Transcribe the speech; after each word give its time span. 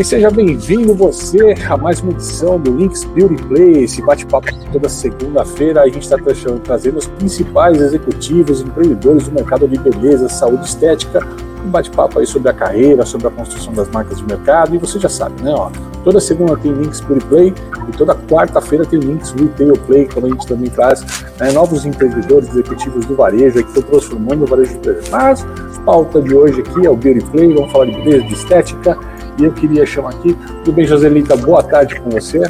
bem, 0.00 0.04
seja 0.04 0.30
bem-vindo 0.30 0.94
você 0.94 1.54
a 1.68 1.76
mais 1.76 2.00
uma 2.00 2.12
edição 2.12 2.58
do 2.58 2.74
Links 2.74 3.04
Beauty 3.04 3.42
Play, 3.44 3.84
esse 3.84 4.00
bate-papo 4.00 4.48
toda 4.72 4.88
segunda-feira. 4.88 5.82
A 5.82 5.88
gente 5.88 6.00
está 6.00 6.16
trazendo 6.64 6.96
os 6.96 7.06
principais 7.06 7.78
executivos, 7.78 8.62
empreendedores 8.62 9.28
do 9.28 9.32
mercado 9.32 9.68
de 9.68 9.78
beleza, 9.78 10.26
saúde 10.30 10.64
estética, 10.64 11.20
um 11.62 11.68
bate-papo 11.68 12.18
aí 12.18 12.26
sobre 12.26 12.48
a 12.48 12.54
carreira, 12.54 13.04
sobre 13.04 13.26
a 13.26 13.30
construção 13.30 13.74
das 13.74 13.90
marcas 13.90 14.16
de 14.16 14.24
mercado. 14.24 14.74
E 14.74 14.78
você 14.78 14.98
já 14.98 15.08
sabe, 15.10 15.42
né? 15.42 15.52
Ó, 15.54 15.70
toda 16.02 16.18
segunda 16.18 16.56
tem 16.56 16.72
Links 16.72 17.00
Beauty 17.00 17.26
Play 17.26 17.54
e 17.86 17.92
toda 17.92 18.14
quarta-feira 18.14 18.86
tem 18.86 19.00
Links 19.00 19.32
Retail 19.32 19.74
Play, 19.86 20.08
como 20.08 20.26
a 20.26 20.30
gente 20.30 20.46
também 20.46 20.70
traz 20.70 21.04
né, 21.38 21.52
novos 21.52 21.84
empreendedores, 21.84 22.48
executivos 22.48 23.04
do 23.04 23.16
varejo 23.16 23.62
que 23.62 23.68
estão 23.68 23.82
transformando 23.82 24.44
o 24.44 24.46
varejo 24.46 24.72
de 24.72 24.78
beleza. 24.78 25.08
Mas 25.10 25.44
a 25.76 25.80
pauta 25.82 26.22
de 26.22 26.34
hoje 26.34 26.62
aqui 26.62 26.86
é 26.86 26.90
o 26.90 26.96
Beauty 26.96 27.22
Play, 27.26 27.52
vamos 27.52 27.70
falar 27.70 27.84
de 27.84 27.92
beleza, 27.92 28.24
de 28.24 28.32
estética 28.32 28.98
e 29.40 29.44
eu 29.44 29.54
queria 29.54 29.86
chamar 29.86 30.10
aqui. 30.10 30.36
Tudo 30.64 30.72
bem, 30.72 30.86
Joselita? 30.86 31.34
Boa 31.34 31.62
tarde 31.62 31.98
com 31.98 32.10
você. 32.10 32.40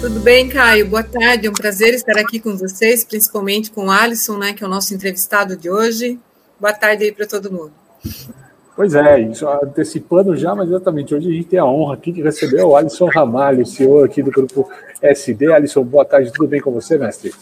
Tudo 0.00 0.20
bem, 0.20 0.48
Caio? 0.50 0.86
Boa 0.86 1.02
tarde. 1.02 1.46
É 1.46 1.50
um 1.50 1.54
prazer 1.54 1.94
estar 1.94 2.18
aqui 2.18 2.38
com 2.38 2.54
vocês, 2.56 3.04
principalmente 3.04 3.70
com 3.70 3.86
o 3.86 3.90
Alisson, 3.90 4.36
né, 4.36 4.52
que 4.52 4.62
é 4.62 4.66
o 4.66 4.70
nosso 4.70 4.94
entrevistado 4.94 5.56
de 5.56 5.70
hoje. 5.70 6.20
Boa 6.60 6.74
tarde 6.74 7.04
aí 7.04 7.12
para 7.12 7.26
todo 7.26 7.50
mundo. 7.50 7.72
Pois 8.76 8.94
é, 8.94 9.20
isso 9.20 9.48
antecipando 9.48 10.36
já, 10.36 10.54
mas 10.54 10.68
exatamente, 10.68 11.14
hoje 11.14 11.28
a 11.28 11.32
gente 11.32 11.46
tem 11.46 11.58
a 11.58 11.64
honra 11.64 11.94
aqui 11.94 12.10
de 12.12 12.22
receber 12.22 12.62
o 12.62 12.76
Alisson 12.76 13.06
Ramalho, 13.06 13.64
CEO 13.64 14.04
aqui 14.04 14.22
do 14.22 14.32
grupo 14.32 14.68
SD. 15.00 15.52
Alisson, 15.52 15.84
boa 15.84 16.04
tarde, 16.04 16.32
tudo 16.32 16.48
bem 16.48 16.60
com 16.60 16.72
você, 16.72 16.98
mestre? 16.98 17.32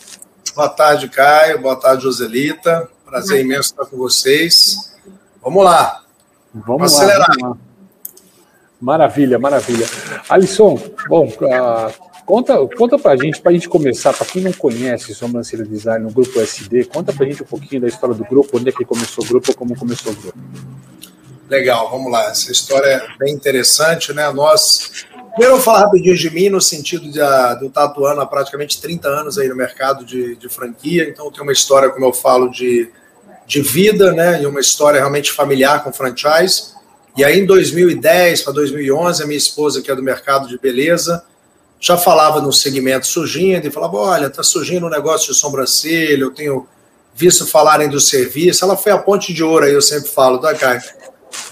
Boa 0.54 0.68
tarde, 0.68 1.08
Caio, 1.08 1.60
boa 1.60 1.74
tarde, 1.74 2.02
Joselita. 2.02 2.88
Prazer 3.04 3.40
imenso 3.40 3.70
estar 3.70 3.86
com 3.86 3.96
vocês. 3.96 4.94
Vamos 5.42 5.64
lá. 5.64 6.04
Vamos, 6.54 6.66
vamos 6.66 6.92
lá, 6.92 6.98
acelerar. 6.98 7.28
Vamos 7.40 7.58
lá. 7.58 7.71
Maravilha, 8.82 9.38
maravilha. 9.38 9.86
Alisson, 10.28 10.76
bom, 11.08 11.28
uh, 11.28 11.92
conta, 12.26 12.58
conta 12.76 12.98
pra 12.98 13.16
gente, 13.16 13.40
pra 13.40 13.52
gente 13.52 13.68
começar, 13.68 14.12
para 14.12 14.26
quem 14.26 14.42
não 14.42 14.52
conhece 14.52 15.14
Sobrancelha 15.14 15.64
Design 15.64 16.04
no 16.04 16.10
grupo 16.10 16.40
SD, 16.40 16.86
conta 16.86 17.12
pra 17.12 17.24
gente 17.24 17.44
um 17.44 17.46
pouquinho 17.46 17.82
da 17.82 17.86
história 17.86 18.12
do 18.12 18.24
grupo, 18.24 18.58
onde 18.58 18.70
é 18.70 18.72
que 18.72 18.84
começou 18.84 19.24
o 19.24 19.28
grupo, 19.28 19.54
como 19.54 19.76
começou 19.76 20.10
o 20.12 20.16
grupo. 20.16 20.36
Legal, 21.48 21.88
vamos 21.92 22.10
lá. 22.10 22.24
Essa 22.24 22.50
história 22.50 22.88
é 22.88 23.18
bem 23.20 23.32
interessante, 23.32 24.12
né? 24.12 24.28
Nós. 24.32 25.06
Primeiro, 25.30 25.52
eu 25.52 25.56
vou 25.56 25.60
falar 25.60 25.84
rapidinho 25.84 26.16
de 26.16 26.30
mim, 26.30 26.48
no 26.48 26.60
sentido 26.60 27.08
de, 27.08 27.20
uh, 27.20 27.58
de 27.58 27.64
eu 27.64 27.68
estar 27.68 27.84
atuando 27.84 28.20
há 28.20 28.26
praticamente 28.26 28.82
30 28.82 29.06
anos 29.06 29.38
aí 29.38 29.48
no 29.48 29.54
mercado 29.54 30.04
de, 30.04 30.34
de 30.34 30.48
franquia, 30.48 31.08
então 31.08 31.26
eu 31.26 31.30
tenho 31.30 31.44
uma 31.44 31.52
história, 31.52 31.88
como 31.88 32.04
eu 32.04 32.12
falo, 32.12 32.48
de, 32.48 32.90
de 33.46 33.62
vida, 33.62 34.10
né? 34.10 34.42
E 34.42 34.46
uma 34.46 34.60
história 34.60 34.98
realmente 34.98 35.30
familiar 35.30 35.84
com 35.84 35.92
franchise. 35.92 36.72
E 37.16 37.24
aí, 37.24 37.40
em 37.40 37.46
2010 37.46 38.42
para 38.42 38.52
2011, 38.54 39.22
a 39.22 39.26
minha 39.26 39.36
esposa, 39.36 39.82
que 39.82 39.90
é 39.90 39.94
do 39.94 40.02
mercado 40.02 40.48
de 40.48 40.58
beleza, 40.58 41.22
já 41.78 41.96
falava 41.96 42.40
no 42.40 42.52
segmento 42.52 43.06
surgindo 43.06 43.66
e 43.66 43.70
falava: 43.70 43.96
olha, 43.96 44.26
está 44.26 44.42
surgindo 44.42 44.86
um 44.86 44.90
negócio 44.90 45.32
de 45.32 45.38
sobrancelha, 45.38 46.22
eu 46.22 46.30
tenho 46.30 46.66
visto 47.14 47.46
falarem 47.46 47.88
do 47.88 48.00
serviço. 48.00 48.64
Ela 48.64 48.76
foi 48.76 48.92
a 48.92 48.98
ponte 48.98 49.32
de 49.34 49.42
ouro 49.42 49.64
aí, 49.64 49.72
eu 49.72 49.82
sempre 49.82 50.08
falo, 50.08 50.38
tá, 50.38 50.54
Caio? 50.54 50.80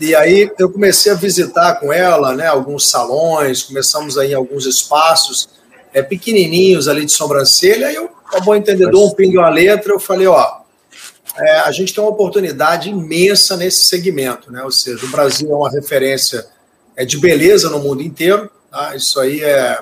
E 0.00 0.14
aí 0.14 0.50
eu 0.58 0.70
comecei 0.70 1.10
a 1.10 1.14
visitar 1.14 1.74
com 1.80 1.92
ela, 1.92 2.34
né, 2.34 2.46
alguns 2.46 2.88
salões, 2.88 3.62
começamos 3.62 4.16
aí 4.18 4.32
em 4.32 4.34
alguns 4.34 4.66
espaços 4.66 5.48
é, 5.92 6.02
pequenininhos 6.02 6.86
ali 6.86 7.04
de 7.04 7.12
sobrancelha, 7.12 7.90
e 7.90 7.94
eu, 7.94 8.08
como 8.30 8.44
bom 8.44 8.54
entendedor, 8.54 9.06
um 9.06 9.14
pingo 9.14 9.38
uma 9.38 9.48
letra, 9.48 9.92
eu 9.92 9.98
falei, 9.98 10.26
ó, 10.26 10.59
é, 11.36 11.58
a 11.60 11.70
gente 11.70 11.94
tem 11.94 12.02
uma 12.02 12.10
oportunidade 12.10 12.90
imensa 12.90 13.56
nesse 13.56 13.84
segmento, 13.84 14.50
né? 14.50 14.62
Ou 14.62 14.70
seja, 14.70 15.04
o 15.04 15.08
Brasil 15.08 15.50
é 15.50 15.54
uma 15.54 15.70
referência 15.70 16.46
é, 16.96 17.04
de 17.04 17.18
beleza 17.18 17.70
no 17.70 17.78
mundo 17.78 18.02
inteiro, 18.02 18.50
tá? 18.70 18.94
Isso 18.94 19.18
aí 19.20 19.42
é, 19.42 19.78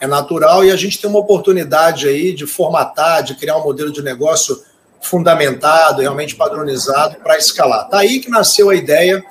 é 0.00 0.06
natural 0.06 0.64
e 0.64 0.70
a 0.70 0.76
gente 0.76 1.00
tem 1.00 1.08
uma 1.08 1.18
oportunidade 1.18 2.08
aí 2.08 2.32
de 2.32 2.46
formatar, 2.46 3.22
de 3.22 3.34
criar 3.34 3.56
um 3.56 3.64
modelo 3.64 3.92
de 3.92 4.02
negócio 4.02 4.62
fundamentado, 5.00 6.00
realmente 6.00 6.34
padronizado 6.34 7.16
para 7.16 7.38
escalar. 7.38 7.88
Tá 7.88 7.98
aí 7.98 8.20
que 8.20 8.30
nasceu 8.30 8.70
a 8.70 8.74
ideia, 8.74 9.24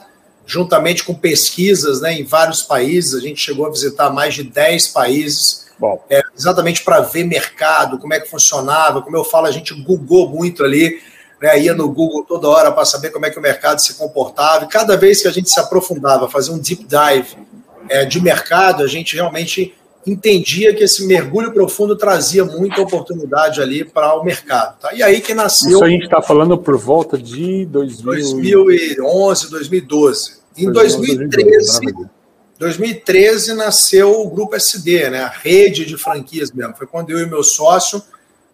juntamente 0.45 1.03
com 1.03 1.13
pesquisas 1.13 2.01
né, 2.01 2.13
em 2.13 2.23
vários 2.23 2.61
países, 2.61 3.13
a 3.13 3.19
gente 3.19 3.41
chegou 3.41 3.65
a 3.65 3.69
visitar 3.69 4.09
mais 4.09 4.33
de 4.33 4.43
10 4.43 4.87
países, 4.89 5.67
é, 6.09 6.21
exatamente 6.35 6.83
para 6.83 7.01
ver 7.01 7.25
mercado, 7.25 7.99
como 7.99 8.13
é 8.13 8.19
que 8.19 8.29
funcionava, 8.29 9.01
como 9.01 9.15
eu 9.15 9.23
falo, 9.23 9.45
a 9.45 9.51
gente 9.51 9.73
googou 9.83 10.29
muito 10.29 10.63
ali, 10.63 10.99
né, 11.41 11.59
ia 11.59 11.73
no 11.73 11.89
Google 11.89 12.23
toda 12.23 12.47
hora 12.47 12.71
para 12.71 12.85
saber 12.85 13.11
como 13.11 13.25
é 13.25 13.29
que 13.29 13.37
o 13.37 13.41
mercado 13.41 13.79
se 13.79 13.95
comportava, 13.95 14.65
e 14.65 14.67
cada 14.67 14.97
vez 14.97 15.21
que 15.21 15.27
a 15.27 15.31
gente 15.31 15.49
se 15.49 15.59
aprofundava, 15.59 16.29
fazia 16.29 16.53
um 16.53 16.59
deep 16.59 16.85
dive 16.85 17.37
é, 17.89 18.05
de 18.05 18.21
mercado, 18.21 18.83
a 18.83 18.87
gente 18.87 19.15
realmente 19.15 19.73
entendia 20.05 20.73
que 20.73 20.83
esse 20.83 21.05
mergulho 21.05 21.51
profundo 21.51 21.95
trazia 21.95 22.45
muita 22.45 22.81
oportunidade 22.81 23.61
ali 23.61 23.83
para 23.83 24.15
o 24.15 24.23
mercado. 24.23 24.79
Tá? 24.79 24.93
E 24.93 25.03
aí 25.03 25.19
que 25.19 25.33
nasceu. 25.33 25.71
Isso 25.71 25.83
a 25.83 25.89
gente 25.89 26.05
está 26.05 26.21
falando 26.21 26.57
por 26.57 26.77
volta 26.77 27.17
de 27.17 27.65
2000... 27.65 28.63
2011, 28.63 29.49
2012. 29.49 30.37
Em 30.57 30.71
2013, 30.71 31.79
2013 32.57 33.53
nasceu 33.53 34.21
o 34.21 34.29
Grupo 34.29 34.55
SD, 34.55 35.09
né? 35.09 35.23
a 35.23 35.29
rede 35.29 35.85
de 35.85 35.97
franquias 35.97 36.51
mesmo. 36.51 36.73
Foi 36.75 36.87
quando 36.87 37.11
eu 37.11 37.19
e 37.19 37.25
meu 37.27 37.43
sócio 37.43 38.01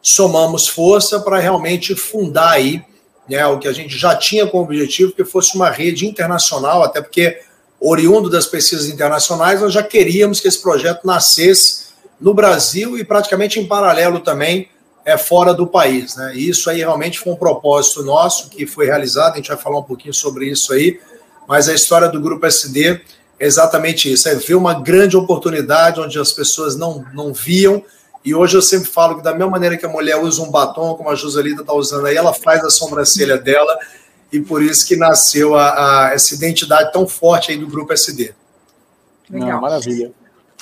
somamos 0.03 0.67
força 0.67 1.21
para 1.21 1.39
realmente 1.39 1.95
fundar 1.95 2.51
aí 2.51 2.83
né, 3.27 3.45
o 3.47 3.57
que 3.57 3.69
a 3.69 3.71
gente 3.71 3.97
já 3.97 4.13
tinha 4.13 4.45
como 4.45 4.65
objetivo, 4.65 5.13
que 5.13 5.23
fosse 5.23 5.55
uma 5.55 5.69
rede 5.69 6.05
internacional, 6.05 6.83
até 6.83 7.01
porque, 7.01 7.39
oriundo 7.79 8.29
das 8.29 8.45
pesquisas 8.45 8.87
internacionais, 8.87 9.61
nós 9.61 9.73
já 9.73 9.81
queríamos 9.81 10.41
que 10.41 10.47
esse 10.49 10.61
projeto 10.61 11.07
nascesse 11.07 11.85
no 12.19 12.33
Brasil 12.33 12.97
e 12.97 13.05
praticamente 13.05 13.61
em 13.61 13.65
paralelo 13.65 14.19
também 14.19 14.67
é, 15.05 15.17
fora 15.17 15.53
do 15.53 15.65
país. 15.65 16.17
Né? 16.17 16.33
E 16.35 16.49
isso 16.49 16.69
aí 16.69 16.79
realmente 16.79 17.17
foi 17.17 17.31
um 17.31 17.37
propósito 17.37 18.03
nosso 18.03 18.49
que 18.49 18.67
foi 18.67 18.85
realizado, 18.85 19.33
a 19.33 19.37
gente 19.37 19.47
vai 19.47 19.57
falar 19.57 19.79
um 19.79 19.83
pouquinho 19.83 20.13
sobre 20.13 20.49
isso 20.49 20.73
aí, 20.73 20.99
mas 21.47 21.69
a 21.69 21.73
história 21.73 22.09
do 22.09 22.19
Grupo 22.19 22.45
SD 22.45 23.01
é 23.39 23.45
exatamente 23.45 24.11
isso, 24.11 24.27
é 24.27 24.35
ver 24.35 24.55
uma 24.55 24.73
grande 24.73 25.15
oportunidade 25.15 26.01
onde 26.01 26.19
as 26.19 26.33
pessoas 26.33 26.75
não, 26.75 27.05
não 27.13 27.33
viam 27.33 27.83
e 28.23 28.33
hoje 28.33 28.55
eu 28.55 28.61
sempre 28.61 28.89
falo 28.89 29.17
que, 29.17 29.23
da 29.23 29.31
mesma 29.31 29.49
maneira 29.49 29.77
que 29.77 29.85
a 29.85 29.89
mulher 29.89 30.17
usa 30.17 30.41
um 30.41 30.49
batom, 30.49 30.95
como 30.95 31.09
a 31.09 31.15
Joselita 31.15 31.61
está 31.61 31.73
usando 31.73 32.05
aí, 32.05 32.15
ela 32.15 32.33
faz 32.33 32.63
a 32.63 32.69
sobrancelha 32.69 33.37
dela, 33.37 33.77
e 34.31 34.39
por 34.39 34.63
isso 34.63 34.87
que 34.87 34.95
nasceu 34.95 35.55
a, 35.55 36.07
a, 36.07 36.13
essa 36.13 36.33
identidade 36.33 36.91
tão 36.91 37.07
forte 37.07 37.51
aí 37.51 37.57
do 37.57 37.67
Grupo 37.67 37.93
SD. 37.93 38.33
Legal. 39.29 39.49
Não, 39.49 39.61
maravilha. 39.61 40.11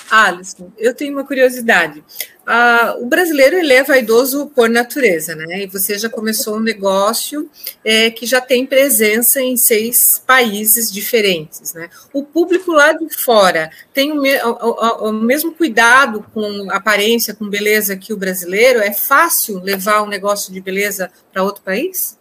Alisson, 0.10 0.72
eu 0.78 0.94
tenho 0.94 1.14
uma 1.14 1.26
curiosidade. 1.26 2.04
Ah, 2.46 2.96
o 3.00 3.06
brasileiro 3.06 3.56
ele 3.56 3.72
é 3.72 3.84
vaidoso 3.84 4.48
por 4.48 4.68
natureza, 4.68 5.36
né? 5.36 5.64
E 5.64 5.68
você 5.68 5.98
já 5.98 6.10
começou 6.10 6.58
um 6.58 6.60
negócio 6.60 7.50
é, 7.86 8.10
que 8.10 8.26
já 8.26 8.42
tem 8.42 8.66
presença 8.66 9.40
em 9.40 9.56
seis 9.56 10.22
países 10.26 10.92
diferentes, 10.92 11.74
né? 11.74 11.90
O 12.12 12.24
público 12.24 12.72
lá 12.72 12.94
de 12.94 13.08
fora 13.16 13.70
tem 13.94 14.12
o, 14.12 14.20
me 14.20 14.36
o, 14.44 15.10
o 15.10 15.14
mesmo 15.14 15.54
cuidado 15.54 16.26
com 16.34 16.70
aparência, 16.72 17.36
com 17.36 17.48
beleza 17.48 17.96
que 17.96 18.12
o 18.12 18.18
brasileiro? 18.18 18.80
É 18.80 18.92
fácil 18.92 19.60
levar 19.60 20.02
um 20.02 20.08
negócio 20.08 20.52
de 20.52 20.60
beleza 20.60 21.12
para 21.32 21.44
outro 21.44 21.62
país? 21.62 22.18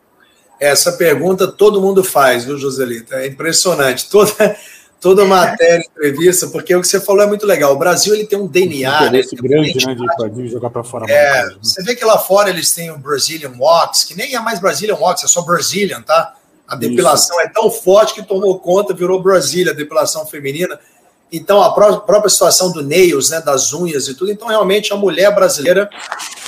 Essa 0.61 0.93
pergunta 0.93 1.51
todo 1.51 1.81
mundo 1.81 2.05
faz, 2.05 2.45
viu, 2.45 2.59
Joselita? 2.59 3.17
É 3.17 3.27
impressionante. 3.27 4.11
Toda 4.11 4.55
toda 5.01 5.25
matéria, 5.25 5.83
entrevista, 5.85 6.47
porque 6.49 6.75
o 6.77 6.81
que 6.83 6.87
você 6.87 7.01
falou 7.01 7.23
é 7.23 7.27
muito 7.27 7.47
legal. 7.47 7.73
O 7.73 7.79
Brasil 7.79 8.15
ele 8.15 8.27
tem 8.27 8.39
um 8.39 8.47
DNA, 8.47 9.11
né? 9.11 9.23
grande, 9.33 9.87
né, 9.87 9.95
de, 9.95 10.31
de 10.31 10.49
jogar 10.49 10.69
para 10.71 10.85
fora. 10.85 11.11
É, 11.11 11.31
mais, 11.31 11.49
né? 11.49 11.59
Você 11.63 11.83
vê 11.83 11.97
que 11.97 12.05
lá 12.05 12.19
fora 12.19 12.51
eles 12.51 12.71
têm 12.73 12.91
o 12.91 12.99
Brazilian 12.99 13.53
Wax, 13.59 14.05
que 14.05 14.15
nem 14.15 14.35
é 14.35 14.41
mais 14.41 14.61
Brazilian 14.61 14.97
Wax, 14.97 15.25
é 15.25 15.27
só 15.27 15.43
Brazilian, 15.43 16.03
tá? 16.03 16.35
A 16.69 16.77
depilação 16.77 17.41
Isso. 17.41 17.49
é 17.49 17.53
tão 17.53 17.71
forte 17.71 18.15
que 18.15 18.23
tomou 18.23 18.61
conta, 18.61 18.95
virou 18.95 19.21
Brasília, 19.21 19.73
a 19.73 19.75
depilação 19.75 20.25
feminina. 20.27 20.79
Então, 21.33 21.63
a 21.63 21.73
própria 21.73 22.29
situação 22.29 22.73
do 22.73 22.83
nails, 22.83 23.31
né, 23.31 23.41
das 23.41 23.73
unhas 23.73 24.09
e 24.09 24.15
tudo. 24.15 24.31
Então, 24.31 24.49
realmente, 24.49 24.93
a 24.93 24.97
mulher 24.97 25.33
brasileira, 25.35 25.89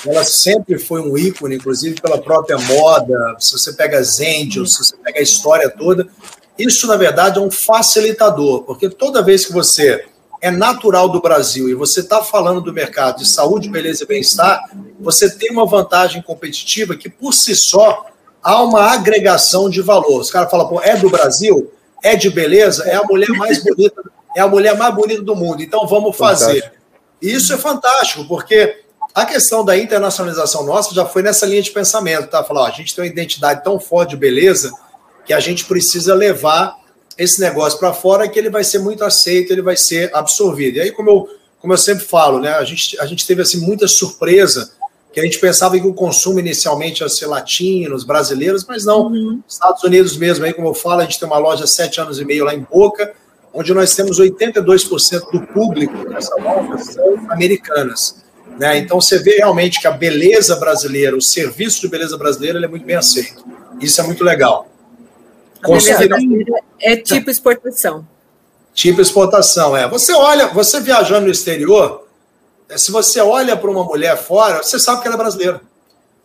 ela 0.05 0.25
sempre 0.25 0.79
foi 0.79 1.01
um 1.01 1.17
ícone, 1.17 1.57
inclusive 1.57 2.01
pela 2.01 2.19
própria 2.19 2.59
moda. 2.59 3.37
Se 3.39 3.53
você 3.53 3.73
pega 3.73 3.99
as 3.99 4.21
angels, 4.21 4.75
se 4.75 4.85
você 4.85 4.97
pega 4.97 5.21
a 5.21 5.23
história 5.23 5.71
toda, 5.71 6.09
isso, 6.59 6.87
na 6.87 6.97
verdade, 6.97 7.39
é 7.39 7.43
um 7.43 7.51
facilitador, 7.51 8.63
porque 8.63 8.89
toda 8.89 9.23
vez 9.23 9.47
que 9.47 9.53
você 9.53 10.05
é 10.41 10.51
natural 10.51 11.09
do 11.09 11.21
Brasil 11.21 11.69
e 11.69 11.75
você 11.75 12.01
está 12.01 12.23
falando 12.23 12.61
do 12.61 12.73
mercado 12.73 13.19
de 13.19 13.29
saúde, 13.29 13.71
beleza 13.71 14.05
e 14.05 14.07
bem-estar, 14.07 14.71
você 14.99 15.31
tem 15.31 15.53
uma 15.53 15.65
vantagem 15.65 16.21
competitiva 16.21 16.97
que, 16.97 17.09
por 17.09 17.33
si 17.33 17.55
só, 17.55 18.07
há 18.43 18.61
uma 18.61 18.93
agregação 18.93 19.71
de 19.71 19.81
valor. 19.81 20.21
Os 20.21 20.31
caras 20.31 20.51
falam, 20.51 20.69
pô, 20.69 20.81
é 20.83 20.97
do 20.97 21.09
Brasil? 21.09 21.73
É 22.03 22.17
de 22.17 22.29
beleza? 22.29 22.85
É 22.85 22.97
a 22.97 23.05
mulher 23.05 23.29
mais 23.31 23.63
bonita, 23.63 24.03
é 24.37 24.41
a 24.41 24.49
mulher 24.49 24.77
mais 24.77 24.95
bonita 24.95 25.23
do 25.23 25.37
mundo, 25.37 25.63
então 25.63 25.87
vamos 25.87 26.17
fazer. 26.17 26.63
Fantástico. 26.63 26.83
Isso 27.23 27.53
é 27.53 27.57
fantástico, 27.57 28.25
porque 28.27 28.83
a 29.15 29.25
questão 29.25 29.65
da 29.65 29.79
internacionalização 29.79 30.65
nossa 30.65 30.93
já 30.93 31.07
foi 31.07 31.23
nessa 31.23 31.47
linha 31.47 31.63
de 31.63 31.71
pensamento, 31.71 32.29
tá? 32.29 32.43
Falar, 32.43 32.63
ó, 32.63 32.67
a 32.67 32.71
gente 32.71 32.95
tem 32.95 33.05
uma 33.05 33.11
identidade 33.11 33.63
tão 33.63 33.79
forte 33.79 34.11
de 34.11 34.17
beleza 34.17 34.73
que 35.25 35.33
a 35.33 35.41
gente 35.41 35.65
precisa 35.65 36.15
levar 36.15 36.77
esse 37.17 37.41
negócio 37.41 37.79
para 37.79 37.93
fora 37.93 38.29
que 38.29 38.39
ele 38.39 38.51
vai 38.51 38.65
ser 38.65 38.79
muito 38.79 39.05
aceito, 39.05 39.53
ele 39.53 39.63
vai 39.63 39.77
ser 39.77 40.11
absorvido. 40.15 40.79
E 40.79 40.81
aí, 40.81 40.91
como 40.91 41.11
eu, 41.11 41.29
como 41.61 41.73
eu 41.73 41.79
sempre 41.79 42.05
falo, 42.05 42.41
né, 42.41 42.51
a, 42.55 42.65
gente, 42.65 42.99
a 42.99 43.07
gente 43.07 43.27
teve 43.27 43.43
assim, 43.43 43.61
muita 43.61 43.87
surpresa, 43.87 44.73
que 45.13 45.21
a 45.21 45.23
gente 45.23 45.39
pensava 45.39 45.79
que 45.79 45.87
o 45.87 45.93
consumo 45.93 46.41
inicialmente 46.41 47.03
ia 47.03 47.09
ser 47.09 47.27
latinos, 47.27 48.03
brasileiros, 48.03 48.65
mas 48.67 48.85
não. 48.85 49.09
Uhum. 49.09 49.43
Estados 49.47 49.83
Unidos 49.83 50.17
mesmo, 50.17 50.45
aí, 50.45 50.55
como 50.55 50.69
eu 50.69 50.75
falo, 50.75 51.01
a 51.01 51.05
gente 51.05 51.19
tem 51.19 51.29
uma 51.29 51.39
loja 51.39 51.65
há 51.65 51.67
sete 51.67 52.01
anos 52.01 52.19
e 52.19 52.25
meio 52.25 52.45
lá 52.45 52.55
em 52.55 52.61
Boca, 52.61 53.13
onde 53.53 53.75
nós 53.75 53.95
temos 53.95 54.19
82% 54.19 55.31
do 55.31 55.47
público 55.49 56.09
dessa 56.09 56.35
loja 56.37 56.79
são 56.79 57.31
americanas. 57.31 58.23
Né? 58.59 58.79
Então 58.79 59.01
você 59.01 59.19
vê 59.19 59.37
realmente 59.37 59.81
que 59.81 59.87
a 59.87 59.91
beleza 59.91 60.57
brasileira, 60.57 61.17
o 61.17 61.23
serviço 61.23 61.81
de 61.81 61.89
beleza 61.89 62.17
brasileira, 62.17 62.63
é 62.65 62.69
muito 62.69 62.87
bem 62.87 62.97
aceito. 62.97 63.45
Isso 63.81 64.01
é 64.01 64.05
muito 64.05 64.25
legal. 64.25 64.72
É 66.81 66.97
tipo 66.97 67.31
exportação. 67.31 68.07
Tipo 68.75 69.01
exportação, 69.01 69.77
é. 69.77 69.89
Você 69.89 70.13
olha, 70.13 70.49
você 70.49 70.81
viajando 70.81 71.27
no 71.27 71.31
exterior, 71.31 72.07
é, 72.69 72.79
se 72.79 72.91
você 72.91 73.21
olha 73.21 73.57
para 73.57 73.71
uma 73.71 73.85
mulher 73.85 74.17
fora, 74.17 74.63
você 74.63 74.79
sabe 74.79 75.03
que 75.03 75.07
ela 75.07 75.17
é 75.17 75.19
brasileira. 75.19 75.61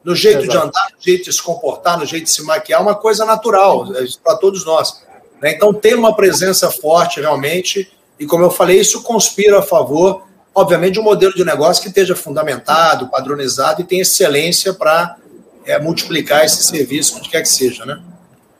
No 0.03 0.15
jeito 0.15 0.43
Exato. 0.43 0.51
de 0.51 0.57
andar, 0.57 0.87
no 0.95 1.01
jeito 1.01 1.25
de 1.25 1.33
se 1.33 1.43
comportar, 1.43 1.99
no 1.99 2.05
jeito 2.05 2.23
de 2.23 2.31
se 2.31 2.41
maquiar, 2.43 2.79
é 2.79 2.83
uma 2.83 2.95
coisa 2.95 3.25
natural 3.25 3.93
é 3.95 4.05
para 4.23 4.37
todos 4.37 4.65
nós. 4.65 5.03
Né? 5.41 5.51
Então, 5.51 5.73
tem 5.73 5.93
uma 5.93 6.15
presença 6.15 6.71
forte 6.71 7.19
realmente, 7.19 7.91
e 8.17 8.25
como 8.25 8.43
eu 8.43 8.49
falei, 8.49 8.79
isso 8.79 9.03
conspira 9.03 9.59
a 9.59 9.61
favor, 9.61 10.23
obviamente, 10.55 10.93
de 10.93 10.99
um 11.01 11.03
modelo 11.03 11.33
de 11.33 11.43
negócio 11.43 11.83
que 11.83 11.89
esteja 11.89 12.15
fundamentado, 12.15 13.09
padronizado 13.09 13.81
e 13.81 13.83
tenha 13.83 14.01
excelência 14.01 14.73
para 14.73 15.17
é, 15.65 15.77
multiplicar 15.79 16.45
esse 16.45 16.63
serviço, 16.63 17.17
onde 17.17 17.29
quer 17.29 17.41
que 17.41 17.49
seja, 17.49 17.85
né? 17.85 18.01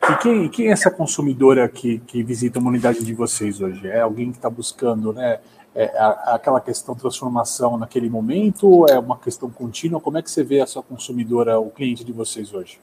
E 0.09 0.15
quem, 0.17 0.49
quem 0.49 0.67
é 0.69 0.71
essa 0.71 0.89
consumidora 0.89 1.67
que, 1.67 1.99
que 1.99 2.23
visita 2.23 2.59
uma 2.59 2.69
unidade 2.69 3.03
de 3.03 3.13
vocês 3.13 3.59
hoje? 3.59 3.87
É 3.87 3.99
alguém 3.99 4.31
que 4.31 4.37
está 4.37 4.49
buscando 4.49 5.11
né, 5.11 5.39
é, 5.75 5.91
aquela 6.27 6.61
questão 6.61 6.95
de 6.95 7.01
transformação 7.01 7.77
naquele 7.77 8.09
momento? 8.09 8.85
É 8.89 8.97
uma 8.97 9.17
questão 9.17 9.49
contínua? 9.49 9.99
Como 9.99 10.17
é 10.17 10.21
que 10.21 10.31
você 10.31 10.43
vê 10.43 10.61
a 10.61 10.65
sua 10.65 10.81
consumidora, 10.81 11.59
o 11.59 11.69
cliente 11.69 12.05
de 12.05 12.13
vocês 12.13 12.53
hoje? 12.53 12.79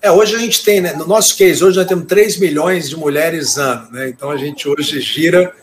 É, 0.00 0.10
hoje 0.10 0.34
a 0.34 0.38
gente 0.38 0.64
tem, 0.64 0.80
né, 0.80 0.94
no 0.94 1.06
nosso 1.06 1.36
case, 1.36 1.62
hoje 1.62 1.76
nós 1.76 1.86
temos 1.86 2.06
3 2.06 2.40
milhões 2.40 2.88
de 2.88 2.96
mulheres 2.96 3.58
ano, 3.58 3.90
né? 3.92 4.08
Então 4.08 4.30
a 4.30 4.36
gente 4.36 4.68
hoje 4.68 5.00
gira 5.00 5.54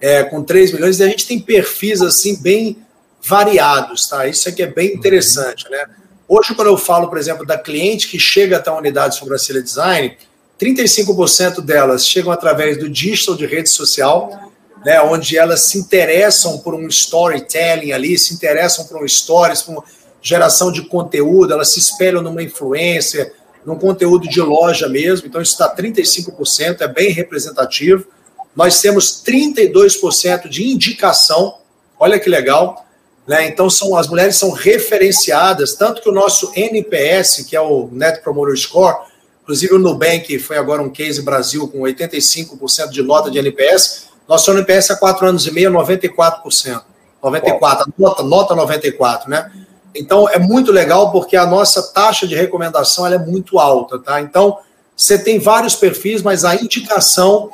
é, 0.00 0.22
com 0.22 0.42
3 0.42 0.72
milhões 0.72 1.00
e 1.00 1.02
a 1.02 1.08
gente 1.08 1.26
tem 1.26 1.40
perfis 1.40 2.02
assim 2.02 2.40
bem 2.40 2.76
variados, 3.22 4.06
tá? 4.06 4.26
Isso 4.28 4.48
aqui 4.48 4.62
é 4.62 4.66
bem 4.66 4.94
interessante, 4.94 5.68
né? 5.70 5.86
Hoje, 6.28 6.54
quando 6.54 6.68
eu 6.68 6.76
falo, 6.76 7.08
por 7.08 7.18
exemplo, 7.18 7.44
da 7.44 7.58
cliente 7.58 8.06
que 8.06 8.16
chega 8.16 8.58
até 8.58 8.70
a 8.70 8.76
unidade 8.76 9.14
de 9.14 9.18
sobrancelha 9.18 9.60
design, 9.60 10.16
35% 10.60 11.62
delas 11.62 12.06
chegam 12.06 12.30
através 12.30 12.78
do 12.78 12.88
digital 12.88 13.34
de 13.34 13.46
rede 13.46 13.70
social, 13.70 14.52
né, 14.84 15.00
onde 15.00 15.38
elas 15.38 15.62
se 15.62 15.78
interessam 15.78 16.58
por 16.58 16.74
um 16.74 16.86
storytelling 16.86 17.92
ali, 17.92 18.18
se 18.18 18.34
interessam 18.34 18.84
por 18.84 19.02
um 19.02 19.08
stories, 19.08 19.62
por 19.62 19.84
geração 20.22 20.70
de 20.70 20.82
conteúdo, 20.82 21.52
elas 21.52 21.72
se 21.72 21.78
espelham 21.78 22.22
numa 22.22 22.42
influência, 22.42 23.32
num 23.64 23.76
conteúdo 23.76 24.28
de 24.28 24.40
loja 24.40 24.88
mesmo, 24.88 25.26
então 25.26 25.40
isso 25.40 25.52
está 25.52 25.74
35%, 25.74 26.80
é 26.80 26.88
bem 26.88 27.10
representativo. 27.10 28.06
Nós 28.54 28.80
temos 28.80 29.22
32% 29.24 30.48
de 30.48 30.66
indicação, 30.66 31.58
olha 31.98 32.18
que 32.18 32.28
legal, 32.28 32.86
né? 33.26 33.46
Então 33.46 33.70
são 33.70 33.96
as 33.96 34.08
mulheres 34.08 34.36
são 34.36 34.50
referenciadas, 34.50 35.74
tanto 35.74 36.02
que 36.02 36.08
o 36.08 36.12
nosso 36.12 36.50
NPS, 36.54 37.44
que 37.48 37.54
é 37.54 37.60
o 37.60 37.88
Net 37.92 38.22
Promoter 38.22 38.56
Score, 38.56 39.09
inclusive 39.42 39.74
o 39.74 39.78
Nubank 39.78 40.38
foi 40.38 40.56
agora 40.56 40.82
um 40.82 40.90
case 40.90 41.22
Brasil 41.22 41.66
com 41.68 41.80
85% 41.80 42.90
de 42.90 43.02
nota 43.02 43.30
de 43.30 43.38
NPS, 43.38 44.08
nosso 44.28 44.50
NPS 44.52 44.92
há 44.92 44.96
quatro 44.96 45.26
anos 45.26 45.46
e 45.46 45.50
meio, 45.50 45.70
94%. 45.70 46.82
94, 47.22 47.92
nota, 47.98 48.22
nota 48.22 48.54
94, 48.54 49.28
né? 49.28 49.50
Então 49.94 50.28
é 50.28 50.38
muito 50.38 50.72
legal 50.72 51.12
porque 51.12 51.36
a 51.36 51.44
nossa 51.44 51.82
taxa 51.92 52.26
de 52.26 52.34
recomendação 52.34 53.06
é 53.06 53.18
muito 53.18 53.58
alta, 53.58 53.98
tá? 53.98 54.20
Então 54.20 54.58
você 54.96 55.18
tem 55.18 55.38
vários 55.38 55.74
perfis, 55.74 56.22
mas 56.22 56.44
a 56.44 56.54
indicação 56.54 57.50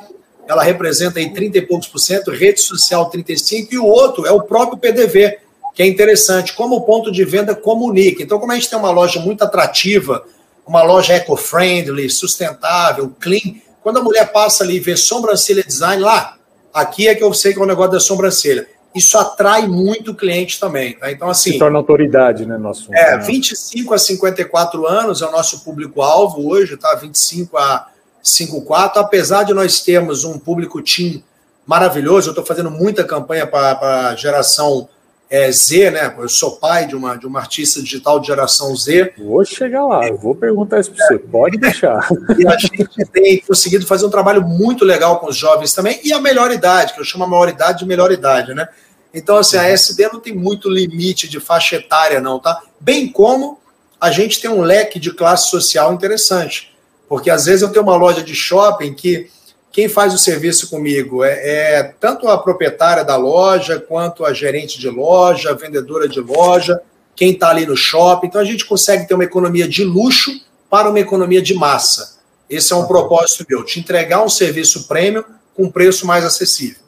ela 0.47 0.63
representa 0.63 1.19
aí 1.19 1.33
30 1.33 1.57
e 1.57 1.61
poucos 1.61 1.87
por 1.87 1.99
cento, 1.99 2.31
rede 2.31 2.61
social 2.61 3.09
35 3.09 3.73
e 3.73 3.77
o 3.77 3.85
outro 3.85 4.25
é 4.25 4.31
o 4.31 4.43
próprio 4.43 4.77
PDV, 4.77 5.39
que 5.73 5.83
é 5.83 5.85
interessante, 5.85 6.53
como 6.53 6.75
o 6.75 6.81
ponto 6.81 7.11
de 7.11 7.23
venda 7.25 7.53
comunica. 7.53 8.23
Então, 8.23 8.39
como 8.39 8.51
a 8.51 8.55
gente 8.55 8.69
tem 8.69 8.79
uma 8.79 8.91
loja 8.91 9.19
muito 9.19 9.43
atrativa, 9.43 10.23
uma 10.67 10.83
loja 10.83 11.13
eco-friendly, 11.13 12.09
sustentável, 12.09 13.13
clean, 13.19 13.55
quando 13.81 13.97
a 13.97 14.03
mulher 14.03 14.31
passa 14.31 14.63
ali 14.63 14.75
e 14.75 14.79
vê 14.79 14.97
sobrancelha 14.97 15.63
design 15.63 16.03
lá, 16.03 16.37
aqui 16.73 17.07
é 17.07 17.15
que 17.15 17.23
eu 17.23 17.33
sei 17.33 17.53
que 17.53 17.59
é 17.59 17.63
o 17.63 17.65
negócio 17.65 17.93
da 17.93 17.99
sobrancelha 17.99 18.67
isso 18.97 19.17
atrai 19.17 19.67
muito 19.67 20.13
cliente 20.15 20.59
também. 20.59 20.97
Tá? 20.97 21.11
Então, 21.11 21.29
assim. 21.29 21.53
Se 21.53 21.59
torna 21.59 21.77
autoridade, 21.77 22.45
né, 22.45 22.57
nosso. 22.57 22.93
É, 22.93 23.17
25 23.17 23.93
a 23.93 23.97
54 23.97 24.87
anos 24.87 25.21
é 25.21 25.27
o 25.27 25.31
nosso 25.31 25.63
público-alvo 25.63 26.49
hoje, 26.49 26.75
tá? 26.75 26.95
25 26.95 27.57
a 27.57 27.87
54, 28.21 28.99
apesar 28.99 29.43
de 29.43 29.53
nós 29.53 29.81
termos 29.81 30.23
um 30.23 30.37
público 30.37 30.81
team 30.81 31.23
maravilhoso, 31.65 32.29
eu 32.29 32.31
estou 32.31 32.45
fazendo 32.45 32.71
muita 32.71 33.03
campanha 33.03 33.45
para 33.45 34.09
a 34.09 34.15
geração 34.15 34.89
é, 35.29 35.51
Z, 35.51 35.91
né? 35.91 36.15
Eu 36.17 36.29
sou 36.29 36.57
pai 36.57 36.87
de 36.87 36.95
uma, 36.95 37.17
de 37.17 37.25
uma 37.25 37.39
artista 37.39 37.81
digital 37.81 38.19
de 38.19 38.27
geração 38.27 38.75
Z. 38.75 39.13
Vou 39.17 39.43
chegar 39.43 39.85
lá, 39.85 40.07
eu 40.07 40.17
vou 40.17 40.33
perguntar 40.33 40.79
isso 40.79 40.91
para 40.91 41.05
você, 41.05 41.19
pode 41.19 41.57
deixar. 41.57 42.07
E 42.37 42.47
a 42.47 42.57
gente 42.57 42.87
tem 43.11 43.39
conseguido 43.41 43.85
fazer 43.85 44.05
um 44.05 44.09
trabalho 44.09 44.41
muito 44.41 44.85
legal 44.85 45.19
com 45.19 45.27
os 45.27 45.35
jovens 45.35 45.73
também, 45.73 45.99
e 46.03 46.13
a 46.13 46.19
melhor 46.19 46.51
idade, 46.51 46.93
que 46.93 47.01
eu 47.01 47.05
chamo 47.05 47.25
a 47.25 47.27
maior 47.27 47.49
idade 47.49 47.79
de 47.79 47.85
melhor 47.85 48.11
idade, 48.11 48.53
né? 48.53 48.67
Então, 49.13 49.37
assim, 49.37 49.57
a 49.57 49.63
SD 49.63 50.09
não 50.09 50.19
tem 50.19 50.35
muito 50.35 50.69
limite 50.69 51.27
de 51.27 51.39
faixa 51.39 51.77
etária, 51.77 52.21
não, 52.21 52.39
tá? 52.39 52.61
Bem 52.79 53.07
como 53.11 53.59
a 53.99 54.11
gente 54.11 54.39
tem 54.39 54.49
um 54.49 54.61
leque 54.61 54.99
de 54.99 55.11
classe 55.11 55.49
social 55.49 55.93
interessante. 55.93 56.75
Porque 57.09 57.29
às 57.29 57.45
vezes 57.45 57.61
eu 57.61 57.69
tenho 57.69 57.83
uma 57.83 57.95
loja 57.95 58.21
de 58.21 58.35
shopping 58.35 58.93
que 58.93 59.29
quem 59.77 59.87
faz 59.87 60.11
o 60.11 60.17
serviço 60.17 60.71
comigo 60.71 61.23
é, 61.23 61.33
é 61.33 61.83
tanto 61.83 62.27
a 62.27 62.35
proprietária 62.39 63.05
da 63.05 63.15
loja, 63.15 63.79
quanto 63.79 64.25
a 64.25 64.33
gerente 64.33 64.79
de 64.79 64.89
loja, 64.89 65.51
a 65.51 65.53
vendedora 65.53 66.09
de 66.09 66.19
loja, 66.19 66.81
quem 67.15 67.33
está 67.33 67.51
ali 67.51 67.63
no 67.63 67.77
shopping. 67.77 68.25
Então 68.25 68.41
a 68.41 68.43
gente 68.43 68.65
consegue 68.65 69.07
ter 69.07 69.13
uma 69.13 69.23
economia 69.23 69.67
de 69.67 69.83
luxo 69.83 70.31
para 70.67 70.89
uma 70.89 70.99
economia 70.99 71.43
de 71.43 71.53
massa. 71.53 72.17
Esse 72.49 72.73
é 72.73 72.75
um 72.75 72.87
propósito 72.87 73.45
meu, 73.47 73.63
te 73.63 73.79
entregar 73.79 74.23
um 74.23 74.29
serviço 74.29 74.87
premium 74.87 75.23
com 75.53 75.69
preço 75.69 76.07
mais 76.07 76.25
acessível. 76.25 76.81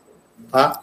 Tá? 0.52 0.80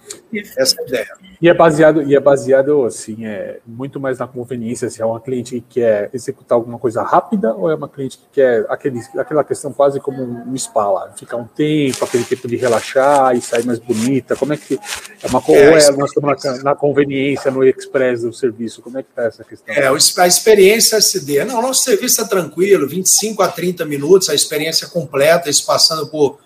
Essa 0.57 0.77
é 0.81 0.83
a 0.83 0.87
ideia. 0.87 1.09
E 1.41 1.49
é 1.49 1.55
baseado, 1.55 2.03
e 2.03 2.15
é 2.15 2.21
baseado 2.21 2.85
assim, 2.85 3.27
é 3.27 3.59
muito 3.67 4.01
mais 4.01 4.19
na 4.19 4.27
conveniência, 4.27 4.89
se 4.91 5.01
é 5.01 5.07
uma 5.07 5.21
cliente 5.21 5.61
que 5.61 5.81
quer 5.81 6.11
executar 6.13 6.57
alguma 6.57 6.79
coisa 6.79 7.03
rápida 7.03 7.55
ou 7.55 7.71
é 7.71 7.75
uma 7.75 7.89
cliente 7.89 8.19
que 8.19 8.25
quer 8.33 8.67
aquele, 8.69 9.01
aquela 9.17 9.45
questão 9.45 9.73
quase 9.73 10.01
como 10.01 10.23
um 10.23 10.57
spa 10.57 10.91
lá, 10.91 11.13
ficar 11.17 11.37
um 11.37 11.47
tempo, 11.47 12.05
aquele 12.05 12.25
tempo 12.25 12.49
de 12.49 12.57
relaxar 12.57 13.37
e 13.37 13.41
sair 13.41 13.65
mais 13.65 13.79
bonita. 13.79 14.35
Como 14.35 14.53
é 14.53 14.57
que 14.57 14.79
é 15.23 15.27
uma 15.29 15.43
é, 15.49 15.71
ou 15.71 15.77
é, 15.77 15.91
nós 15.93 16.11
estamos 16.11 16.45
na, 16.45 16.63
na, 16.63 16.75
conveniência, 16.75 17.51
no 17.51 17.63
express 17.65 18.23
do 18.23 18.33
serviço? 18.33 18.83
Como 18.83 18.99
é 18.99 19.03
que 19.03 19.11
está 19.11 19.25
essa 19.25 19.45
questão? 19.45 19.75
É, 19.75 19.87
a 19.87 20.27
experiência 20.27 20.97
SD. 20.97 21.45
Não, 21.45 21.59
o 21.59 21.63
nosso 21.63 21.85
serviço 21.85 22.21
é 22.21 22.25
tranquilo, 22.27 22.89
25 22.89 23.43
a 23.43 23.49
30 23.49 23.85
minutos, 23.85 24.29
a 24.31 24.35
experiência 24.35 24.89
completa, 24.89 25.51
isso 25.51 25.65
passando 25.67 26.07
por 26.09 26.39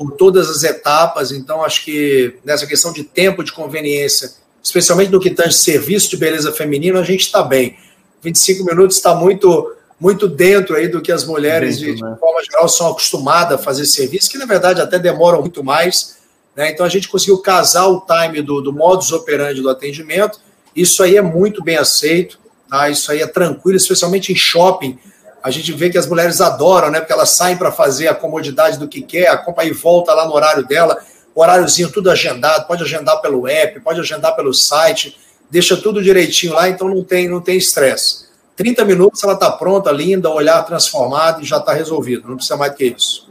por 0.00 0.12
todas 0.12 0.48
as 0.48 0.62
etapas. 0.62 1.30
Então, 1.30 1.62
acho 1.62 1.84
que 1.84 2.34
nessa 2.42 2.66
questão 2.66 2.90
de 2.90 3.04
tempo 3.04 3.44
de 3.44 3.52
conveniência, 3.52 4.32
especialmente 4.62 5.12
no 5.12 5.20
que 5.20 5.28
tange 5.28 5.58
serviço 5.58 6.08
de 6.08 6.16
beleza 6.16 6.50
feminino, 6.50 6.98
a 6.98 7.02
gente 7.02 7.20
está 7.20 7.42
bem. 7.42 7.76
25 8.22 8.64
minutos 8.64 8.96
está 8.96 9.14
muito 9.14 9.76
muito 10.00 10.26
dentro 10.26 10.74
aí 10.74 10.88
do 10.88 11.02
que 11.02 11.12
as 11.12 11.26
mulheres, 11.26 11.78
dentro, 11.78 11.96
de, 11.96 12.02
né? 12.02 12.12
de, 12.14 12.18
forma 12.18 12.42
geral, 12.42 12.66
são 12.66 12.88
acostumadas 12.88 13.60
a 13.60 13.62
fazer 13.62 13.84
serviço, 13.84 14.30
que 14.30 14.38
na 14.38 14.46
verdade 14.46 14.80
até 14.80 14.98
demoram 14.98 15.42
muito 15.42 15.62
mais. 15.62 16.16
Né? 16.56 16.70
Então 16.70 16.86
a 16.86 16.88
gente 16.88 17.06
conseguiu 17.06 17.36
casar 17.42 17.86
o 17.86 18.00
time 18.00 18.40
do, 18.40 18.62
do 18.62 18.72
modus 18.72 19.12
operandi 19.12 19.60
do 19.60 19.68
atendimento. 19.68 20.40
Isso 20.74 21.02
aí 21.02 21.18
é 21.18 21.20
muito 21.20 21.62
bem 21.62 21.76
aceito, 21.76 22.38
tá? 22.70 22.88
Isso 22.88 23.12
aí 23.12 23.20
é 23.20 23.26
tranquilo, 23.26 23.76
especialmente 23.76 24.32
em 24.32 24.34
shopping 24.34 24.98
a 25.42 25.50
gente 25.50 25.72
vê 25.72 25.90
que 25.90 25.98
as 25.98 26.06
mulheres 26.06 26.40
adoram, 26.40 26.90
né? 26.90 27.00
Porque 27.00 27.12
elas 27.12 27.30
saem 27.30 27.56
para 27.56 27.72
fazer 27.72 28.08
a 28.08 28.14
comodidade 28.14 28.78
do 28.78 28.88
que 28.88 29.00
quer, 29.00 29.28
a 29.28 29.36
compra 29.36 29.64
e 29.64 29.72
volta 29.72 30.12
lá 30.12 30.26
no 30.26 30.34
horário 30.34 30.66
dela, 30.66 30.98
horáriozinho 31.34 31.90
tudo 31.90 32.10
agendado, 32.10 32.66
pode 32.66 32.82
agendar 32.82 33.20
pelo 33.20 33.48
app, 33.48 33.80
pode 33.80 34.00
agendar 34.00 34.36
pelo 34.36 34.52
site, 34.52 35.18
deixa 35.50 35.76
tudo 35.76 36.02
direitinho 36.02 36.52
lá, 36.52 36.68
então 36.68 36.88
não 36.88 37.02
tem 37.02 37.28
não 37.28 37.40
tem 37.40 37.56
estresse. 37.56 38.28
30 38.56 38.84
minutos 38.84 39.22
ela 39.24 39.32
está 39.32 39.50
pronta, 39.50 39.90
linda, 39.90 40.28
olhar 40.28 40.62
transformado 40.64 41.42
e 41.42 41.46
já 41.46 41.56
está 41.56 41.72
resolvido, 41.72 42.28
não 42.28 42.36
precisa 42.36 42.56
mais 42.56 42.72
do 42.72 42.76
que 42.76 42.84
isso. 42.84 43.30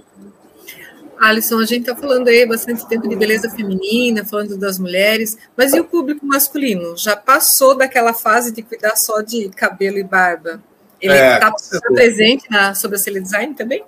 Alisson, 1.20 1.60
a 1.60 1.66
gente 1.66 1.82
está 1.82 1.96
falando 1.96 2.30
aí 2.30 2.46
bastante 2.48 2.88
tempo 2.88 3.08
de 3.08 3.16
beleza 3.16 3.50
feminina, 3.50 4.24
falando 4.24 4.58
das 4.58 4.80
mulheres, 4.80 5.38
mas 5.56 5.74
e 5.74 5.80
o 5.80 5.84
público 5.84 6.26
masculino? 6.26 6.98
Já 6.98 7.16
passou 7.16 7.76
daquela 7.76 8.14
fase 8.14 8.54
de 8.54 8.64
cuidar 8.64 8.96
só 8.96 9.22
de 9.22 9.50
cabelo 9.50 9.98
e 9.98 10.04
barba? 10.04 10.64
Ele 11.02 11.14
está 11.14 11.48
é, 11.48 11.80
tá 11.80 11.94
presente 11.94 12.46
na 12.50 12.76
sobrancelha 12.76 13.22
design 13.22 13.54
também? 13.54 13.84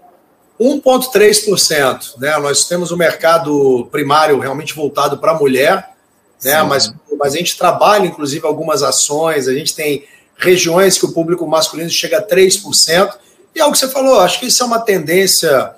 1,3%. 0.59 2.17
Né? 2.17 2.37
Nós 2.37 2.65
temos 2.67 2.91
um 2.91 2.97
mercado 2.97 3.87
primário 3.91 4.39
realmente 4.39 4.75
voltado 4.75 5.17
para 5.17 5.31
a 5.31 5.37
mulher, 5.37 5.89
né? 6.43 6.61
mas, 6.63 6.93
mas 7.17 7.33
a 7.33 7.37
gente 7.37 7.57
trabalha, 7.57 8.05
inclusive, 8.05 8.45
algumas 8.45 8.83
ações, 8.83 9.47
a 9.47 9.53
gente 9.53 9.75
tem 9.75 10.05
regiões 10.37 10.97
que 10.97 11.05
o 11.05 11.11
público 11.11 11.47
masculino 11.47 11.89
chega 11.89 12.19
a 12.19 12.27
3%. 12.27 13.13
E 13.53 13.59
é 13.59 13.65
o 13.65 13.71
que 13.71 13.77
você 13.77 13.89
falou, 13.89 14.19
acho 14.19 14.39
que 14.39 14.47
isso 14.47 14.63
é 14.63 14.65
uma 14.65 14.79
tendência 14.79 15.75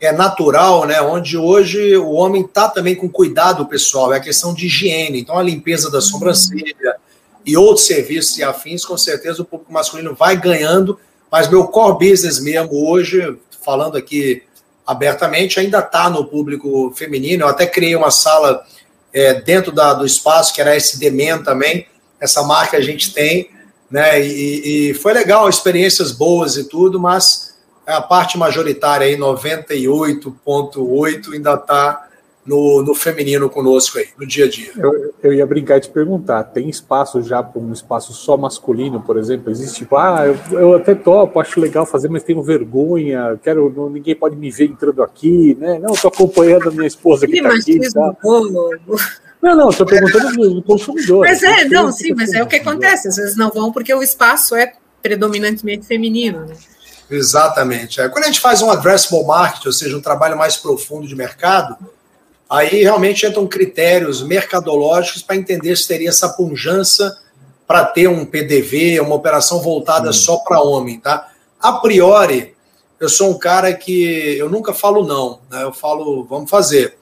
é 0.00 0.12
natural, 0.12 0.86
né? 0.86 1.00
Onde 1.00 1.36
hoje 1.36 1.96
o 1.96 2.10
homem 2.10 2.42
está 2.42 2.68
também 2.68 2.94
com 2.94 3.08
cuidado 3.08 3.66
pessoal, 3.66 4.12
é 4.12 4.18
a 4.18 4.20
questão 4.20 4.52
de 4.52 4.66
higiene. 4.66 5.20
Então, 5.20 5.38
a 5.38 5.42
limpeza 5.42 5.90
da 5.90 6.00
sobrancelha 6.00 6.96
e 7.44 7.56
outros 7.56 7.86
serviços 7.86 8.38
e 8.38 8.42
afins, 8.42 8.84
com 8.84 8.96
certeza 8.96 9.42
o 9.42 9.44
público 9.44 9.72
masculino 9.72 10.14
vai 10.14 10.36
ganhando, 10.36 10.98
mas 11.30 11.48
meu 11.48 11.66
core 11.66 12.10
business 12.10 12.40
mesmo 12.40 12.88
hoje, 12.88 13.36
falando 13.64 13.96
aqui 13.96 14.42
abertamente, 14.86 15.58
ainda 15.58 15.80
está 15.80 16.08
no 16.08 16.24
público 16.24 16.92
feminino. 16.96 17.44
Eu 17.44 17.48
até 17.48 17.66
criei 17.66 17.96
uma 17.96 18.10
sala 18.10 18.64
é, 19.12 19.34
dentro 19.34 19.72
da, 19.72 19.94
do 19.94 20.06
espaço, 20.06 20.54
que 20.54 20.60
era 20.60 20.70
a 20.70 20.76
SD 20.76 21.10
Men 21.10 21.42
também, 21.42 21.88
essa 22.20 22.42
marca 22.42 22.76
a 22.76 22.80
gente 22.80 23.12
tem, 23.12 23.50
né? 23.90 24.20
E, 24.20 24.90
e 24.90 24.94
foi 24.94 25.12
legal, 25.12 25.48
experiências 25.48 26.12
boas 26.12 26.56
e 26.56 26.68
tudo, 26.68 27.00
mas 27.00 27.54
a 27.86 28.00
parte 28.00 28.38
majoritária 28.38 29.06
aí, 29.06 29.16
98,8, 29.16 31.34
ainda 31.34 31.54
está 31.54 32.03
no, 32.46 32.82
no 32.82 32.94
feminino 32.94 33.48
conosco 33.48 33.98
aí, 33.98 34.08
no 34.18 34.26
dia 34.26 34.44
a 34.44 34.48
dia. 34.48 34.70
Eu, 34.76 35.14
eu 35.22 35.32
ia 35.32 35.46
brincar 35.46 35.78
e 35.78 35.80
te 35.80 35.88
perguntar, 35.88 36.44
tem 36.44 36.68
espaço 36.68 37.22
já 37.22 37.42
para 37.42 37.60
um 37.60 37.72
espaço 37.72 38.12
só 38.12 38.36
masculino, 38.36 39.00
por 39.00 39.16
exemplo? 39.16 39.50
Existe 39.50 39.78
tipo, 39.78 39.96
ah, 39.96 40.26
eu, 40.26 40.58
eu 40.58 40.74
até 40.74 40.94
topo, 40.94 41.40
acho 41.40 41.58
legal 41.58 41.86
fazer, 41.86 42.08
mas 42.08 42.22
tenho 42.22 42.42
vergonha, 42.42 43.38
quero, 43.42 43.72
não, 43.74 43.88
ninguém 43.88 44.14
pode 44.14 44.36
me 44.36 44.50
ver 44.50 44.66
entrando 44.66 45.02
aqui, 45.02 45.56
né? 45.58 45.78
Não, 45.78 45.94
estou 45.94 46.08
acompanhando 46.08 46.68
a 46.68 46.72
minha 46.72 46.86
esposa 46.86 47.26
que 47.26 47.36
está 47.36 47.48
aqui. 47.48 47.80
Tá? 47.92 48.16
Não, 49.42 49.56
não, 49.56 49.70
estou 49.70 49.86
perguntando 49.86 50.54
do 50.54 50.62
consumidor. 50.62 51.26
Mas 51.26 51.42
é, 51.42 51.64
não, 51.66 51.90
sim, 51.92 52.14
mas 52.14 52.32
é 52.32 52.42
o 52.42 52.46
que 52.46 52.56
acontece, 52.56 53.08
às 53.08 53.16
vezes 53.16 53.36
não 53.36 53.50
vão 53.50 53.72
porque 53.72 53.92
o 53.92 54.02
espaço 54.02 54.54
é 54.54 54.72
predominantemente 55.02 55.86
feminino, 55.86 56.46
né? 56.46 56.54
Exatamente. 57.10 58.00
É, 58.00 58.08
quando 58.08 58.24
a 58.24 58.26
gente 58.26 58.40
faz 58.40 58.62
um 58.62 58.70
addressable 58.70 59.26
market, 59.26 59.66
ou 59.66 59.72
seja, 59.72 59.96
um 59.96 60.00
trabalho 60.00 60.36
mais 60.36 60.56
profundo 60.56 61.06
de 61.06 61.14
mercado, 61.14 61.76
aí 62.54 62.82
realmente 62.82 63.26
entram 63.26 63.46
critérios 63.46 64.22
mercadológicos 64.22 65.22
para 65.22 65.36
entender 65.36 65.76
se 65.76 65.88
teria 65.88 66.08
essa 66.08 66.28
punjança 66.30 67.18
para 67.66 67.84
ter 67.84 68.08
um 68.08 68.24
PDV, 68.24 69.00
uma 69.00 69.14
operação 69.14 69.60
voltada 69.60 70.10
hum. 70.10 70.12
só 70.12 70.36
para 70.38 70.60
homem, 70.60 71.00
tá? 71.00 71.28
A 71.60 71.72
priori, 71.72 72.54
eu 73.00 73.08
sou 73.08 73.30
um 73.30 73.38
cara 73.38 73.72
que 73.72 74.36
eu 74.38 74.48
nunca 74.48 74.72
falo 74.72 75.06
não, 75.06 75.40
né? 75.50 75.62
eu 75.62 75.72
falo 75.72 76.24
vamos 76.24 76.50
fazer. 76.50 76.96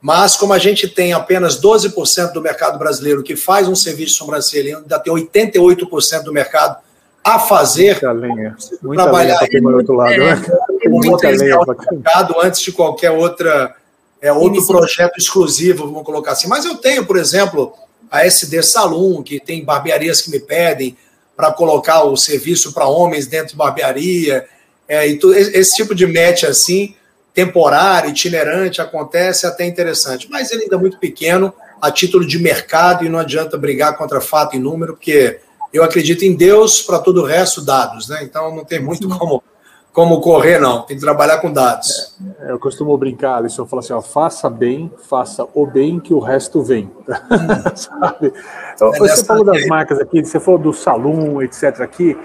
Mas 0.00 0.36
como 0.36 0.52
a 0.52 0.58
gente 0.58 0.88
tem 0.88 1.12
apenas 1.12 1.60
12% 1.60 2.32
do 2.32 2.42
mercado 2.42 2.76
brasileiro 2.76 3.22
que 3.22 3.36
faz 3.36 3.68
um 3.68 3.76
serviço 3.76 4.12
de 4.12 4.18
sobrancelha, 4.18 4.78
ainda 4.78 4.98
tem 4.98 5.12
88% 5.12 6.22
do 6.24 6.32
mercado 6.32 6.78
a 7.22 7.38
fazer. 7.38 7.92
Muita 7.92 8.12
lenha. 8.12 8.56
Muita 8.82 9.02
trabalhar 9.04 9.40
lenha 9.40 9.62
para 9.62 9.76
outro 9.76 9.94
lado. 9.94 10.12
É, 10.12 10.34
né? 10.34 10.42
muita 10.88 11.28
lenha 11.30 11.56
mercado 11.92 12.34
antes 12.42 12.60
de 12.60 12.72
qualquer 12.72 13.12
outra 13.12 13.76
é, 14.22 14.32
outro 14.32 14.64
projeto 14.64 15.18
exclusivo, 15.18 15.86
vamos 15.86 16.04
colocar 16.04 16.32
assim. 16.32 16.46
Mas 16.46 16.64
eu 16.64 16.76
tenho, 16.76 17.04
por 17.04 17.16
exemplo, 17.16 17.74
a 18.08 18.24
SD 18.24 18.62
Salon, 18.62 19.20
que 19.20 19.40
tem 19.40 19.64
barbearias 19.64 20.22
que 20.22 20.30
me 20.30 20.38
pedem 20.38 20.96
para 21.36 21.52
colocar 21.52 22.04
o 22.04 22.16
serviço 22.16 22.72
para 22.72 22.86
homens 22.86 23.26
dentro 23.26 23.48
de 23.48 23.56
barbearia. 23.56 24.46
É, 24.86 25.08
e 25.08 25.18
tu, 25.18 25.34
esse 25.34 25.74
tipo 25.74 25.92
de 25.92 26.06
match 26.06 26.44
assim, 26.44 26.94
temporário, 27.34 28.10
itinerante, 28.10 28.80
acontece 28.80 29.44
é 29.44 29.48
até 29.48 29.66
interessante. 29.66 30.28
Mas 30.30 30.52
ele 30.52 30.62
ainda 30.62 30.76
é 30.76 30.78
muito 30.78 30.98
pequeno, 30.98 31.52
a 31.80 31.90
título 31.90 32.24
de 32.24 32.38
mercado, 32.38 33.04
e 33.04 33.08
não 33.08 33.18
adianta 33.18 33.58
brigar 33.58 33.96
contra 33.96 34.20
fato 34.20 34.54
e 34.54 34.58
número, 34.60 34.94
porque 34.94 35.40
eu 35.72 35.82
acredito 35.82 36.24
em 36.24 36.36
Deus, 36.36 36.80
para 36.80 37.00
todo 37.00 37.22
o 37.22 37.26
resto, 37.26 37.60
dados, 37.60 38.08
né? 38.08 38.20
Então 38.22 38.54
não 38.54 38.64
tem 38.64 38.78
muito 38.78 39.08
como, 39.08 39.42
como 39.92 40.20
correr, 40.22 40.58
não. 40.58 40.82
Tem 40.82 40.96
que 40.96 41.02
trabalhar 41.02 41.38
com 41.38 41.52
dados. 41.52 42.16
É, 42.40 42.50
eu 42.50 42.58
costumo 42.58 42.96
brincar, 42.96 43.44
isso 43.44 43.60
eu 43.60 43.66
falo 43.66 43.80
assim, 43.80 43.92
ó, 43.92 44.00
faça 44.00 44.48
bem, 44.48 44.90
faça 45.08 45.46
o 45.54 45.66
bem 45.66 46.00
que 46.00 46.14
o 46.14 46.18
resto 46.18 46.62
vem. 46.62 46.90
Sabe? 47.74 48.32
Então, 48.74 48.94
é 48.94 48.98
você 48.98 49.24
falou 49.24 49.44
das 49.44 49.66
marcas 49.66 49.98
aqui, 50.00 50.24
você 50.24 50.40
falou 50.40 50.58
do 50.58 50.72
salão, 50.72 51.42
etc. 51.42 51.80
aqui. 51.82 52.16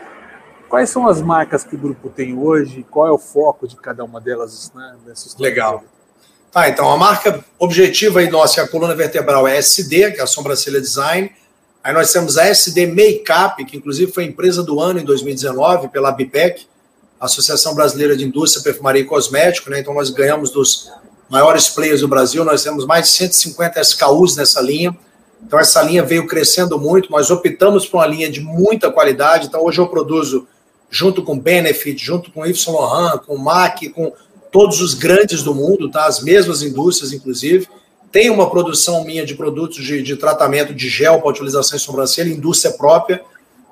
Quais 0.69 0.89
são 0.89 1.07
as 1.07 1.21
marcas 1.21 1.63
que 1.63 1.75
o 1.75 1.77
grupo 1.77 2.09
tem 2.09 2.37
hoje? 2.37 2.85
Qual 2.89 3.07
é 3.07 3.11
o 3.11 3.17
foco 3.17 3.67
de 3.67 3.75
cada 3.75 4.03
uma 4.03 4.19
delas? 4.21 4.71
Né, 4.73 4.95
Legal. 5.37 5.83
Tá, 6.51 6.69
então 6.69 6.89
a 6.89 6.97
marca 6.97 7.43
objetiva 7.59 8.19
aí 8.19 8.29
nossa, 8.29 8.61
a 8.61 8.67
coluna 8.67 8.95
vertebral 8.95 9.45
é 9.47 9.57
SD, 9.57 10.11
que 10.11 10.19
é 10.19 10.23
a 10.23 10.27
sobrancelha 10.27 10.79
design. 10.79 11.31
Aí 11.83 11.93
nós 11.93 12.11
temos 12.11 12.37
a 12.37 12.45
SD 12.47 12.87
Makeup, 12.87 13.63
que 13.65 13.77
inclusive 13.77 14.11
foi 14.11 14.23
empresa 14.23 14.63
do 14.63 14.79
ano 14.79 14.99
em 14.99 15.05
2019 15.05 15.89
pela 15.89 16.11
BIPEC, 16.11 16.67
Associação 17.19 17.73
Brasileira 17.73 18.15
de 18.15 18.25
Indústria, 18.25 18.63
Perfumaria 18.63 19.01
e 19.01 19.05
Cosmético, 19.05 19.69
né? 19.69 19.79
Então 19.79 19.93
nós 19.93 20.09
ganhamos 20.09 20.51
dos 20.51 20.91
maiores 21.29 21.69
players 21.69 22.01
do 22.01 22.07
Brasil, 22.07 22.43
nós 22.45 22.63
temos 22.63 22.85
mais 22.85 23.07
de 23.07 23.11
150 23.11 23.81
SKUs 23.81 24.35
nessa 24.35 24.61
linha. 24.61 24.95
Então 25.45 25.59
essa 25.59 25.81
linha 25.81 26.03
veio 26.03 26.27
crescendo 26.27 26.79
muito, 26.79 27.11
nós 27.11 27.29
optamos 27.29 27.85
por 27.85 27.97
uma 27.97 28.07
linha 28.07 28.29
de 28.29 28.39
muita 28.41 28.91
qualidade. 28.91 29.47
Então 29.47 29.63
hoje 29.63 29.79
eu 29.79 29.87
produzo 29.87 30.47
junto 30.89 31.23
com 31.23 31.37
Benefit, 31.37 32.03
junto 32.03 32.31
com 32.31 32.45
Yves 32.45 32.63
Saint 32.63 32.77
Laurent, 32.77 33.19
com 33.19 33.37
MAC, 33.37 33.89
com 33.89 34.13
todos 34.51 34.79
os 34.79 34.93
grandes 34.93 35.43
do 35.43 35.53
mundo, 35.53 35.89
tá? 35.89 36.05
As 36.05 36.21
mesmas 36.21 36.61
indústrias 36.61 37.11
inclusive. 37.13 37.67
Tem 38.11 38.29
uma 38.29 38.49
produção 38.49 39.03
minha 39.03 39.25
de 39.25 39.35
produtos 39.35 39.83
de, 39.83 40.01
de 40.01 40.15
tratamento 40.15 40.73
de 40.73 40.87
gel 40.87 41.19
para 41.19 41.29
utilização 41.29 41.75
em 41.75 41.79
sobrancelha, 41.79 42.29
indústria 42.29 42.73
própria, 42.73 43.21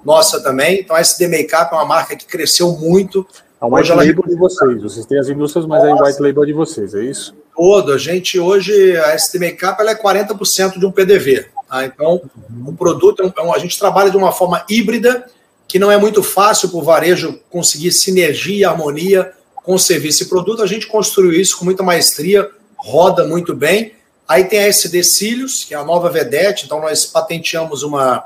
nossa 0.05 0.39
também. 0.39 0.81
Então, 0.81 0.95
a 0.95 0.99
SD 0.99 1.27
Makeup 1.27 1.73
é 1.73 1.75
uma 1.75 1.85
marca 1.85 2.15
que 2.15 2.25
cresceu 2.25 2.71
muito. 2.73 3.25
A 3.59 3.65
white 3.67 3.89
label 3.89 4.23
ela... 4.23 4.27
de 4.27 4.35
vocês. 4.35 4.81
Vocês 4.83 5.05
têm 5.05 5.19
as 5.19 5.27
indústrias, 5.27 5.65
mas 5.65 5.83
nossa, 5.83 6.03
a 6.03 6.07
white 6.07 6.21
label 6.21 6.43
é 6.43 6.45
de 6.45 6.53
vocês, 6.53 6.93
é 6.93 7.03
isso? 7.03 7.35
Todo. 7.55 7.91
A 7.91 7.97
gente 7.97 8.39
hoje, 8.39 8.95
a 8.97 9.13
SD 9.13 9.39
Makeup 9.39 9.79
ela 9.79 9.91
é 9.91 9.95
40% 9.95 10.77
de 10.77 10.85
um 10.85 10.91
PDV. 10.91 11.47
Tá? 11.67 11.83
Então, 11.83 12.21
uhum. 12.49 12.69
o 12.69 12.73
produto, 12.73 13.23
é 13.23 13.51
a 13.51 13.59
gente 13.59 13.79
trabalha 13.79 14.11
de 14.11 14.17
uma 14.17 14.31
forma 14.31 14.63
híbrida, 14.69 15.25
que 15.67 15.79
não 15.79 15.91
é 15.91 15.97
muito 15.97 16.21
fácil 16.21 16.69
para 16.69 16.77
o 16.77 16.83
varejo 16.83 17.39
conseguir 17.49 17.91
sinergia 17.91 18.57
e 18.57 18.65
harmonia 18.65 19.31
com 19.55 19.73
o 19.73 19.79
serviço 19.79 20.23
e 20.23 20.27
produto. 20.27 20.61
A 20.61 20.67
gente 20.67 20.85
construiu 20.85 21.31
isso 21.31 21.57
com 21.57 21.65
muita 21.65 21.81
maestria, 21.81 22.47
roda 22.77 23.25
muito 23.25 23.55
bem. 23.55 23.93
Aí 24.27 24.43
tem 24.43 24.59
a 24.59 24.67
SD 24.67 25.03
Cílios, 25.03 25.63
que 25.63 25.73
é 25.73 25.77
a 25.77 25.83
nova 25.83 26.09
vedete, 26.09 26.65
então 26.65 26.81
nós 26.81 27.05
patenteamos 27.05 27.83
uma, 27.83 28.25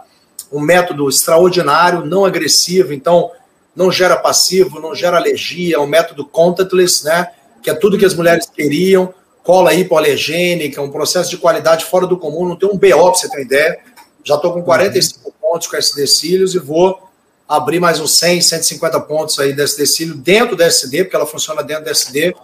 um 0.51 0.60
método 0.60 1.08
extraordinário, 1.08 2.06
não 2.06 2.25
agressivo, 2.25 2.94
então 2.94 3.32
não 3.75 3.91
gera 3.91 4.18
passivo, 4.18 4.79
não 4.79 4.94
gera 4.96 5.18
alergia, 5.18 5.75
é 5.75 5.79
um 5.79 5.88
método 5.88 6.25
contactless, 6.25 7.06
né? 7.06 7.29
Que 7.62 7.70
é 7.70 7.74
tudo 7.74 7.98
que 7.98 8.06
as 8.06 8.13
mulheres 8.13 8.46
queriam, 8.48 9.13
cola 9.44 9.74
hipoalergênica, 9.74 10.82
um 10.82 10.91
processo 10.91 11.29
de 11.29 11.38
qualidade 11.38 11.86
fora 11.86 12.06
do 12.06 12.18
comum, 12.18 12.48
não 12.48 12.56
tem 12.56 12.70
um 12.70 12.77
BO 12.77 13.12
para 13.12 13.13
você 13.13 13.29
ter 13.29 13.41
ideia. 13.41 13.79
Já 14.24 14.36
estou 14.36 14.53
com 14.53 14.62
45 14.62 15.27
uhum. 15.27 15.34
pontos 15.39 15.68
com 15.68 15.77
SD 15.77 16.08
Cílios 16.08 16.56
e 16.56 16.60
vou 16.60 17.00
abrir 17.48 17.79
mais 17.79 18.00
uns 18.00 18.18
100, 18.18 18.41
150 18.41 19.00
pontos 19.01 19.39
aí 19.39 19.53
da 19.53 19.63
SD 19.63 19.86
Cílio 19.86 20.15
dentro 20.15 20.56
da 20.56 20.65
SD, 20.65 21.06
porque 21.06 21.15
ela 21.15 21.25
funciona 21.25 21.63
dentro 21.63 21.86
da 21.86 21.91
SD, 21.91 22.36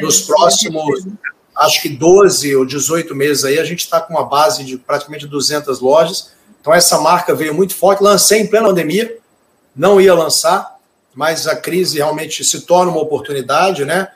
nos 0.00 0.22
próximos 0.22 1.04
acho 1.56 1.80
que 1.82 1.88
12 1.88 2.56
ou 2.56 2.64
18 2.64 3.14
meses 3.14 3.44
aí, 3.44 3.58
a 3.58 3.64
gente 3.64 3.80
está 3.80 4.00
com 4.00 4.14
uma 4.14 4.24
base 4.24 4.64
de 4.64 4.76
praticamente 4.76 5.26
200 5.26 5.80
lojas. 5.80 6.32
Então, 6.60 6.72
essa 6.72 6.98
marca 7.00 7.34
veio 7.34 7.54
muito 7.54 7.74
forte. 7.74 8.02
Lancei 8.02 8.40
em 8.40 8.46
plena 8.46 8.68
pandemia, 8.68 9.18
não 9.74 10.00
ia 10.00 10.14
lançar, 10.14 10.76
mas 11.14 11.46
a 11.46 11.54
crise 11.54 11.98
realmente 11.98 12.42
se 12.42 12.62
torna 12.62 12.90
uma 12.90 13.00
oportunidade, 13.00 13.84
né? 13.84 14.08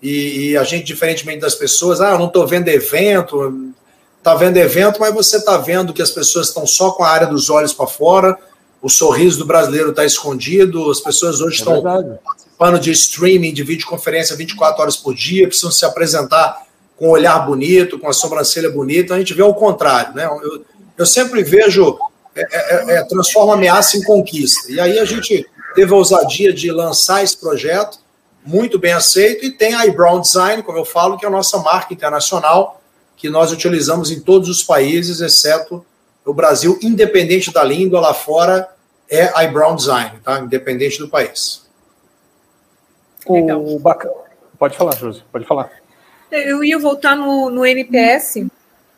E, 0.00 0.50
e 0.50 0.56
a 0.56 0.64
gente, 0.64 0.84
diferentemente 0.84 1.40
das 1.40 1.54
pessoas, 1.54 2.00
ah, 2.00 2.10
eu 2.10 2.18
não 2.18 2.26
estou 2.26 2.46
vendo 2.46 2.68
evento, 2.68 3.72
está 4.18 4.34
vendo 4.34 4.56
evento, 4.58 5.00
mas 5.00 5.14
você 5.14 5.38
está 5.38 5.56
vendo 5.56 5.92
que 5.92 6.02
as 6.02 6.10
pessoas 6.10 6.48
estão 6.48 6.66
só 6.66 6.92
com 6.92 7.02
a 7.02 7.08
área 7.08 7.26
dos 7.26 7.48
olhos 7.50 7.72
para 7.72 7.86
fora, 7.86 8.38
o 8.82 8.90
sorriso 8.90 9.38
do 9.38 9.46
brasileiro 9.46 9.90
está 9.90 10.04
escondido, 10.04 10.90
as 10.90 11.00
pessoas 11.00 11.40
hoje 11.40 11.56
é 11.56 11.58
estão 11.60 11.82
participando 12.22 12.78
de 12.78 12.90
streaming, 12.90 13.54
de 13.54 13.62
videoconferência 13.62 14.36
24 14.36 14.82
horas 14.82 14.96
por 14.96 15.14
dia, 15.14 15.46
precisam 15.46 15.70
se 15.70 15.86
apresentar 15.86 16.63
com 16.96 17.08
um 17.08 17.10
olhar 17.10 17.38
bonito, 17.40 17.98
com 17.98 18.08
a 18.08 18.12
sobrancelha 18.12 18.70
bonita, 18.70 19.14
a 19.14 19.18
gente 19.18 19.34
vê 19.34 19.42
o 19.42 19.54
contrário. 19.54 20.14
Né? 20.14 20.24
Eu, 20.24 20.64
eu 20.96 21.06
sempre 21.06 21.42
vejo, 21.42 21.98
é, 22.34 22.40
é, 22.40 22.46
é, 22.52 22.96
é, 22.96 23.04
transforma 23.04 23.54
ameaça 23.54 23.96
em 23.96 24.02
conquista. 24.02 24.70
E 24.70 24.78
aí 24.78 24.98
a 24.98 25.04
gente 25.04 25.46
teve 25.74 25.92
a 25.92 25.96
ousadia 25.96 26.52
de 26.52 26.70
lançar 26.70 27.24
esse 27.24 27.36
projeto, 27.36 27.98
muito 28.46 28.78
bem 28.78 28.92
aceito, 28.92 29.44
e 29.44 29.50
tem 29.50 29.74
a 29.74 29.86
iBrown 29.86 30.20
Design, 30.20 30.62
como 30.62 30.78
eu 30.78 30.84
falo, 30.84 31.16
que 31.16 31.24
é 31.24 31.28
a 31.28 31.32
nossa 31.32 31.58
marca 31.58 31.92
internacional, 31.92 32.80
que 33.16 33.28
nós 33.28 33.50
utilizamos 33.50 34.10
em 34.10 34.20
todos 34.20 34.48
os 34.48 34.62
países, 34.62 35.20
exceto 35.20 35.84
o 36.24 36.32
Brasil, 36.32 36.78
independente 36.82 37.52
da 37.52 37.62
língua, 37.62 38.00
lá 38.00 38.14
fora 38.14 38.68
é 39.08 39.30
a 39.34 39.44
iBrown 39.44 39.76
Design, 39.76 40.18
tá? 40.22 40.40
independente 40.40 40.98
do 40.98 41.08
país. 41.08 41.64
O, 43.26 43.78
bacana, 43.78 44.14
Pode 44.58 44.76
falar, 44.76 44.96
Josi, 44.96 45.22
pode 45.32 45.44
falar. 45.46 45.70
Eu 46.34 46.64
ia 46.64 46.78
voltar 46.78 47.16
no, 47.16 47.50
no 47.50 47.64
NPS. 47.64 48.46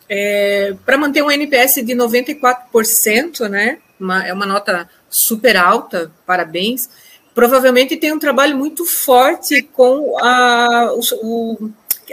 É, 0.09 0.75
para 0.85 0.97
manter 0.97 1.23
um 1.23 1.31
NPS 1.31 1.77
de 1.77 1.95
94%, 1.95 3.49
né? 3.49 3.79
Uma, 3.99 4.27
é 4.27 4.33
uma 4.33 4.47
nota 4.47 4.89
super 5.09 5.57
alta, 5.57 6.11
parabéns. 6.25 6.89
Provavelmente 7.35 7.97
tem 7.97 8.13
um 8.13 8.19
trabalho 8.19 8.57
muito 8.57 8.85
forte 8.87 9.63
com 9.63 10.17
a, 10.23 10.93
o, 10.95 11.01
o, 11.23 11.71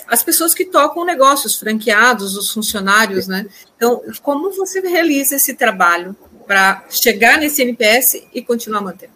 as 0.07 0.23
pessoas 0.23 0.53
que 0.53 0.65
tocam 0.65 1.05
negócios, 1.05 1.55
franqueados, 1.55 2.35
os 2.35 2.51
funcionários, 2.51 3.27
né? 3.27 3.45
Então, 3.77 4.01
como 4.21 4.51
você 4.51 4.81
realiza 4.81 5.35
esse 5.35 5.53
trabalho 5.53 6.15
para 6.47 6.83
chegar 6.89 7.37
nesse 7.37 7.61
NPS 7.61 8.23
e 8.33 8.41
continuar 8.41 8.81
mantendo? 8.81 9.13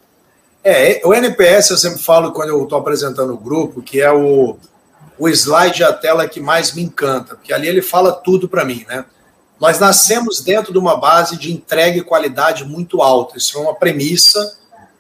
É, 0.64 1.02
o 1.06 1.14
NPS 1.14 1.72
eu 1.72 1.78
sempre 1.78 2.00
falo 2.00 2.32
quando 2.32 2.50
eu 2.50 2.64
estou 2.64 2.78
apresentando 2.78 3.34
o 3.34 3.38
grupo, 3.38 3.82
que 3.82 4.02
é 4.02 4.12
o, 4.12 4.58
o 5.18 5.28
slide, 5.30 5.84
a 5.84 5.94
tela 5.94 6.28
que 6.28 6.40
mais 6.40 6.74
me 6.74 6.84
encanta, 6.84 7.36
porque 7.36 7.54
ali 7.54 7.68
ele 7.68 7.82
fala 7.82 8.12
tudo 8.12 8.48
para 8.48 8.64
mim, 8.64 8.86
né? 8.88 9.06
Nós 9.60 9.80
nascemos 9.80 10.42
dentro 10.42 10.72
de 10.72 10.78
uma 10.78 10.96
base 10.98 11.36
de 11.36 11.52
entrega 11.52 11.98
e 11.98 12.04
qualidade 12.04 12.64
muito 12.64 13.02
alta. 13.02 13.38
Isso 13.38 13.58
é 13.58 13.62
uma 13.62 13.74
premissa. 13.74 14.56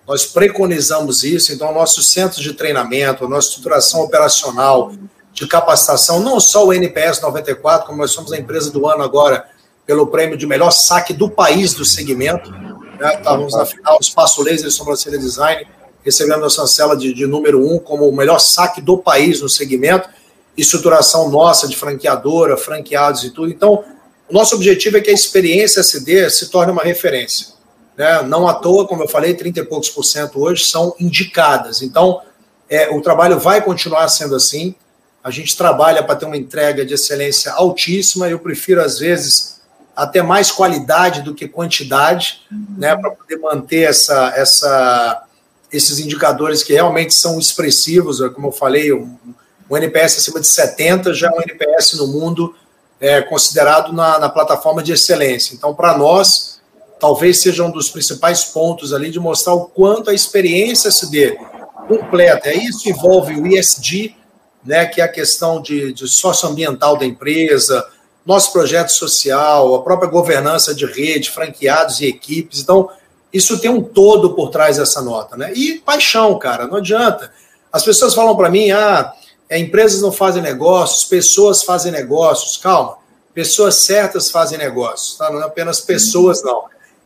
Nós 0.08 0.26
preconizamos 0.26 1.24
isso. 1.24 1.54
Então, 1.54 1.72
nossos 1.72 2.10
centros 2.10 2.42
de 2.42 2.54
treinamento, 2.54 3.26
a 3.26 3.30
nossa 3.30 3.50
estruturação 3.50 4.02
operacional, 4.02 4.92
de 5.32 5.46
capacitação, 5.46 6.20
não 6.20 6.40
só 6.40 6.66
o 6.66 6.74
NPS 6.74 7.22
94, 7.22 7.86
como 7.86 8.00
nós 8.00 8.10
somos 8.10 8.34
a 8.34 8.38
empresa 8.38 8.72
do 8.72 8.88
ano 8.88 9.04
agora 9.04 9.46
pelo 9.86 10.08
prêmio 10.08 10.36
de 10.36 10.48
melhor 10.48 10.72
saque 10.72 11.14
do 11.14 11.30
país 11.30 11.76
do 11.76 11.86
segmento. 11.86 12.50
Né? 12.52 13.14
Estávamos 13.14 13.54
na 13.54 13.64
final, 13.64 14.00
Espaço 14.02 14.42
Laser 14.42 14.68
e 14.68 14.72
Sobrancelha 14.72 15.20
Design, 15.20 15.68
recebendo 16.04 16.46
a 16.46 16.50
chancela 16.50 16.96
de, 16.96 17.14
de 17.14 17.26
número 17.28 17.66
um 17.66 17.80
como 17.80 18.08
o 18.08 18.16
melhor 18.16 18.40
saque 18.40 18.82
do 18.82 18.98
país 18.98 19.42
no 19.42 19.50
segmento. 19.50 20.10
Estruturação 20.58 21.30
nossa 21.30 21.68
de 21.68 21.76
franqueadora, 21.76 22.58
franqueados 22.58 23.24
e 23.24 23.32
tudo. 23.32 23.52
Então, 23.52 23.84
o 24.30 24.34
nosso 24.34 24.56
objetivo 24.56 24.98
é 24.98 25.02
que 25.02 25.10
a 25.10 25.14
experiência 25.14 25.80
SD 25.80 26.30
se 26.30 26.50
torne 26.50 26.72
uma 26.72 26.84
referência. 26.84 27.50
Né? 27.98 28.22
Não 28.24 28.48
à 28.48 28.54
toa, 28.54 28.88
como 28.88 29.04
eu 29.04 29.08
falei, 29.08 29.34
30 29.34 29.60
e 29.60 29.66
poucos 29.66 29.90
por 29.90 30.04
cento 30.04 30.42
hoje 30.42 30.66
são 30.66 30.96
indicadas. 31.00 31.82
Então, 31.82 32.22
é, 32.70 32.90
o 32.90 33.02
trabalho 33.02 33.40
vai 33.40 33.62
continuar 33.62 34.08
sendo 34.10 34.36
assim. 34.36 34.76
A 35.24 35.32
gente 35.32 35.58
trabalha 35.58 36.04
para 36.04 36.16
ter 36.16 36.26
uma 36.26 36.38
entrega 36.38 36.86
de 36.86 36.94
excelência 36.94 37.52
altíssima. 37.54 38.30
Eu 38.30 38.40
prefiro, 38.40 38.82
às 38.82 39.00
vezes, 39.00 39.62
até 39.96 40.22
mais 40.22 40.52
qualidade 40.52 41.24
do 41.24 41.34
que 41.34 41.48
quantidade, 41.48 42.42
uhum. 42.52 42.76
né, 42.78 42.96
para 42.96 43.12
poder 43.12 43.38
manter 43.38 43.90
essa, 43.90 44.32
essa, 44.36 45.24
esses 45.72 46.00
indicadores 46.00 46.64
que 46.64 46.74
realmente 46.74 47.14
são 47.14 47.40
expressivos. 47.40 48.20
Como 48.34 48.48
eu 48.48 48.52
falei, 48.52 48.94
um, 48.94 49.18
um 49.70 49.78
NPS 49.78 50.18
acima 50.18 50.40
de 50.40 50.48
70 50.48 51.14
já 51.14 51.28
é 51.28 51.32
um 51.32 51.42
NPS 51.42 51.94
no 51.94 52.08
mundo 52.08 52.56
é, 53.00 53.22
considerado 53.22 53.94
na, 53.94 54.18
na 54.20 54.30
plataforma 54.30 54.82
de 54.82 54.92
excelência. 54.92 55.54
Então, 55.54 55.74
para 55.74 55.98
nós, 55.98 56.60
talvez 57.00 57.42
seja 57.42 57.64
um 57.64 57.72
dos 57.72 57.90
principais 57.90 58.46
pontos 58.46 58.94
ali 58.94 59.12
de 59.12 59.20
mostrar 59.20 59.54
o 59.54 59.66
quanto 59.66 60.10
a 60.10 60.14
experiência 60.14 60.88
SD 60.88 61.38
completa. 61.88 62.54
Isso 62.54 62.90
envolve 62.90 63.36
o 63.36 63.48
ESG, 63.48 64.16
né, 64.66 64.86
que 64.86 65.00
é 65.00 65.04
a 65.04 65.08
questão 65.08 65.62
de, 65.62 65.94
de 65.94 66.08
socioambiental 66.08 66.98
da 66.98 67.06
empresa, 67.06 67.86
nosso 68.26 68.52
projeto 68.52 68.90
social, 68.90 69.76
a 69.76 69.82
própria 69.82 70.10
governança 70.10 70.76
de 70.76 70.86
rede, 70.86 71.30
franqueados 71.30 72.02
e 72.02 72.08
equipes. 72.08 72.60
Então, 72.60 72.90
isso 73.34 73.60
tem 73.60 73.70
um 73.70 73.82
todo 73.82 74.34
por 74.34 74.50
trás 74.50 74.78
dessa 74.78 75.02
nota, 75.02 75.36
né? 75.36 75.54
E 75.54 75.80
paixão, 75.80 76.38
cara, 76.40 76.68
não 76.68 76.78
adianta. 76.78 77.32
As 77.72 77.84
pessoas 77.84 78.14
falam 78.14 78.36
para 78.36 78.50
mim, 78.50 78.72
ah, 78.72 79.14
é, 79.50 79.60
empresas 79.60 80.02
não 80.02 80.12
fazem 80.12 80.42
negócios, 80.42 81.06
pessoas 81.06 81.64
fazem 81.64 81.92
negócios. 81.92 82.58
Calma, 82.58 82.98
pessoas 83.34 83.76
certas 83.76 84.32
fazem 84.32 84.58
negócios, 84.58 85.18
tá? 85.18 85.30
Não 85.30 85.42
é 85.42 85.46
apenas 85.46 85.80
pessoas, 85.80 86.44
não. 86.44 86.66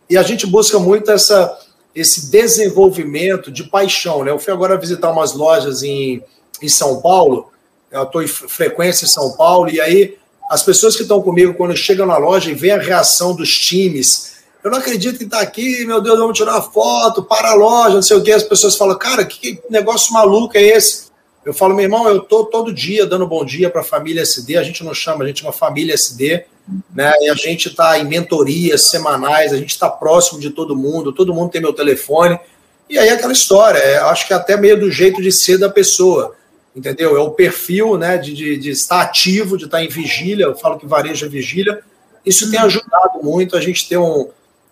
E 0.09 0.17
a 0.17 0.23
gente 0.23 0.45
busca 0.45 0.77
muito 0.79 1.09
essa, 1.11 1.57
esse 1.95 2.29
desenvolvimento 2.29 3.51
de 3.51 3.63
paixão, 3.63 4.23
né? 4.23 4.31
Eu 4.31 4.39
fui 4.39 4.53
agora 4.53 4.77
visitar 4.77 5.11
umas 5.11 5.33
lojas 5.33 5.83
em, 5.83 6.23
em 6.61 6.69
São 6.69 7.01
Paulo 7.01 7.51
eu 7.91 8.03
estou 8.03 8.23
em 8.23 8.27
frequência 8.27 9.05
em 9.05 9.09
São 9.09 9.33
Paulo, 9.33 9.69
e 9.69 9.81
aí 9.81 10.17
as 10.49 10.63
pessoas 10.63 10.95
que 10.95 11.01
estão 11.01 11.21
comigo, 11.21 11.53
quando 11.53 11.75
chegam 11.75 12.05
na 12.05 12.17
loja 12.17 12.49
e 12.49 12.53
veem 12.53 12.73
a 12.73 12.79
reação 12.81 13.35
dos 13.35 13.57
times, 13.57 14.40
eu 14.63 14.69
não 14.69 14.77
acredito 14.77 15.17
que 15.17 15.23
está 15.23 15.41
aqui, 15.41 15.85
meu 15.85 16.01
Deus, 16.01 16.19
vamos 16.19 16.37
tirar 16.37 16.53
uma 16.53 16.61
foto, 16.61 17.23
para 17.23 17.51
a 17.51 17.53
loja, 17.55 17.95
não 17.95 18.01
sei 18.01 18.17
o 18.17 18.23
quê. 18.23 18.31
As 18.31 18.43
pessoas 18.43 18.75
falam, 18.75 18.97
cara, 18.97 19.25
que 19.25 19.59
negócio 19.69 20.13
maluco 20.13 20.57
é 20.57 20.61
esse? 20.61 21.09
Eu 21.43 21.53
falo, 21.53 21.73
meu 21.73 21.83
irmão, 21.83 22.07
eu 22.07 22.17
estou 22.17 22.45
todo 22.45 22.71
dia 22.71 23.05
dando 23.05 23.25
bom 23.25 23.43
dia 23.43 23.69
para 23.69 23.81
a 23.81 23.83
família 23.83 24.21
SD, 24.21 24.57
a 24.57 24.63
gente 24.63 24.83
não 24.83 24.93
chama, 24.93 25.23
a 25.23 25.27
gente 25.27 25.41
chama 25.41 25.51
família 25.51 25.95
SD, 25.95 26.45
né? 26.93 27.11
E 27.21 27.29
a 27.29 27.33
gente 27.33 27.69
está 27.69 27.97
em 27.97 28.05
mentorias 28.05 28.89
semanais, 28.89 29.51
a 29.51 29.57
gente 29.57 29.71
está 29.71 29.89
próximo 29.89 30.39
de 30.39 30.51
todo 30.51 30.75
mundo, 30.75 31.11
todo 31.11 31.33
mundo 31.33 31.49
tem 31.49 31.59
meu 31.59 31.73
telefone. 31.73 32.39
E 32.87 32.99
aí 32.99 33.09
aquela 33.09 33.33
história, 33.33 33.79
é, 33.79 33.97
acho 33.97 34.27
que 34.27 34.33
é 34.33 34.35
até 34.35 34.55
meio 34.55 34.79
do 34.79 34.91
jeito 34.91 35.21
de 35.21 35.31
ser 35.31 35.57
da 35.57 35.69
pessoa 35.69 36.35
entendeu? 36.75 37.17
É 37.17 37.19
o 37.19 37.31
perfil 37.31 37.97
né, 37.97 38.17
de, 38.17 38.33
de, 38.33 38.57
de, 38.57 38.69
estar 38.69 39.01
ativo, 39.01 39.57
de 39.57 39.65
estar 39.65 39.83
em 39.83 39.89
vigília, 39.89 40.45
eu 40.45 40.55
falo 40.55 40.79
que 40.79 40.85
vareja 40.85 41.27
vigília. 41.27 41.81
Isso 42.25 42.49
tem 42.49 42.59
ajudado 42.59 43.21
muito 43.21 43.57
a 43.57 43.61
gente 43.61 43.89
ter 43.89 43.97
um, 43.97 44.29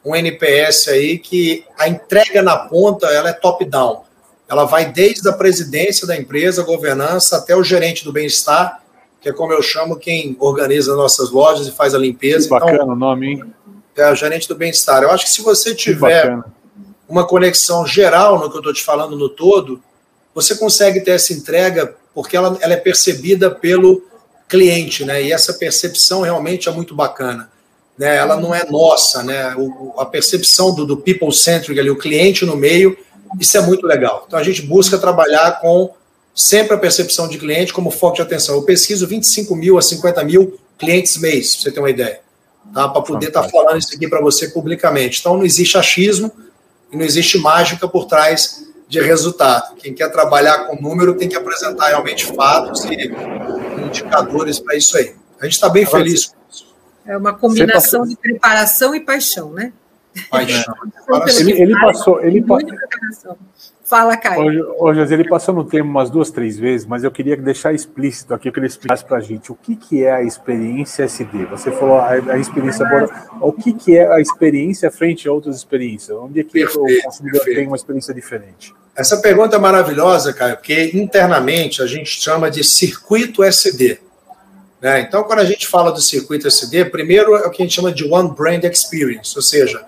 um 0.09 0.15
NPS 0.15 0.87
aí 0.87 1.19
que 1.19 1.63
a 1.77 1.87
entrega 1.87 2.41
na 2.41 2.57
ponta 2.57 3.07
ela 3.07 3.29
é 3.29 3.33
top-down. 3.33 4.03
Ela 4.47 4.65
vai 4.65 4.91
desde 4.91 5.27
a 5.29 5.33
presidência 5.33 6.07
da 6.07 6.17
empresa, 6.17 6.63
governança, 6.63 7.37
até 7.37 7.55
o 7.55 7.63
gerente 7.63 8.03
do 8.03 8.11
bem-estar, 8.11 8.81
que 9.21 9.29
é 9.29 9.33
como 9.33 9.53
eu 9.53 9.61
chamo 9.61 9.95
quem 9.95 10.35
organiza 10.39 10.95
nossas 10.95 11.29
lojas 11.29 11.67
e 11.67 11.71
faz 11.71 11.93
a 11.93 11.99
limpeza. 11.99 12.45
Que 12.45 12.49
bacana 12.49 12.73
então, 12.73 12.87
o 12.89 12.95
nome, 12.95 13.27
hein? 13.27 13.43
É 13.95 14.11
o 14.11 14.15
gerente 14.15 14.47
do 14.47 14.55
bem-estar. 14.55 15.03
Eu 15.03 15.11
acho 15.11 15.25
que 15.25 15.31
se 15.31 15.41
você 15.43 15.75
tiver 15.75 16.39
uma 17.07 17.27
conexão 17.27 17.85
geral 17.85 18.39
no 18.39 18.49
que 18.49 18.55
eu 18.55 18.61
estou 18.61 18.73
te 18.73 18.83
falando 18.83 19.15
no 19.15 19.29
todo, 19.29 19.79
você 20.33 20.55
consegue 20.55 21.01
ter 21.01 21.11
essa 21.11 21.33
entrega 21.33 21.95
porque 22.15 22.35
ela, 22.35 22.57
ela 22.61 22.73
é 22.73 22.77
percebida 22.77 23.51
pelo 23.51 24.03
cliente, 24.47 25.05
né? 25.05 25.21
E 25.21 25.31
essa 25.31 25.53
percepção 25.53 26.21
realmente 26.21 26.67
é 26.67 26.71
muito 26.71 26.95
bacana. 26.95 27.51
Né? 27.99 28.15
Ela 28.15 28.37
não 28.37 28.55
é 28.55 28.63
nossa, 28.63 29.21
né? 29.21 29.53
O, 29.57 29.93
a 29.99 30.05
percepção 30.05 30.73
do, 30.73 30.85
do 30.85 30.95
people-centric 30.95 31.77
ali, 31.77 31.89
o 31.89 31.97
cliente 31.97 32.45
no 32.45 32.55
meio, 32.55 32.97
isso 33.37 33.57
é 33.57 33.61
muito 33.61 33.85
legal. 33.85 34.23
Então 34.25 34.39
a 34.39 34.43
gente 34.43 34.61
busca 34.61 34.97
trabalhar 34.97 35.59
com 35.59 35.93
sempre 36.33 36.73
a 36.73 36.77
percepção 36.77 37.27
de 37.27 37.37
cliente 37.37 37.73
como 37.73 37.91
foco 37.91 38.15
de 38.15 38.21
atenção. 38.21 38.55
Eu 38.55 38.63
pesquiso 38.63 39.05
25 39.05 39.53
mil 39.53 39.77
a 39.77 39.81
50 39.81 40.23
mil 40.23 40.57
clientes 40.77 41.17
mês, 41.17 41.55
para 41.55 41.63
você 41.63 41.71
ter 41.71 41.79
uma 41.81 41.89
ideia. 41.89 42.21
Tá? 42.73 42.87
Para 42.87 43.01
poder 43.01 43.27
estar 43.27 43.43
tá 43.43 43.49
falando 43.49 43.79
isso 43.79 43.93
aqui 43.93 44.07
para 44.07 44.21
você 44.21 44.47
publicamente. 44.47 45.19
Então 45.19 45.35
não 45.35 45.43
existe 45.43 45.77
achismo 45.77 46.31
e 46.89 46.95
não 46.95 47.03
existe 47.03 47.37
mágica 47.37 47.85
por 47.85 48.05
trás 48.05 48.65
de 48.87 49.01
resultado. 49.01 49.75
Quem 49.75 49.93
quer 49.93 50.09
trabalhar 50.09 50.67
com 50.67 50.81
número 50.81 51.15
tem 51.15 51.27
que 51.27 51.35
apresentar 51.35 51.89
realmente 51.89 52.25
fatos 52.25 52.85
e 52.85 53.11
indicadores 53.85 54.57
para 54.57 54.77
isso 54.77 54.97
aí. 54.97 55.13
A 55.39 55.43
gente 55.43 55.55
está 55.55 55.67
bem 55.67 55.83
Agora, 55.83 56.03
feliz 56.03 56.27
com 56.27 56.35
isso. 56.49 56.68
É 57.05 57.17
uma 57.17 57.33
combinação 57.33 58.05
de 58.05 58.15
preparação 58.15 58.93
e 58.93 58.99
paixão, 58.99 59.51
né? 59.51 59.73
Paixão. 60.29 60.73
ele, 61.39 61.51
ele 61.61 61.79
passou. 61.79 62.21
Ele, 62.21 62.41
pa... 62.41 62.57
Fala, 63.89 64.15
Caio. 64.15 64.43
Hoje, 64.77 65.01
hoje 65.01 65.13
ele 65.15 65.27
passou 65.27 65.55
no 65.55 65.63
tema 65.63 65.89
umas 65.89 66.11
duas, 66.11 66.29
três 66.29 66.59
vezes, 66.59 66.85
mas 66.85 67.03
eu 67.03 67.09
queria 67.09 67.35
deixar 67.35 67.73
explícito 67.73 68.35
aqui, 68.35 68.51
que 68.51 68.59
ele 68.59 68.67
explicasse 68.67 69.03
para 69.03 69.17
a 69.17 69.19
gente 69.19 69.51
o 69.51 69.55
que, 69.55 69.75
que 69.75 70.03
é 70.03 70.11
a 70.11 70.21
experiência 70.21 71.05
SD. 71.05 71.45
Você 71.45 71.71
falou 71.71 71.97
a, 71.97 72.11
a 72.11 72.37
experiência 72.37 72.85
agora. 72.85 73.09
O 73.41 73.51
que, 73.51 73.73
que 73.73 73.97
é 73.97 74.07
a 74.07 74.21
experiência 74.21 74.91
frente 74.91 75.27
a 75.27 75.31
outras 75.31 75.55
experiências? 75.55 76.15
Onde 76.15 76.41
é 76.41 76.43
que 76.43 76.51
perfeito, 76.51 76.83
o 76.83 77.03
consumidor 77.03 77.39
perfeito. 77.39 77.57
tem 77.57 77.67
uma 77.67 77.75
experiência 77.75 78.13
diferente? 78.13 78.75
Essa 78.95 79.17
pergunta 79.17 79.55
é 79.55 79.59
maravilhosa, 79.59 80.33
Caio, 80.33 80.57
porque 80.57 80.91
internamente 80.93 81.81
a 81.81 81.87
gente 81.87 82.21
chama 82.21 82.51
de 82.51 82.63
circuito 82.63 83.43
SD. 83.43 83.99
Né? 84.81 85.01
Então, 85.01 85.23
quando 85.23 85.39
a 85.39 85.45
gente 85.45 85.67
fala 85.67 85.91
do 85.91 86.01
circuito 86.01 86.47
SD, 86.47 86.85
primeiro 86.85 87.35
é 87.35 87.47
o 87.47 87.51
que 87.51 87.61
a 87.61 87.65
gente 87.65 87.75
chama 87.75 87.91
de 87.91 88.05
One 88.05 88.33
Brand 88.33 88.63
Experience, 88.63 89.35
ou 89.35 89.41
seja, 89.41 89.85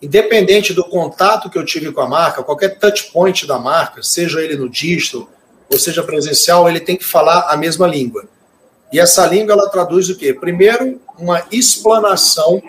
independente 0.00 0.72
do 0.72 0.84
contato 0.84 1.50
que 1.50 1.58
eu 1.58 1.64
tive 1.64 1.92
com 1.92 2.00
a 2.00 2.08
marca, 2.08 2.42
qualquer 2.42 2.78
touch 2.78 3.10
point 3.12 3.46
da 3.46 3.58
marca, 3.58 4.02
seja 4.02 4.40
ele 4.40 4.56
no 4.56 4.68
digital 4.68 5.28
ou 5.72 5.78
seja 5.78 6.02
presencial, 6.02 6.68
ele 6.68 6.80
tem 6.80 6.96
que 6.96 7.04
falar 7.04 7.48
a 7.48 7.56
mesma 7.56 7.86
língua. 7.86 8.24
E 8.92 8.98
essa 8.98 9.24
língua 9.24 9.52
ela 9.52 9.68
traduz 9.68 10.08
o 10.08 10.16
quê? 10.16 10.34
Primeiro, 10.34 11.00
uma 11.16 11.46
explanação 11.52 12.60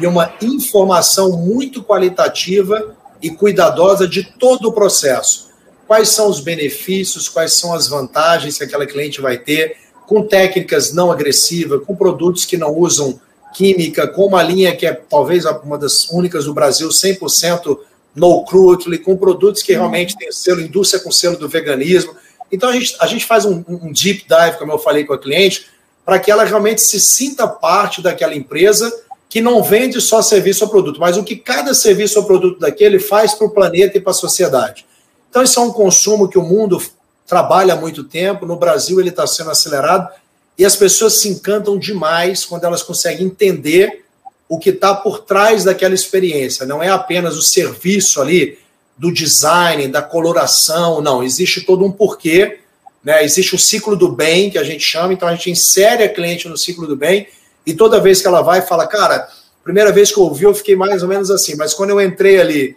e 0.00 0.06
uma 0.06 0.34
informação 0.42 1.36
muito 1.36 1.82
qualitativa 1.82 2.96
e 3.22 3.30
cuidadosa 3.30 4.08
de 4.08 4.24
todo 4.24 4.68
o 4.68 4.72
processo. 4.72 5.52
Quais 5.86 6.08
são 6.08 6.28
os 6.28 6.40
benefícios, 6.40 7.28
quais 7.28 7.52
são 7.52 7.72
as 7.72 7.86
vantagens 7.86 8.58
que 8.58 8.64
aquela 8.64 8.86
cliente 8.86 9.20
vai 9.20 9.38
ter, 9.38 9.76
com 10.06 10.22
técnicas 10.22 10.92
não 10.92 11.10
agressivas, 11.10 11.82
com 11.84 11.94
produtos 11.96 12.44
que 12.44 12.56
não 12.56 12.76
usam 12.76 13.20
química, 13.54 14.06
com 14.08 14.26
uma 14.26 14.42
linha 14.42 14.74
que 14.74 14.86
é 14.86 14.92
talvez 14.92 15.44
uma 15.44 15.78
das 15.78 16.10
únicas 16.10 16.44
do 16.44 16.54
Brasil, 16.54 16.88
100% 16.88 17.78
no 18.14 18.44
cruelty, 18.44 18.98
com 18.98 19.16
produtos 19.16 19.62
que 19.62 19.72
realmente 19.72 20.16
têm 20.16 20.30
selo, 20.30 20.60
indústria 20.60 21.02
com 21.02 21.10
selo 21.10 21.36
do 21.36 21.48
veganismo. 21.48 22.14
Então 22.50 22.68
a 22.68 22.72
gente, 22.72 22.96
a 23.00 23.06
gente 23.06 23.24
faz 23.24 23.44
um, 23.44 23.64
um 23.68 23.92
deep 23.92 24.26
dive, 24.28 24.58
como 24.58 24.72
eu 24.72 24.78
falei 24.78 25.04
com 25.04 25.14
a 25.14 25.18
cliente, 25.18 25.66
para 26.04 26.18
que 26.18 26.30
ela 26.30 26.44
realmente 26.44 26.82
se 26.82 27.00
sinta 27.00 27.46
parte 27.46 28.02
daquela 28.02 28.34
empresa 28.34 28.92
que 29.28 29.40
não 29.40 29.62
vende 29.62 30.00
só 30.00 30.22
serviço 30.22 30.64
ou 30.64 30.70
produto, 30.70 31.00
mas 31.00 31.16
o 31.16 31.24
que 31.24 31.34
cada 31.34 31.74
serviço 31.74 32.20
ou 32.20 32.24
produto 32.24 32.60
daquele 32.60 33.00
faz 33.00 33.34
para 33.34 33.46
o 33.46 33.50
planeta 33.50 33.98
e 33.98 34.00
para 34.00 34.12
a 34.12 34.14
sociedade. 34.14 34.86
Então, 35.28 35.42
isso 35.42 35.58
é 35.58 35.62
um 35.64 35.72
consumo 35.72 36.28
que 36.28 36.38
o 36.38 36.42
mundo 36.42 36.80
trabalha 37.26 37.74
há 37.74 37.76
muito 37.76 38.04
tempo, 38.04 38.46
no 38.46 38.56
Brasil 38.56 39.00
ele 39.00 39.08
está 39.08 39.26
sendo 39.26 39.50
acelerado, 39.50 40.08
e 40.56 40.64
as 40.64 40.76
pessoas 40.76 41.20
se 41.20 41.28
encantam 41.28 41.78
demais 41.78 42.44
quando 42.44 42.64
elas 42.64 42.82
conseguem 42.82 43.26
entender 43.26 44.04
o 44.48 44.58
que 44.58 44.70
está 44.70 44.94
por 44.94 45.20
trás 45.20 45.64
daquela 45.64 45.94
experiência. 45.94 46.66
Não 46.66 46.82
é 46.82 46.88
apenas 46.88 47.36
o 47.36 47.42
serviço 47.42 48.20
ali 48.20 48.58
do 48.96 49.12
design, 49.12 49.88
da 49.88 50.02
coloração, 50.02 51.00
não. 51.00 51.22
Existe 51.22 51.62
todo 51.62 51.84
um 51.84 51.90
porquê, 51.90 52.60
né? 53.02 53.24
Existe 53.24 53.54
o 53.54 53.58
ciclo 53.58 53.96
do 53.96 54.12
bem, 54.12 54.50
que 54.50 54.58
a 54.58 54.62
gente 54.62 54.84
chama, 54.84 55.12
então 55.12 55.26
a 55.26 55.34
gente 55.34 55.50
insere 55.50 56.04
a 56.04 56.08
cliente 56.08 56.48
no 56.48 56.56
ciclo 56.56 56.86
do 56.86 56.96
bem, 56.96 57.26
e 57.66 57.74
toda 57.74 58.00
vez 58.00 58.20
que 58.20 58.26
ela 58.26 58.42
vai, 58.42 58.62
fala, 58.62 58.86
cara, 58.86 59.28
primeira 59.64 59.90
vez 59.90 60.12
que 60.12 60.18
eu 60.18 60.24
ouvi, 60.24 60.44
eu 60.44 60.54
fiquei 60.54 60.76
mais 60.76 61.02
ou 61.02 61.08
menos 61.08 61.30
assim, 61.30 61.56
mas 61.56 61.74
quando 61.74 61.90
eu 61.90 62.00
entrei 62.00 62.38
ali 62.38 62.76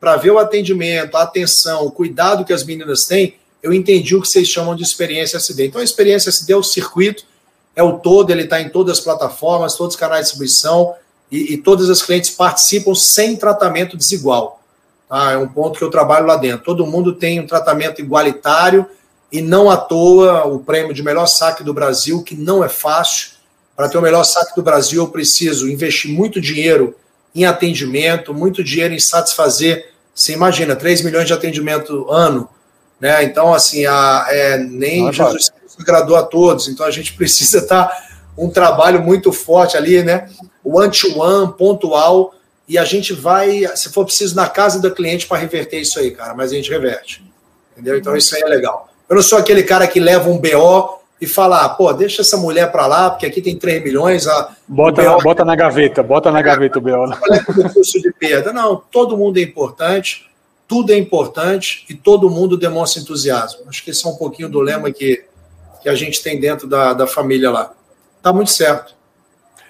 para 0.00 0.16
ver 0.16 0.30
o 0.30 0.38
atendimento, 0.38 1.16
a 1.16 1.22
atenção, 1.22 1.84
o 1.84 1.90
cuidado 1.90 2.44
que 2.44 2.52
as 2.52 2.64
meninas 2.64 3.04
têm, 3.04 3.34
eu 3.62 3.72
entendi 3.72 4.14
o 4.14 4.22
que 4.22 4.28
vocês 4.28 4.48
chamam 4.48 4.74
de 4.74 4.82
experiência 4.82 5.36
SD. 5.36 5.66
Então, 5.66 5.80
a 5.80 5.84
experiência 5.84 6.28
SD 6.28 6.52
é 6.52 6.56
o 6.56 6.62
circuito, 6.62 7.24
é 7.74 7.82
o 7.82 7.98
todo, 7.98 8.30
ele 8.30 8.42
está 8.42 8.60
em 8.60 8.68
todas 8.68 8.98
as 8.98 9.04
plataformas, 9.04 9.74
todos 9.74 9.94
os 9.94 10.00
canais 10.00 10.20
de 10.20 10.24
distribuição, 10.26 10.94
e, 11.30 11.54
e 11.54 11.56
todas 11.58 11.90
as 11.90 12.02
clientes 12.02 12.30
participam 12.30 12.94
sem 12.94 13.36
tratamento 13.36 13.96
desigual. 13.96 14.62
Tá? 15.08 15.32
É 15.32 15.36
um 15.36 15.48
ponto 15.48 15.78
que 15.78 15.84
eu 15.84 15.90
trabalho 15.90 16.26
lá 16.26 16.36
dentro. 16.36 16.64
Todo 16.64 16.86
mundo 16.86 17.14
tem 17.14 17.40
um 17.40 17.46
tratamento 17.46 18.00
igualitário, 18.00 18.86
e 19.30 19.42
não 19.42 19.70
à 19.70 19.76
toa 19.76 20.46
o 20.46 20.58
prêmio 20.58 20.94
de 20.94 21.02
melhor 21.02 21.26
saque 21.26 21.62
do 21.62 21.74
Brasil, 21.74 22.22
que 22.22 22.34
não 22.34 22.64
é 22.64 22.68
fácil. 22.68 23.32
Para 23.76 23.88
ter 23.88 23.98
o 23.98 24.02
melhor 24.02 24.24
saque 24.24 24.56
do 24.56 24.62
Brasil, 24.62 25.02
eu 25.02 25.08
preciso 25.08 25.68
investir 25.68 26.10
muito 26.10 26.40
dinheiro 26.40 26.96
em 27.34 27.44
atendimento, 27.44 28.32
muito 28.32 28.64
dinheiro 28.64 28.94
em 28.94 28.98
satisfazer. 28.98 29.92
Você 30.14 30.32
imagina, 30.32 30.74
3 30.74 31.02
milhões 31.02 31.26
de 31.26 31.32
atendimento 31.32 32.10
ano, 32.10 32.48
né? 33.00 33.22
Então, 33.24 33.54
assim, 33.54 33.86
a, 33.86 34.26
é, 34.28 34.58
nem 34.58 35.08
ah, 35.08 35.12
Jesus 35.12 35.50
Cristo 35.50 35.82
agradou 35.82 36.16
a 36.16 36.22
todos, 36.22 36.68
então 36.68 36.84
a 36.84 36.90
gente 36.90 37.12
precisa 37.18 37.58
estar 37.58 38.08
um 38.36 38.48
trabalho 38.48 39.02
muito 39.02 39.32
forte 39.32 39.76
ali, 39.76 40.02
né? 40.02 40.28
One-to-one, 40.64 41.52
pontual, 41.54 42.34
e 42.68 42.76
a 42.76 42.84
gente 42.84 43.12
vai, 43.12 43.64
se 43.74 43.88
for 43.88 44.04
preciso, 44.04 44.36
na 44.36 44.48
casa 44.48 44.80
do 44.80 44.90
cliente 44.90 45.26
para 45.26 45.38
reverter 45.38 45.80
isso 45.80 45.98
aí, 45.98 46.10
cara, 46.10 46.34
mas 46.34 46.52
a 46.52 46.54
gente 46.54 46.70
reverte. 46.70 47.24
Entendeu? 47.72 47.96
Então 47.96 48.16
isso 48.16 48.34
aí 48.36 48.42
é 48.42 48.46
legal. 48.46 48.88
Eu 49.08 49.16
não 49.16 49.22
sou 49.22 49.38
aquele 49.38 49.62
cara 49.62 49.86
que 49.86 49.98
leva 49.98 50.28
um 50.28 50.38
BO 50.38 50.98
e 51.20 51.26
fala, 51.26 51.64
ah, 51.64 51.68
pô, 51.68 51.92
deixa 51.92 52.20
essa 52.20 52.36
mulher 52.36 52.70
para 52.70 52.86
lá, 52.86 53.10
porque 53.10 53.26
aqui 53.26 53.40
tem 53.40 53.56
3 53.56 53.82
milhões. 53.82 54.28
A, 54.28 54.54
bota, 54.68 55.02
BO, 55.02 55.22
bota 55.22 55.44
na 55.44 55.56
gaveta, 55.56 56.02
bota 56.02 56.30
na 56.30 56.42
gaveta 56.42 56.78
o 56.78 56.82
BO. 56.82 57.06
Né? 57.06 57.16
O 57.48 57.72
custo 57.72 58.00
de 58.00 58.12
perda. 58.12 58.52
Não, 58.52 58.76
todo 58.76 59.16
mundo 59.16 59.38
é 59.38 59.42
importante 59.42 60.27
tudo 60.68 60.92
é 60.92 60.98
importante 60.98 61.86
e 61.88 61.94
todo 61.94 62.28
mundo 62.28 62.56
demonstra 62.56 63.00
entusiasmo. 63.00 63.62
Acho 63.66 63.82
que 63.82 63.90
esse 63.90 64.06
é 64.06 64.08
um 64.10 64.16
pouquinho 64.16 64.50
do 64.50 64.60
lema 64.60 64.92
que, 64.92 65.24
que 65.82 65.88
a 65.88 65.94
gente 65.94 66.22
tem 66.22 66.38
dentro 66.38 66.68
da, 66.68 66.92
da 66.92 67.06
família 67.06 67.50
lá. 67.50 67.74
Está 68.18 68.32
muito 68.34 68.50
certo. 68.50 68.94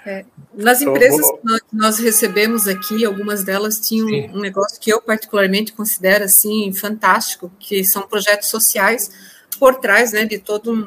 É, 0.05 0.25
nas 0.55 0.83
empresas 0.83 1.25
que 1.31 1.39
nós, 1.45 1.61
nós, 1.73 1.99
recebemos 1.99 2.67
aqui, 2.67 3.05
algumas 3.05 3.45
delas 3.45 3.79
tinham 3.79 4.09
Sim. 4.09 4.31
um 4.35 4.41
negócio 4.41 4.81
que 4.81 4.91
eu 4.93 5.01
particularmente 5.01 5.73
considero 5.73 6.25
assim 6.25 6.73
fantástico, 6.73 7.53
que 7.61 7.85
são 7.85 8.03
projetos 8.03 8.49
sociais 8.49 9.11
por 9.59 9.77
trás 9.77 10.13
né, 10.13 10.25
de 10.25 10.39
todo 10.39 10.73
um, 10.73 10.87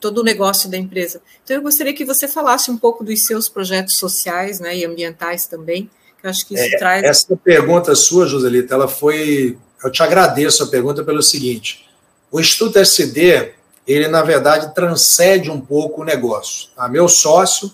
todo 0.00 0.18
o 0.18 0.24
negócio 0.24 0.70
da 0.70 0.76
empresa. 0.76 1.20
Então 1.44 1.56
eu 1.56 1.62
gostaria 1.62 1.92
que 1.92 2.04
você 2.04 2.26
falasse 2.26 2.70
um 2.70 2.78
pouco 2.78 3.04
dos 3.04 3.24
seus 3.24 3.48
projetos 3.48 3.96
sociais 3.96 4.60
né, 4.60 4.76
e 4.76 4.84
ambientais 4.84 5.46
também, 5.46 5.90
eu 6.22 6.30
acho 6.30 6.46
que 6.46 6.54
isso 6.54 6.74
é, 6.74 6.78
traz. 6.78 7.02
Essa 7.02 7.36
pergunta 7.36 7.94
sua, 7.94 8.26
Joselita, 8.26 8.74
ela 8.74 8.88
foi. 8.88 9.58
Eu 9.82 9.90
te 9.90 10.02
agradeço 10.02 10.62
a 10.62 10.66
pergunta 10.68 11.02
pelo 11.02 11.22
seguinte: 11.22 11.86
o 12.30 12.40
Instituto 12.40 12.78
SD, 12.78 13.52
ele 13.86 14.08
na 14.08 14.22
verdade 14.22 14.74
transcende 14.74 15.50
um 15.50 15.60
pouco 15.60 16.02
o 16.02 16.04
negócio. 16.04 16.68
A 16.76 16.82
tá? 16.82 16.88
Meu 16.88 17.08
sócio 17.08 17.72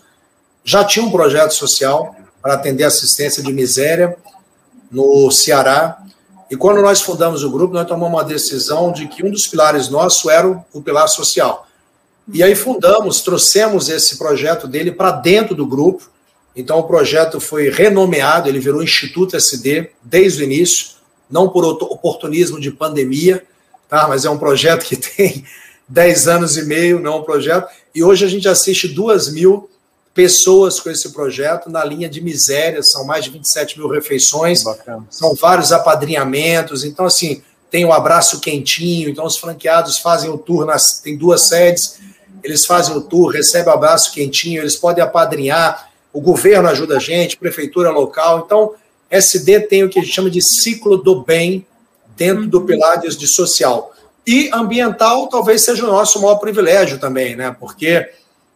já 0.65 0.85
tinha 0.85 1.05
um 1.05 1.11
projeto 1.11 1.53
social 1.53 2.17
para 2.43 2.55
atender 2.55 2.85
assistência 2.85 3.43
de 3.43 3.53
miséria 3.53 4.17
no 4.91 5.31
Ceará. 5.31 6.03
E 6.51 6.57
quando 6.57 6.81
nós 6.81 7.03
fundamos 7.03 7.45
o 7.45 7.51
grupo, 7.51 7.75
nós 7.75 7.87
tomamos 7.87 8.19
uma 8.19 8.25
decisão 8.25 8.91
de 8.91 9.07
que 9.07 9.23
um 9.23 9.31
dos 9.31 9.47
pilares 9.47 9.89
nosso 9.91 10.31
era 10.31 10.49
o 10.73 10.81
pilar 10.81 11.07
social. 11.09 11.67
E 12.33 12.43
aí 12.43 12.55
fundamos, 12.55 13.21
trouxemos 13.21 13.89
esse 13.89 14.17
projeto 14.17 14.67
dele 14.67 14.93
para 14.93 15.11
dentro 15.13 15.55
do 15.55 15.67
grupo 15.67 16.11
então, 16.55 16.79
o 16.79 16.85
projeto 16.85 17.41
foi 17.41 17.71
renomeado, 17.71 18.49
ele 18.49 18.59
virou 18.59 18.83
Instituto 18.83 19.37
SD 19.37 19.91
desde 20.03 20.43
o 20.43 20.45
início, 20.45 20.89
não 21.31 21.49
por 21.49 21.65
oportunismo 21.65 22.61
de 22.61 22.71
pandemia, 22.71 23.45
tá? 23.89 24.09
mas 24.09 24.25
é 24.25 24.31
um 24.31 24.39
projeto 24.39 24.85
que 24.85 24.97
tem 25.17 25.45
10 25.89 26.29
anos 26.29 26.57
e 26.57 26.65
meio, 26.65 27.01
não 27.01 27.13
é 27.13 27.17
um 27.17 27.23
projeto. 27.23 27.69
E 27.95 28.03
hoje 28.03 28.25
a 28.25 28.29
gente 28.29 28.49
assiste 28.49 28.89
2 28.89 29.33
mil 29.33 29.71
pessoas 30.13 30.81
com 30.81 30.91
esse 30.91 31.11
projeto 31.11 31.71
na 31.71 31.85
linha 31.85 32.09
de 32.09 32.21
miséria, 32.21 32.83
são 32.83 33.05
mais 33.05 33.25
de 33.25 33.31
27 33.31 33.79
mil 33.79 33.89
refeições, 33.89 34.65
Bacana. 34.65 35.07
são 35.11 35.33
vários 35.35 35.71
apadrinhamentos. 35.71 36.83
Então, 36.83 37.07
assim, 37.07 37.41
tem 37.71 37.85
o 37.85 37.89
um 37.89 37.93
abraço 37.93 38.41
quentinho, 38.41 39.09
então 39.09 39.25
os 39.25 39.37
franqueados 39.37 39.99
fazem 39.99 40.29
o 40.29 40.37
tour, 40.37 40.67
nas, 40.67 41.01
tem 41.01 41.17
duas 41.17 41.43
sedes, 41.43 42.01
eles 42.43 42.67
fazem 42.67 42.97
o 42.97 43.01
tour, 43.01 43.31
recebem 43.31 43.69
o 43.69 43.75
abraço 43.75 44.13
quentinho, 44.13 44.61
eles 44.61 44.75
podem 44.75 45.05
apadrinhar 45.05 45.88
o 46.13 46.21
governo 46.21 46.69
ajuda 46.69 46.97
a 46.97 47.01
gente, 47.01 47.37
prefeitura 47.37 47.91
local. 47.91 48.43
Então, 48.45 48.75
SD 49.11 49.61
tem 49.61 49.85
o 49.85 49.89
que 49.89 49.99
a 49.99 50.03
gente 50.03 50.15
chama 50.15 50.31
de 50.31 50.43
ciclo 50.43 50.97
do 50.97 51.23
bem 51.23 51.67
dentro 52.17 52.47
do 52.47 52.59
uhum. 52.59 52.67
pilar 52.67 53.01
de, 53.01 53.09
de 53.17 53.27
social. 53.27 53.93
E 54.27 54.51
ambiental 54.53 55.29
talvez 55.29 55.63
seja 55.63 55.85
o 55.85 55.87
nosso 55.87 56.21
maior 56.21 56.37
privilégio 56.37 56.99
também, 56.99 57.35
né? 57.35 57.55
Porque 57.59 58.09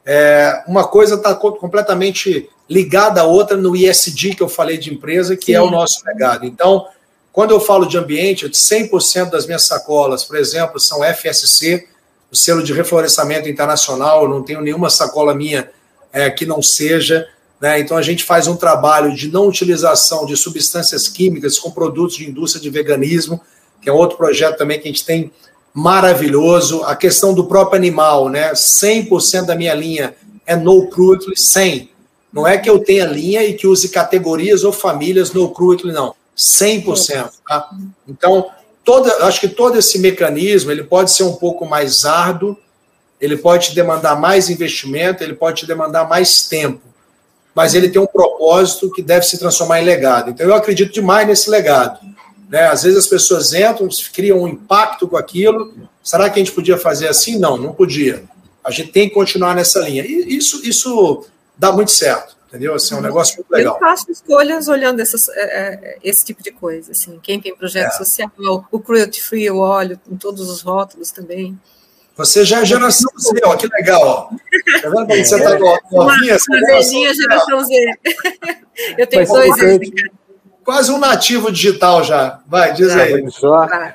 é, 0.04 0.62
uma 0.66 0.86
coisa 0.86 1.14
está 1.14 1.34
completamente 1.34 2.48
ligada 2.68 3.20
à 3.20 3.24
outra 3.24 3.56
no 3.56 3.74
ISD 3.74 4.34
que 4.34 4.42
eu 4.42 4.48
falei 4.48 4.76
de 4.76 4.92
empresa, 4.92 5.36
que 5.36 5.46
Sim. 5.46 5.54
é 5.54 5.62
o 5.62 5.70
nosso 5.70 6.04
legado. 6.04 6.44
Então, 6.44 6.86
quando 7.32 7.52
eu 7.52 7.60
falo 7.60 7.86
de 7.86 7.96
ambiente, 7.96 8.46
100% 8.46 9.30
das 9.30 9.46
minhas 9.46 9.66
sacolas, 9.66 10.24
por 10.24 10.36
exemplo, 10.36 10.78
são 10.78 11.00
FSC, 11.02 11.86
o 12.30 12.36
selo 12.36 12.62
de 12.62 12.72
reflorestamento 12.72 13.48
internacional, 13.48 14.24
eu 14.24 14.28
não 14.28 14.42
tenho 14.42 14.60
nenhuma 14.60 14.90
sacola 14.90 15.34
minha 15.34 15.70
é, 16.12 16.30
que 16.30 16.44
não 16.44 16.62
seja. 16.62 17.26
Né? 17.62 17.78
Então, 17.78 17.96
a 17.96 18.02
gente 18.02 18.24
faz 18.24 18.48
um 18.48 18.56
trabalho 18.56 19.14
de 19.14 19.30
não 19.30 19.46
utilização 19.46 20.26
de 20.26 20.36
substâncias 20.36 21.06
químicas 21.06 21.60
com 21.60 21.70
produtos 21.70 22.16
de 22.16 22.28
indústria 22.28 22.60
de 22.60 22.68
veganismo, 22.68 23.40
que 23.80 23.88
é 23.88 23.92
outro 23.92 24.16
projeto 24.16 24.58
também 24.58 24.80
que 24.80 24.88
a 24.88 24.90
gente 24.90 25.06
tem 25.06 25.30
maravilhoso. 25.72 26.82
A 26.82 26.96
questão 26.96 27.32
do 27.32 27.44
próprio 27.44 27.78
animal, 27.78 28.28
né? 28.28 28.52
100% 28.52 29.46
da 29.46 29.54
minha 29.54 29.74
linha 29.74 30.16
é 30.44 30.56
no 30.56 30.88
cruelty, 30.88 31.30
100. 31.36 31.88
Não 32.32 32.48
é 32.48 32.58
que 32.58 32.68
eu 32.68 32.80
tenha 32.80 33.06
linha 33.06 33.44
e 33.44 33.54
que 33.54 33.68
use 33.68 33.90
categorias 33.90 34.64
ou 34.64 34.72
famílias 34.72 35.32
no 35.32 35.48
cruelty, 35.50 35.86
não. 35.86 36.16
100%. 36.36 37.30
Tá? 37.46 37.70
Então, 38.08 38.50
toda, 38.84 39.24
acho 39.24 39.38
que 39.38 39.48
todo 39.48 39.78
esse 39.78 40.00
mecanismo 40.00 40.72
ele 40.72 40.82
pode 40.82 41.12
ser 41.12 41.22
um 41.22 41.34
pouco 41.34 41.64
mais 41.64 42.04
árduo, 42.04 42.56
ele 43.20 43.36
pode 43.36 43.68
te 43.68 43.74
demandar 43.76 44.18
mais 44.18 44.50
investimento, 44.50 45.22
ele 45.22 45.34
pode 45.34 45.60
te 45.60 45.66
demandar 45.66 46.08
mais 46.08 46.48
tempo 46.48 46.91
mas 47.54 47.74
ele 47.74 47.88
tem 47.88 48.00
um 48.00 48.06
propósito 48.06 48.90
que 48.90 49.02
deve 49.02 49.26
se 49.26 49.38
transformar 49.38 49.80
em 49.80 49.84
legado. 49.84 50.30
Então, 50.30 50.46
eu 50.46 50.54
acredito 50.54 50.92
demais 50.92 51.26
nesse 51.26 51.50
legado. 51.50 52.00
Né? 52.48 52.66
Às 52.66 52.82
vezes 52.82 52.98
as 52.98 53.06
pessoas 53.06 53.52
entram, 53.52 53.88
criam 54.12 54.42
um 54.42 54.48
impacto 54.48 55.06
com 55.08 55.16
aquilo. 55.16 55.72
Será 56.02 56.28
que 56.28 56.40
a 56.40 56.44
gente 56.44 56.52
podia 56.54 56.78
fazer 56.78 57.08
assim? 57.08 57.38
Não, 57.38 57.56
não 57.56 57.72
podia. 57.72 58.24
A 58.64 58.70
gente 58.70 58.92
tem 58.92 59.08
que 59.08 59.14
continuar 59.14 59.54
nessa 59.54 59.80
linha. 59.80 60.04
E 60.04 60.36
isso, 60.36 60.60
isso 60.66 61.24
dá 61.56 61.72
muito 61.72 61.90
certo, 61.90 62.36
entendeu? 62.48 62.74
Assim, 62.74 62.94
é 62.94 62.98
um 62.98 63.02
negócio 63.02 63.36
muito 63.36 63.50
legal. 63.50 63.74
Eu 63.74 63.80
faço 63.80 64.10
escolhas 64.10 64.68
olhando 64.68 65.00
essas, 65.00 65.28
é, 65.28 65.42
é, 65.42 65.98
esse 66.02 66.24
tipo 66.24 66.42
de 66.42 66.50
coisa. 66.50 66.92
Assim, 66.92 67.18
quem 67.22 67.40
tem 67.40 67.54
projeto 67.54 67.92
é. 67.92 67.96
social, 67.96 68.30
o 68.70 68.80
cruelty 68.80 69.22
free, 69.22 69.50
o 69.50 69.58
óleo, 69.58 70.00
com 70.08 70.16
todos 70.16 70.48
os 70.48 70.62
rótulos 70.62 71.10
também. 71.10 71.58
Você 72.16 72.44
já 72.44 72.60
é 72.60 72.64
geração 72.64 73.10
Z, 73.18 73.40
ó, 73.44 73.56
que 73.56 73.66
legal, 73.66 74.02
ó. 74.02 74.28
Tá 74.82 74.88
vendo 74.88 75.06
como 75.06 75.24
você 75.24 75.42
tá 75.42 75.58
novinha? 75.58 76.36
Uma, 76.48 76.58
uma 76.58 76.66
beijinha 76.66 77.14
geração 77.14 77.64
Z. 77.64 77.74
Eu 78.98 79.06
tenho 79.06 79.22
Mas 79.22 79.28
dois 79.28 79.58
anos. 79.60 79.90
Quase 80.64 80.90
um 80.92 80.98
nativo 80.98 81.50
digital 81.50 82.02
já. 82.02 82.40
Vai, 82.46 82.72
diz 82.72 82.94
aí. 82.94 83.24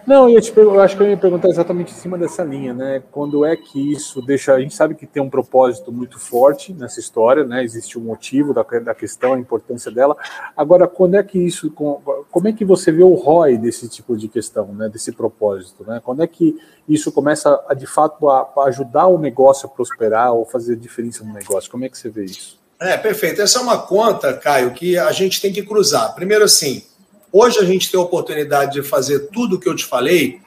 Não, 0.05 0.29
eu, 0.29 0.41
te, 0.41 0.53
eu 0.55 0.79
acho 0.81 0.95
que 0.95 1.03
eu 1.03 1.09
ia 1.09 1.17
perguntar 1.17 1.49
exatamente 1.49 1.91
em 1.91 1.95
cima 1.95 2.17
dessa 2.17 2.43
linha, 2.43 2.73
né? 2.73 3.03
Quando 3.11 3.45
é 3.45 3.55
que 3.55 3.93
isso 3.93 4.21
deixa. 4.21 4.53
A 4.53 4.59
gente 4.59 4.75
sabe 4.75 4.95
que 4.95 5.05
tem 5.05 5.21
um 5.21 5.29
propósito 5.29 5.91
muito 5.91 6.19
forte 6.19 6.73
nessa 6.73 6.99
história, 6.99 7.43
né? 7.43 7.63
Existe 7.63 7.97
um 7.97 8.01
motivo 8.01 8.53
da, 8.53 8.63
da 8.63 8.93
questão, 8.93 9.33
a 9.33 9.39
importância 9.39 9.91
dela. 9.91 10.15
Agora, 10.55 10.87
quando 10.87 11.15
é 11.15 11.23
que 11.23 11.39
isso. 11.39 11.71
Como 11.71 12.47
é 12.47 12.53
que 12.53 12.65
você 12.65 12.91
vê 12.91 13.03
o 13.03 13.13
ROI 13.13 13.57
desse 13.57 13.87
tipo 13.89 14.15
de 14.15 14.27
questão, 14.27 14.73
né? 14.73 14.89
Desse 14.89 15.11
propósito, 15.11 15.83
né? 15.85 16.01
Quando 16.03 16.23
é 16.23 16.27
que 16.27 16.57
isso 16.87 17.11
começa 17.11 17.59
a, 17.67 17.73
de 17.73 17.85
fato 17.85 18.29
a, 18.29 18.49
a 18.57 18.63
ajudar 18.65 19.07
o 19.07 19.17
negócio 19.17 19.67
a 19.67 19.71
prosperar 19.71 20.33
ou 20.33 20.45
fazer 20.45 20.75
diferença 20.75 21.23
no 21.23 21.33
negócio? 21.33 21.69
Como 21.69 21.85
é 21.85 21.89
que 21.89 21.97
você 21.97 22.09
vê 22.09 22.25
isso? 22.25 22.66
É, 22.79 22.95
perfeito. 22.95 23.41
Essa 23.41 23.59
é 23.59 23.61
uma 23.61 23.79
conta, 23.79 24.33
Caio, 24.33 24.73
que 24.73 24.97
a 24.97 25.11
gente 25.11 25.41
tem 25.41 25.51
que 25.51 25.63
cruzar. 25.63 26.13
Primeiro, 26.13 26.43
assim, 26.43 26.83
hoje 27.31 27.57
a 27.59 27.63
gente 27.63 27.89
tem 27.89 27.99
a 27.99 28.03
oportunidade 28.03 28.73
de 28.73 28.83
fazer 28.83 29.27
tudo 29.31 29.55
o 29.55 29.59
que 29.59 29.67
eu 29.67 29.75
te 29.75 29.83
falei 29.83 30.39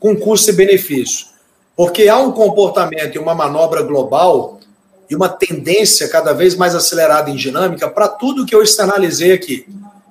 com 0.00 0.16
custo 0.16 0.50
e 0.50 0.54
benefício. 0.54 1.26
Porque 1.76 2.08
há 2.08 2.18
um 2.18 2.32
comportamento 2.32 3.14
e 3.14 3.18
uma 3.18 3.34
manobra 3.34 3.82
global 3.82 4.58
e 5.08 5.14
uma 5.14 5.28
tendência 5.28 6.08
cada 6.08 6.32
vez 6.32 6.56
mais 6.56 6.74
acelerada 6.74 7.30
em 7.30 7.36
dinâmica 7.36 7.88
para 7.88 8.08
tudo 8.08 8.44
que 8.44 8.54
eu 8.54 8.62
externalizei 8.62 9.32
aqui. 9.32 9.66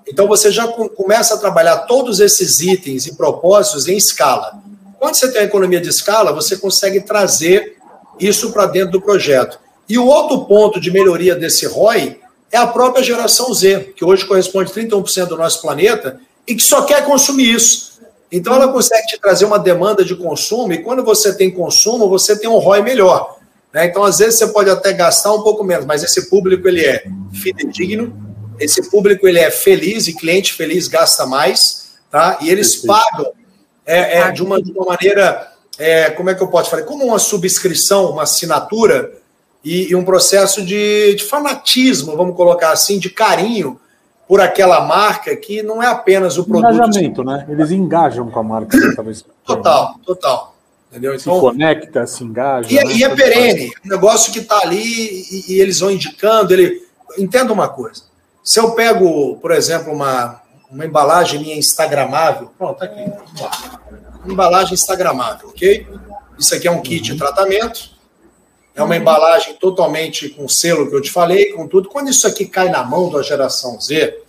Então 0.07 0.27
você 0.27 0.51
já 0.51 0.67
começa 0.67 1.35
a 1.35 1.37
trabalhar 1.37 1.79
todos 1.79 2.19
esses 2.19 2.61
itens 2.61 3.05
e 3.05 3.15
propósitos 3.15 3.87
em 3.87 3.97
escala. 3.97 4.61
Quando 4.97 5.15
você 5.15 5.31
tem 5.31 5.41
a 5.41 5.45
economia 5.45 5.79
de 5.79 5.89
escala, 5.89 6.33
você 6.33 6.57
consegue 6.57 7.01
trazer 7.01 7.77
isso 8.19 8.51
para 8.51 8.65
dentro 8.65 8.91
do 8.91 9.01
projeto. 9.01 9.59
E 9.89 9.97
o 9.97 10.05
outro 10.05 10.45
ponto 10.45 10.79
de 10.79 10.91
melhoria 10.91 11.35
desse 11.35 11.65
ROI 11.65 12.19
é 12.51 12.57
a 12.57 12.67
própria 12.67 13.03
geração 13.03 13.53
Z, 13.53 13.93
que 13.95 14.05
hoje 14.05 14.25
corresponde 14.25 14.71
a 14.71 14.75
31% 14.75 15.25
do 15.25 15.37
nosso 15.37 15.61
planeta 15.61 16.19
e 16.47 16.55
que 16.55 16.63
só 16.63 16.83
quer 16.83 17.03
consumir 17.05 17.53
isso. 17.55 17.99
Então 18.31 18.53
ela 18.53 18.71
consegue 18.71 19.07
te 19.07 19.19
trazer 19.19 19.45
uma 19.45 19.57
demanda 19.57 20.05
de 20.05 20.15
consumo 20.15 20.71
e 20.71 20.83
quando 20.83 21.03
você 21.03 21.35
tem 21.35 21.49
consumo, 21.49 22.07
você 22.07 22.37
tem 22.37 22.49
um 22.49 22.57
ROI 22.57 22.83
melhor. 22.83 23.39
Né? 23.73 23.85
Então, 23.85 24.03
às 24.03 24.19
vezes, 24.19 24.39
você 24.39 24.47
pode 24.47 24.69
até 24.69 24.93
gastar 24.93 25.33
um 25.33 25.41
pouco 25.41 25.63
menos, 25.63 25.85
mas 25.85 26.03
esse 26.03 26.29
público 26.29 26.67
ele 26.67 26.85
é 26.85 27.03
fidedigno, 27.33 28.13
esse 28.59 28.89
público 28.89 29.27
ele 29.27 29.39
é 29.39 29.49
feliz 29.49 30.07
e 30.07 30.13
cliente 30.13 30.53
feliz 30.53 30.87
gasta 30.87 31.25
mais, 31.25 31.91
tá? 32.11 32.37
E 32.41 32.49
eles 32.49 32.75
pagam 32.77 33.31
é, 33.85 34.19
é, 34.19 34.31
de, 34.31 34.43
uma, 34.43 34.61
de 34.61 34.71
uma 34.71 34.85
maneira, 34.85 35.51
é, 35.77 36.09
como 36.11 36.29
é 36.29 36.35
que 36.35 36.43
eu 36.43 36.47
posso 36.47 36.69
falar? 36.69 36.83
Como 36.83 37.05
uma 37.05 37.19
subscrição, 37.19 38.11
uma 38.11 38.23
assinatura, 38.23 39.18
e, 39.63 39.91
e 39.91 39.95
um 39.95 40.03
processo 40.03 40.63
de, 40.63 41.15
de, 41.15 41.23
fanatismo, 41.23 42.15
vamos 42.15 42.35
colocar 42.35 42.71
assim, 42.71 42.97
de 42.97 43.09
carinho 43.09 43.79
por 44.27 44.39
aquela 44.39 44.85
marca 44.85 45.35
que 45.35 45.61
não 45.61 45.81
é 45.81 45.87
apenas 45.87 46.37
o 46.37 46.45
produto. 46.45 46.73
Engajamento, 46.73 47.23
né? 47.23 47.45
Eles 47.49 47.71
engajam 47.71 48.29
com 48.29 48.39
a 48.39 48.43
marca, 48.43 48.77
né, 48.77 48.93
talvez. 48.95 49.25
Total, 49.43 49.95
total. 50.05 50.55
Entendeu? 50.89 51.13
Então, 51.13 51.35
se 51.35 51.41
conecta, 51.41 52.07
se 52.07 52.23
engaja. 52.23 52.71
E, 52.71 52.77
é, 52.77 52.83
né? 52.83 52.93
e 52.93 53.03
é 53.03 53.09
perene, 53.09 53.71
um 53.85 53.89
negócio 53.89 54.31
que 54.31 54.39
está 54.39 54.59
ali 54.61 54.77
e, 54.77 55.53
e, 55.53 55.61
eles 55.61 55.79
vão 55.79 55.91
indicando. 55.91 56.53
Ele... 56.53 56.87
Entenda 57.17 57.51
uma 57.51 57.67
coisa. 57.67 58.03
Se 58.43 58.59
eu 58.59 58.71
pego, 58.71 59.35
por 59.37 59.51
exemplo, 59.51 59.91
uma, 59.91 60.41
uma 60.71 60.85
embalagem 60.85 61.39
minha 61.39 61.57
Instagramável, 61.57 62.51
pronto, 62.57 62.79
tá 62.79 62.85
aqui. 62.85 63.03
Embalagem 64.25 64.73
Instagramável, 64.73 65.49
ok? 65.49 65.87
Isso 66.37 66.55
aqui 66.55 66.67
é 66.67 66.71
um 66.71 66.81
kit 66.81 67.01
de 67.01 67.17
tratamento 67.17 67.98
é 68.79 68.83
uma 68.83 68.95
embalagem 68.95 69.55
totalmente 69.55 70.29
com 70.29 70.47
selo 70.47 70.89
que 70.89 70.95
eu 70.95 71.01
te 71.01 71.11
falei, 71.11 71.51
com 71.51 71.67
tudo. 71.67 71.89
Quando 71.89 72.09
isso 72.09 72.25
aqui 72.25 72.45
cai 72.45 72.69
na 72.69 72.83
mão 72.83 73.09
da 73.09 73.21
geração 73.21 73.79
Z, 73.79 74.19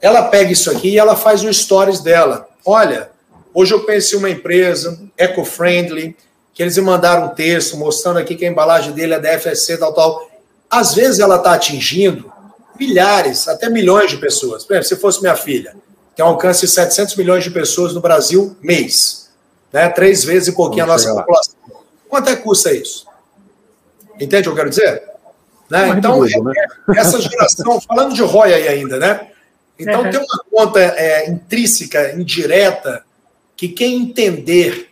ela 0.00 0.24
pega 0.24 0.52
isso 0.52 0.70
aqui 0.70 0.90
e 0.90 0.98
ela 0.98 1.16
faz 1.16 1.42
o 1.42 1.52
stories 1.52 2.00
dela. 2.00 2.48
Olha, 2.66 3.10
hoje 3.54 3.72
eu 3.72 3.84
conheci 3.84 4.14
uma 4.14 4.28
empresa 4.28 5.00
eco-friendly, 5.16 6.16
que 6.52 6.62
eles 6.62 6.76
me 6.76 6.82
mandaram 6.82 7.26
um 7.26 7.28
texto 7.30 7.76
mostrando 7.76 8.18
aqui 8.18 8.34
que 8.34 8.44
a 8.44 8.48
embalagem 8.48 8.92
dele 8.92 9.14
é 9.14 9.18
da 9.18 9.38
FSC, 9.38 9.78
tal, 9.78 9.94
tal. 9.94 10.30
Às 10.68 10.94
vezes 10.94 11.18
ela 11.18 11.36
está 11.36 11.54
atingindo 11.54 12.30
milhares, 12.78 13.48
até 13.48 13.70
milhões 13.70 14.10
de 14.10 14.18
pessoas. 14.18 14.64
Por 14.64 14.74
exemplo, 14.74 14.88
se 14.88 14.96
fosse 14.96 15.20
minha 15.22 15.36
filha, 15.36 15.74
tem 16.14 16.24
um 16.24 16.28
alcance 16.28 16.66
de 16.66 16.72
700 16.72 17.16
milhões 17.16 17.44
de 17.44 17.50
pessoas 17.50 17.94
no 17.94 18.00
Brasil 18.00 18.54
mês. 18.60 19.30
Né? 19.72 19.88
Três 19.88 20.24
vezes 20.24 20.48
e 20.48 20.52
pouquinho 20.52 20.84
Vamos 20.86 21.06
a 21.06 21.08
nossa 21.08 21.20
população. 21.20 21.54
Quanto 22.08 22.28
é 22.28 22.36
que 22.36 22.42
custa 22.42 22.70
isso? 22.70 23.06
Entende 24.22 24.48
o 24.48 24.52
que 24.52 24.60
eu 24.60 24.64
quero 24.64 24.70
dizer? 24.70 25.02
Né? 25.70 25.88
Então, 25.96 26.24
é, 26.24 26.28
né? 26.28 26.66
essa 26.96 27.20
geração, 27.20 27.80
falando 27.80 28.14
de 28.14 28.22
ROI 28.22 28.52
aí 28.52 28.68
ainda, 28.68 28.98
né? 28.98 29.28
Então, 29.78 30.02
uhum. 30.02 30.10
tem 30.10 30.20
uma 30.20 30.44
conta 30.50 30.80
é, 30.80 31.28
intrínseca, 31.28 32.12
indireta, 32.12 33.04
que 33.56 33.68
quem 33.68 33.96
entender 33.96 34.90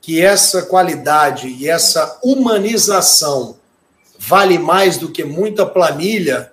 que 0.00 0.22
essa 0.22 0.62
qualidade 0.62 1.48
e 1.48 1.68
essa 1.68 2.18
humanização 2.22 3.56
vale 4.18 4.58
mais 4.58 4.96
do 4.96 5.10
que 5.10 5.24
muita 5.24 5.66
planilha, 5.66 6.50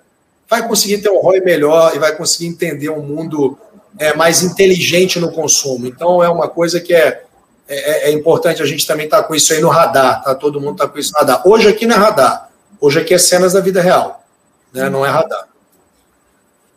vai 0.48 0.66
conseguir 0.66 0.98
ter 0.98 1.10
um 1.10 1.20
ROI 1.20 1.40
melhor 1.40 1.94
e 1.94 1.98
vai 1.98 2.14
conseguir 2.14 2.46
entender 2.46 2.90
um 2.90 3.02
mundo 3.02 3.58
é, 3.98 4.14
mais 4.14 4.42
inteligente 4.42 5.18
no 5.18 5.32
consumo. 5.32 5.86
Então, 5.86 6.22
é 6.22 6.28
uma 6.28 6.48
coisa 6.48 6.80
que 6.80 6.94
é 6.94 7.24
é, 7.66 8.08
é, 8.08 8.10
é, 8.10 8.12
importante 8.12 8.62
a 8.62 8.66
gente 8.66 8.86
também 8.86 9.06
estar 9.06 9.22
tá 9.22 9.28
com 9.28 9.34
isso 9.34 9.52
aí 9.52 9.60
no 9.60 9.68
radar, 9.68 10.22
tá? 10.22 10.34
Todo 10.34 10.60
mundo 10.60 10.72
está 10.72 10.88
com 10.88 10.98
isso 10.98 11.12
no 11.12 11.18
radar. 11.18 11.46
Hoje 11.46 11.68
aqui 11.68 11.86
não 11.86 11.96
é 11.96 11.98
radar, 11.98 12.50
hoje 12.80 13.00
aqui 13.00 13.14
é 13.14 13.18
cenas 13.18 13.54
da 13.54 13.60
vida 13.60 13.80
real, 13.80 14.24
né? 14.72 14.88
Não 14.90 15.04
é 15.04 15.08
radar. 15.08 15.48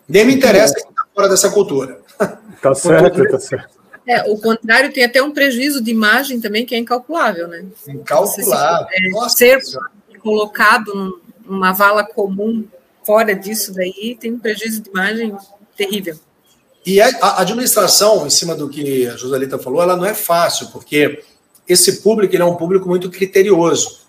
Nem 0.08 0.26
me 0.26 0.34
interessa 0.34 0.76
quem 0.76 0.89
está 0.89 1.04
fora 1.13 1.30
dessa 1.30 1.50
cultura. 1.50 2.00
Tá 2.60 2.73
certo, 2.73 3.23
tá 3.30 3.39
certo. 3.39 3.69
É, 4.08 4.23
o 4.32 4.36
contrário 4.39 4.91
tem 4.91 5.04
até 5.04 5.21
um 5.21 5.32
prejuízo 5.32 5.80
de 5.80 5.91
imagem 5.91 6.41
também 6.41 6.65
que 6.65 6.73
é 6.73 6.78
incalculável, 6.80 7.47
né? 7.47 7.65
Incalculável. 7.88 8.88
É, 8.91 9.30
ser 9.30 9.60
colocado 10.23 11.21
numa 11.45 11.71
vala 11.73 12.04
comum 12.04 12.65
fora 13.06 13.36
disso 13.36 13.73
daí 13.73 14.17
tem 14.19 14.34
um 14.34 14.39
prejuízo 14.39 14.82
de 14.82 14.89
imagem 14.89 15.38
terrível. 15.78 16.17
E 16.88 17.02
a 17.02 17.41
administração, 17.41 18.26
em 18.26 18.30
cima 18.30 18.56
do 18.56 18.69
que 18.69 19.06
a 19.06 19.17
Joselita 19.17 19.60
falou, 19.60 19.82
ela 19.82 19.97
não 19.97 20.06
é 20.06 20.13
fácil, 20.13 20.67
porque 20.67 21.21
esse 21.67 22.02
público 22.02 22.34
ele 22.34 22.43
é 22.43 22.45
um 22.45 22.56
público 22.56 22.88
muito 22.88 23.12
criterioso. 23.12 24.00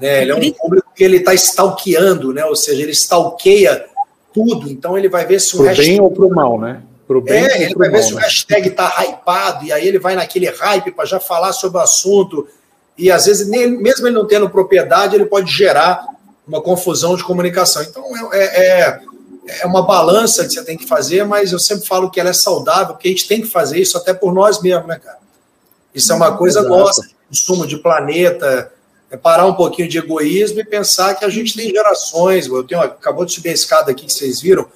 Né? 0.00 0.22
Ele 0.22 0.30
é 0.30 0.34
um 0.36 0.52
público 0.52 0.88
que 0.94 1.02
ele 1.02 1.16
está 1.16 1.34
stalkeando, 1.34 2.32
né? 2.32 2.44
ou 2.44 2.54
seja, 2.54 2.84
ele 2.84 2.92
stalkeia 2.92 3.84
tudo, 4.32 4.70
então 4.70 4.96
ele 4.96 5.08
vai 5.08 5.26
ver 5.26 5.40
se 5.40 5.56
o 5.56 5.58
pro 5.58 5.66
hashtag... 5.66 5.88
bem 5.88 6.00
ou 6.00 6.08
pro 6.08 6.30
mal, 6.30 6.56
né? 6.60 6.80
Pro 7.04 7.20
bem 7.20 7.44
é, 7.44 7.64
ele 7.64 7.74
vai 7.74 7.88
mal, 7.88 7.98
ver 7.98 8.06
se 8.06 8.12
o 8.12 8.16
né? 8.16 8.22
hashtag 8.22 8.68
está 8.68 8.94
hypado, 9.02 9.64
e 9.64 9.72
aí 9.72 9.88
ele 9.88 9.98
vai 9.98 10.14
naquele 10.14 10.48
hype 10.48 10.92
para 10.92 11.06
já 11.06 11.18
falar 11.18 11.52
sobre 11.52 11.78
o 11.78 11.80
assunto, 11.80 12.46
e 12.96 13.10
às 13.10 13.26
vezes, 13.26 13.48
nem, 13.48 13.68
mesmo 13.68 14.06
ele 14.06 14.14
não 14.14 14.24
tendo 14.24 14.48
propriedade, 14.48 15.16
ele 15.16 15.26
pode 15.26 15.50
gerar 15.50 16.06
uma 16.46 16.62
confusão 16.62 17.16
de 17.16 17.24
comunicação. 17.24 17.82
Então, 17.82 18.04
é, 18.32 18.38
é, 18.44 19.00
é 19.46 19.66
uma 19.66 19.82
balança 19.82 20.44
que 20.44 20.52
você 20.52 20.64
tem 20.64 20.76
que 20.76 20.86
fazer, 20.86 21.24
mas 21.24 21.52
eu 21.52 21.58
sempre 21.58 21.86
falo 21.86 22.10
que 22.10 22.20
ela 22.20 22.30
é 22.30 22.34
saudável, 22.34 22.94
porque 22.94 23.08
a 23.08 23.10
gente 23.10 23.26
tem 23.26 23.40
que 23.40 23.48
fazer 23.48 23.80
isso 23.80 23.96
até 23.96 24.12
por 24.12 24.32
nós 24.32 24.60
mesmos, 24.60 24.86
né, 24.86 24.98
cara? 24.98 25.18
Isso 25.94 26.12
é 26.12 26.14
uma 26.14 26.36
coisa 26.36 26.60
Exato. 26.60 26.76
nossa, 26.76 27.08
consumo 27.28 27.66
de 27.66 27.78
planeta, 27.78 28.72
é 29.10 29.16
parar 29.16 29.46
um 29.46 29.54
pouquinho 29.54 29.88
de 29.88 29.98
egoísmo 29.98 30.60
e 30.60 30.64
pensar 30.64 31.14
que 31.14 31.24
a 31.24 31.28
gente 31.28 31.56
tem 31.56 31.68
gerações. 31.70 32.46
Eu 32.46 32.62
tenho, 32.62 32.80
acabou 32.80 33.24
de 33.24 33.32
subir 33.32 33.48
a 33.48 33.52
escada 33.52 33.90
aqui 33.90 34.06
que 34.06 34.12
vocês 34.12 34.40
viram. 34.40 34.66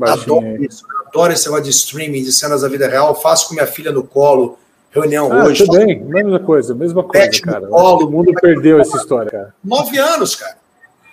Adoro 0.00 0.62
isso, 0.64 0.84
adoro 1.08 1.32
esse 1.32 1.46
negócio 1.46 1.64
de 1.64 1.70
streaming, 1.70 2.22
de 2.22 2.32
cenas 2.32 2.62
da 2.62 2.68
vida 2.68 2.86
real. 2.86 3.20
Faço 3.20 3.48
com 3.48 3.54
minha 3.54 3.66
filha 3.66 3.90
no 3.90 4.04
colo, 4.04 4.56
reunião 4.92 5.32
ah, 5.32 5.44
hoje. 5.44 5.64
Tudo 5.64 5.78
bem, 5.78 6.00
mesma 6.04 6.38
coisa, 6.38 6.72
mesma 6.72 7.02
coisa, 7.02 7.40
cara. 7.40 7.66
Colo, 7.66 7.98
Todo 7.98 8.10
mundo 8.12 8.32
perdeu 8.40 8.78
essa 8.78 8.96
história, 8.96 9.28
cara. 9.28 9.54
Nove 9.64 9.98
anos, 9.98 10.36
cara. 10.36 10.59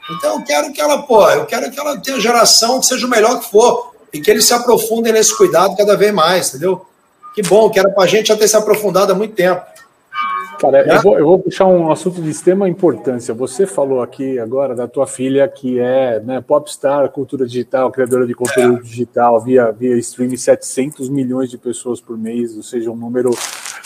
Então 0.09 0.39
eu 0.39 0.43
quero 0.43 0.71
que 0.71 0.79
ela, 0.79 1.01
pô, 1.03 1.29
eu 1.29 1.45
quero 1.45 1.69
que 1.69 1.79
ela 1.79 1.99
tenha 1.99 2.19
geração 2.19 2.79
que 2.79 2.85
seja 2.85 3.05
o 3.05 3.09
melhor 3.09 3.39
que 3.39 3.49
for 3.49 3.93
e 4.13 4.21
que 4.21 4.31
eles 4.31 4.45
se 4.45 4.53
aprofundem 4.53 5.11
nesse 5.11 5.35
cuidado 5.35 5.75
cada 5.75 5.97
vez 5.97 6.13
mais, 6.13 6.49
entendeu? 6.49 6.85
Que 7.35 7.41
bom, 7.41 7.69
que 7.69 7.79
era 7.79 7.89
pra 7.89 8.07
gente 8.07 8.27
já 8.27 8.37
ter 8.37 8.47
se 8.47 8.55
aprofundado 8.55 9.11
há 9.11 9.15
muito 9.15 9.35
tempo. 9.35 9.61
Cara, 10.59 10.81
eu, 10.91 11.01
vou, 11.01 11.19
eu 11.19 11.25
vou 11.25 11.39
puxar 11.39 11.65
um 11.65 11.91
assunto 11.91 12.19
de 12.19 12.31
extrema 12.31 12.67
importância. 12.67 13.31
Você 13.33 13.67
falou 13.67 14.01
aqui 14.01 14.39
agora 14.39 14.73
da 14.73 14.87
tua 14.87 15.05
filha 15.05 15.47
que 15.47 15.79
é 15.79 16.19
né, 16.19 16.41
popstar, 16.41 17.09
cultura 17.09 17.45
digital, 17.45 17.91
criadora 17.91 18.25
de 18.25 18.33
conteúdo 18.33 18.79
é. 18.79 18.81
digital, 18.81 19.39
via, 19.39 19.71
via 19.71 19.95
streaming, 19.97 20.37
700 20.37 21.09
milhões 21.09 21.51
de 21.51 21.59
pessoas 21.59 22.01
por 22.01 22.17
mês, 22.17 22.57
ou 22.57 22.63
seja, 22.63 22.89
um 22.89 22.95
número 22.95 23.29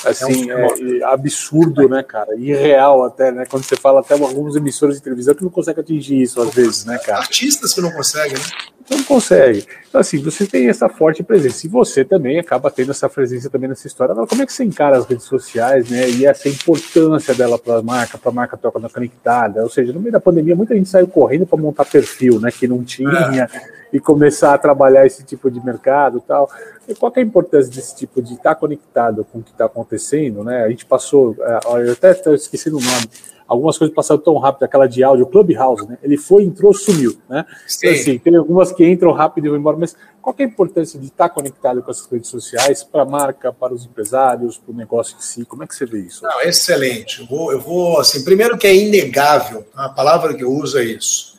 assim, 0.05 0.49
é, 0.49 0.55
um 0.55 0.97
é, 0.97 1.03
absurdo, 1.03 1.87
né, 1.87 2.03
cara? 2.03 2.35
Irreal 2.35 3.03
até, 3.03 3.31
né? 3.31 3.45
Quando 3.49 3.63
você 3.63 3.75
fala 3.75 4.01
até 4.01 4.13
alguns 4.13 4.55
emissores 4.55 4.95
de 4.97 5.01
televisão 5.01 5.35
que 5.35 5.43
não 5.43 5.49
conseguem 5.49 5.81
atingir 5.81 6.21
isso 6.21 6.41
às 6.41 6.53
vezes, 6.53 6.85
né, 6.85 6.97
cara? 6.97 7.19
Artistas 7.19 7.73
que 7.73 7.81
não 7.81 7.91
conseguem, 7.91 8.33
né? 8.33 8.43
Não 8.89 9.03
consegue. 9.03 9.65
Então, 9.87 10.01
assim, 10.01 10.17
você 10.21 10.45
tem 10.45 10.67
essa 10.67 10.89
forte 10.89 11.23
presença. 11.23 11.65
E 11.65 11.69
você 11.69 12.03
também 12.03 12.39
acaba 12.39 12.69
tendo 12.69 12.91
essa 12.91 13.07
presença 13.07 13.49
também 13.49 13.69
nessa 13.69 13.87
história. 13.87 14.11
Agora, 14.11 14.27
como 14.27 14.41
é 14.41 14.45
que 14.45 14.51
você 14.51 14.63
encara 14.63 14.97
as 14.97 15.05
redes 15.05 15.25
sociais, 15.25 15.89
né? 15.89 16.09
E 16.09 16.25
essa 16.25 16.49
importância 16.49 17.33
dela 17.33 17.57
para 17.57 17.77
a 17.77 17.81
marca, 17.81 18.17
para 18.17 18.29
a 18.29 18.33
marca 18.33 18.57
troca 18.57 18.79
conectada? 18.89 19.63
Ou 19.63 19.69
seja, 19.69 19.93
no 19.93 19.99
meio 19.99 20.11
da 20.11 20.19
pandemia, 20.19 20.55
muita 20.55 20.75
gente 20.75 20.89
saiu 20.89 21.07
correndo 21.07 21.45
para 21.45 21.57
montar 21.57 21.85
perfil, 21.85 22.39
né? 22.39 22.51
Que 22.51 22.67
não 22.67 22.83
tinha. 22.83 23.47
É 23.51 23.80
e 23.91 23.99
começar 23.99 24.53
a 24.53 24.57
trabalhar 24.57 25.05
esse 25.05 25.23
tipo 25.23 25.49
de 25.51 25.63
mercado 25.63 26.23
tal. 26.25 26.49
E 26.87 26.95
qual 26.95 27.11
é 27.15 27.19
a 27.19 27.23
importância 27.23 27.71
desse 27.71 27.95
tipo 27.95 28.21
de 28.21 28.33
estar 28.33 28.55
conectado 28.55 29.25
com 29.25 29.39
o 29.39 29.43
que 29.43 29.51
está 29.51 29.65
acontecendo, 29.65 30.43
né? 30.43 30.63
A 30.63 30.69
gente 30.69 30.85
passou, 30.85 31.35
é, 31.39 31.59
eu 31.87 31.93
até 31.93 32.11
esquecendo 32.33 32.77
o 32.77 32.81
nome, 32.81 33.09
algumas 33.51 33.77
coisas 33.77 33.93
passaram 33.93 34.21
tão 34.21 34.37
rápido, 34.37 34.63
aquela 34.63 34.87
de 34.87 35.03
áudio, 35.03 35.25
Clubhouse, 35.25 35.85
né? 35.85 35.97
Ele 36.01 36.15
foi, 36.15 36.43
entrou, 36.43 36.73
sumiu, 36.73 37.17
né? 37.29 37.45
Então, 37.77 37.91
assim, 37.91 38.17
tem 38.17 38.35
algumas 38.35 38.71
que 38.71 38.87
entram 38.87 39.11
rápido 39.11 39.45
e 39.45 39.49
vão 39.49 39.57
embora, 39.57 39.75
mas 39.75 39.93
qual 40.21 40.33
é 40.39 40.43
a 40.43 40.45
importância 40.45 40.97
de 40.97 41.07
estar 41.07 41.27
conectado 41.27 41.83
com 41.83 41.91
essas 41.91 42.05
redes 42.05 42.29
sociais 42.29 42.81
para 42.81 43.01
a 43.01 43.05
marca, 43.05 43.51
para 43.51 43.73
os 43.73 43.85
empresários, 43.85 44.57
para 44.57 44.71
o 44.71 44.75
negócio 44.75 45.17
em 45.17 45.21
si? 45.21 45.43
Como 45.43 45.63
é 45.63 45.67
que 45.67 45.75
você 45.75 45.85
vê 45.85 45.99
isso? 45.99 46.23
Não, 46.23 46.41
excelente. 46.41 47.21
Eu 47.21 47.27
vou, 47.27 47.51
eu 47.51 47.59
vou, 47.59 47.99
assim, 47.99 48.23
primeiro 48.23 48.57
que 48.57 48.67
é 48.67 48.73
inegável, 48.73 49.65
a 49.75 49.89
palavra 49.89 50.33
que 50.33 50.43
eu 50.45 50.51
uso 50.51 50.77
é 50.77 50.85
isso. 50.85 51.30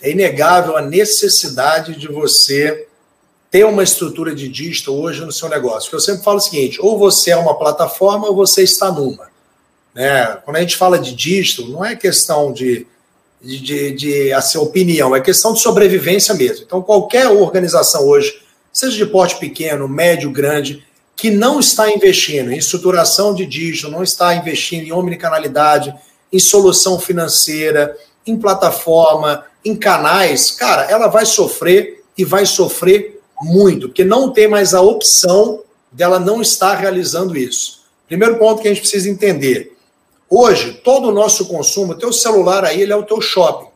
É 0.00 0.10
inegável 0.10 0.76
a 0.76 0.82
necessidade 0.82 1.96
de 1.96 2.08
você 2.08 2.86
ter 3.50 3.64
uma 3.64 3.82
estrutura 3.82 4.34
de 4.34 4.48
digital 4.48 4.94
hoje 4.94 5.24
no 5.24 5.32
seu 5.32 5.48
negócio. 5.48 5.82
Porque 5.82 5.96
eu 5.96 6.00
sempre 6.00 6.22
falo 6.22 6.38
o 6.38 6.40
seguinte: 6.40 6.78
ou 6.80 6.98
você 6.98 7.30
é 7.30 7.36
uma 7.36 7.58
plataforma 7.58 8.28
ou 8.28 8.34
você 8.34 8.62
está 8.62 8.92
numa. 8.92 9.28
Né? 9.94 10.38
Quando 10.44 10.56
a 10.56 10.60
gente 10.60 10.76
fala 10.76 10.98
de 10.98 11.14
digital, 11.14 11.66
não 11.66 11.84
é 11.84 11.96
questão 11.96 12.52
de, 12.52 12.86
de, 13.42 13.58
de, 13.58 13.92
de 13.92 14.32
assim, 14.32 14.58
opinião, 14.58 15.14
é 15.16 15.20
questão 15.20 15.52
de 15.52 15.60
sobrevivência 15.60 16.34
mesmo. 16.34 16.64
Então, 16.64 16.82
qualquer 16.82 17.26
organização 17.28 18.06
hoje, 18.06 18.40
seja 18.72 18.96
de 18.96 19.06
porte 19.06 19.36
pequeno, 19.38 19.88
médio, 19.88 20.30
grande, 20.30 20.86
que 21.16 21.30
não 21.30 21.58
está 21.58 21.90
investindo 21.90 22.52
em 22.52 22.58
estruturação 22.58 23.34
de 23.34 23.44
digital, 23.44 23.90
não 23.90 24.04
está 24.04 24.36
investindo 24.36 24.86
em 24.86 24.92
omnicanalidade, 24.92 25.92
em 26.32 26.38
solução 26.38 27.00
financeira, 27.00 27.96
em 28.26 28.36
plataforma, 28.36 29.44
em 29.64 29.76
canais, 29.76 30.50
cara, 30.50 30.84
ela 30.84 31.08
vai 31.08 31.26
sofrer 31.26 32.04
e 32.16 32.24
vai 32.24 32.44
sofrer 32.46 33.20
muito, 33.40 33.88
porque 33.88 34.04
não 34.04 34.32
tem 34.32 34.48
mais 34.48 34.74
a 34.74 34.80
opção 34.80 35.62
dela 35.90 36.18
não 36.18 36.42
estar 36.42 36.74
realizando 36.74 37.36
isso. 37.36 37.82
Primeiro 38.06 38.38
ponto 38.38 38.62
que 38.62 38.68
a 38.68 38.70
gente 38.70 38.80
precisa 38.80 39.08
entender: 39.08 39.76
Hoje, 40.30 40.80
todo 40.84 41.08
o 41.08 41.12
nosso 41.12 41.46
consumo, 41.46 41.92
o 41.92 41.98
teu 41.98 42.12
celular 42.12 42.64
aí, 42.64 42.82
ele 42.82 42.92
é 42.92 42.96
o 42.96 43.02
teu 43.02 43.20
shopping. 43.20 43.68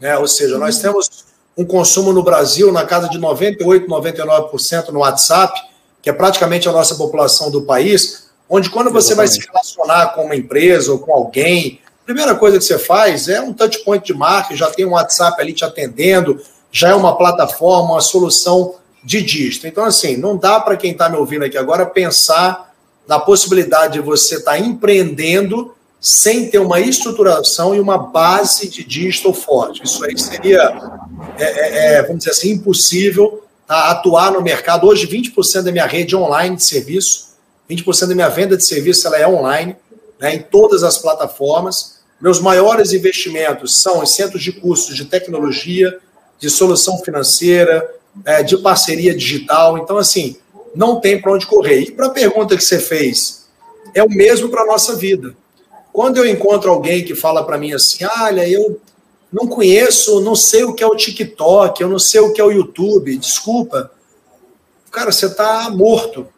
Né? 0.00 0.18
Ou 0.18 0.26
seja, 0.26 0.58
nós 0.58 0.78
temos 0.78 1.24
um 1.56 1.64
consumo 1.64 2.12
no 2.12 2.22
Brasil 2.22 2.72
na 2.72 2.84
casa 2.84 3.08
de 3.08 3.16
98, 3.16 3.86
99% 3.86 4.88
no 4.88 5.00
WhatsApp, 5.00 5.60
que 6.02 6.10
é 6.10 6.12
praticamente 6.12 6.68
a 6.68 6.72
nossa 6.72 6.96
população 6.96 7.48
do 7.48 7.62
país, 7.62 8.28
onde 8.48 8.70
quando 8.70 8.90
você 8.90 9.14
vai 9.14 9.28
se 9.28 9.38
relacionar 9.38 10.14
com 10.14 10.24
uma 10.24 10.34
empresa 10.34 10.90
ou 10.90 10.98
com 10.98 11.12
alguém, 11.12 11.80
primeira 12.04 12.34
coisa 12.34 12.58
que 12.58 12.64
você 12.64 12.78
faz 12.78 13.28
é 13.28 13.40
um 13.40 13.52
touch 13.52 13.78
point 13.84 14.04
de 14.04 14.14
marca, 14.14 14.56
já 14.56 14.70
tem 14.70 14.84
um 14.84 14.92
WhatsApp 14.92 15.40
ali 15.40 15.52
te 15.52 15.64
atendendo, 15.64 16.40
já 16.70 16.90
é 16.90 16.94
uma 16.94 17.16
plataforma, 17.16 17.92
uma 17.92 18.00
solução 18.00 18.74
de 19.02 19.22
dígito. 19.22 19.66
Então, 19.66 19.84
assim, 19.84 20.16
não 20.16 20.36
dá 20.36 20.58
para 20.60 20.76
quem 20.76 20.92
está 20.92 21.08
me 21.08 21.16
ouvindo 21.16 21.44
aqui 21.44 21.58
agora 21.58 21.86
pensar 21.86 22.74
na 23.06 23.18
possibilidade 23.18 23.94
de 23.94 24.00
você 24.00 24.36
estar 24.36 24.52
tá 24.52 24.58
empreendendo 24.58 25.74
sem 26.00 26.50
ter 26.50 26.58
uma 26.58 26.80
estruturação 26.80 27.74
e 27.74 27.80
uma 27.80 27.96
base 27.96 28.68
de 28.68 28.84
digital 28.84 29.32
forte. 29.32 29.82
Isso 29.84 30.04
aí 30.04 30.18
seria, 30.18 30.76
é, 31.38 31.44
é, 31.44 31.94
é 31.94 32.02
vamos 32.02 32.18
dizer 32.18 32.32
assim, 32.32 32.50
impossível 32.50 33.42
tá, 33.66 33.90
atuar 33.90 34.32
no 34.32 34.42
mercado. 34.42 34.86
Hoje, 34.86 35.06
20% 35.06 35.62
da 35.62 35.72
minha 35.72 35.86
rede 35.86 36.14
é 36.14 36.18
online 36.18 36.56
de 36.56 36.64
serviço, 36.64 37.34
20% 37.70 38.08
da 38.08 38.14
minha 38.14 38.28
venda 38.28 38.56
de 38.56 38.66
serviço 38.66 39.06
ela 39.06 39.18
é 39.18 39.26
online, 39.26 39.76
né, 40.20 40.34
em 40.34 40.42
todas 40.42 40.82
as 40.82 40.98
plataformas. 40.98 42.00
Meus 42.20 42.40
maiores 42.40 42.92
investimentos 42.92 43.82
são 43.82 44.02
em 44.02 44.06
centros 44.06 44.42
de 44.42 44.52
cursos 44.52 44.94
de 44.96 45.04
tecnologia, 45.04 45.98
de 46.38 46.48
solução 46.48 46.98
financeira, 46.98 47.88
é, 48.24 48.42
de 48.42 48.56
parceria 48.58 49.14
digital. 49.14 49.78
Então, 49.78 49.98
assim, 49.98 50.36
não 50.74 51.00
tem 51.00 51.20
para 51.20 51.32
onde 51.32 51.46
correr. 51.46 51.80
E 51.80 51.90
para 51.90 52.06
a 52.06 52.10
pergunta 52.10 52.56
que 52.56 52.64
você 52.64 52.78
fez, 52.78 53.46
é 53.94 54.02
o 54.02 54.08
mesmo 54.08 54.48
para 54.48 54.62
a 54.62 54.66
nossa 54.66 54.96
vida. 54.96 55.34
Quando 55.92 56.16
eu 56.16 56.26
encontro 56.26 56.70
alguém 56.70 57.04
que 57.04 57.14
fala 57.14 57.44
para 57.44 57.56
mim 57.56 57.72
assim, 57.72 58.04
olha, 58.04 58.48
eu 58.48 58.80
não 59.32 59.46
conheço, 59.46 60.20
não 60.20 60.34
sei 60.34 60.64
o 60.64 60.72
que 60.74 60.82
é 60.82 60.86
o 60.86 60.96
TikTok, 60.96 61.80
eu 61.80 61.88
não 61.88 61.98
sei 61.98 62.20
o 62.20 62.32
que 62.32 62.40
é 62.40 62.44
o 62.44 62.50
YouTube, 62.50 63.16
desculpa. 63.16 63.90
Cara, 64.90 65.12
você 65.12 65.26
está 65.26 65.70
morto. 65.70 66.28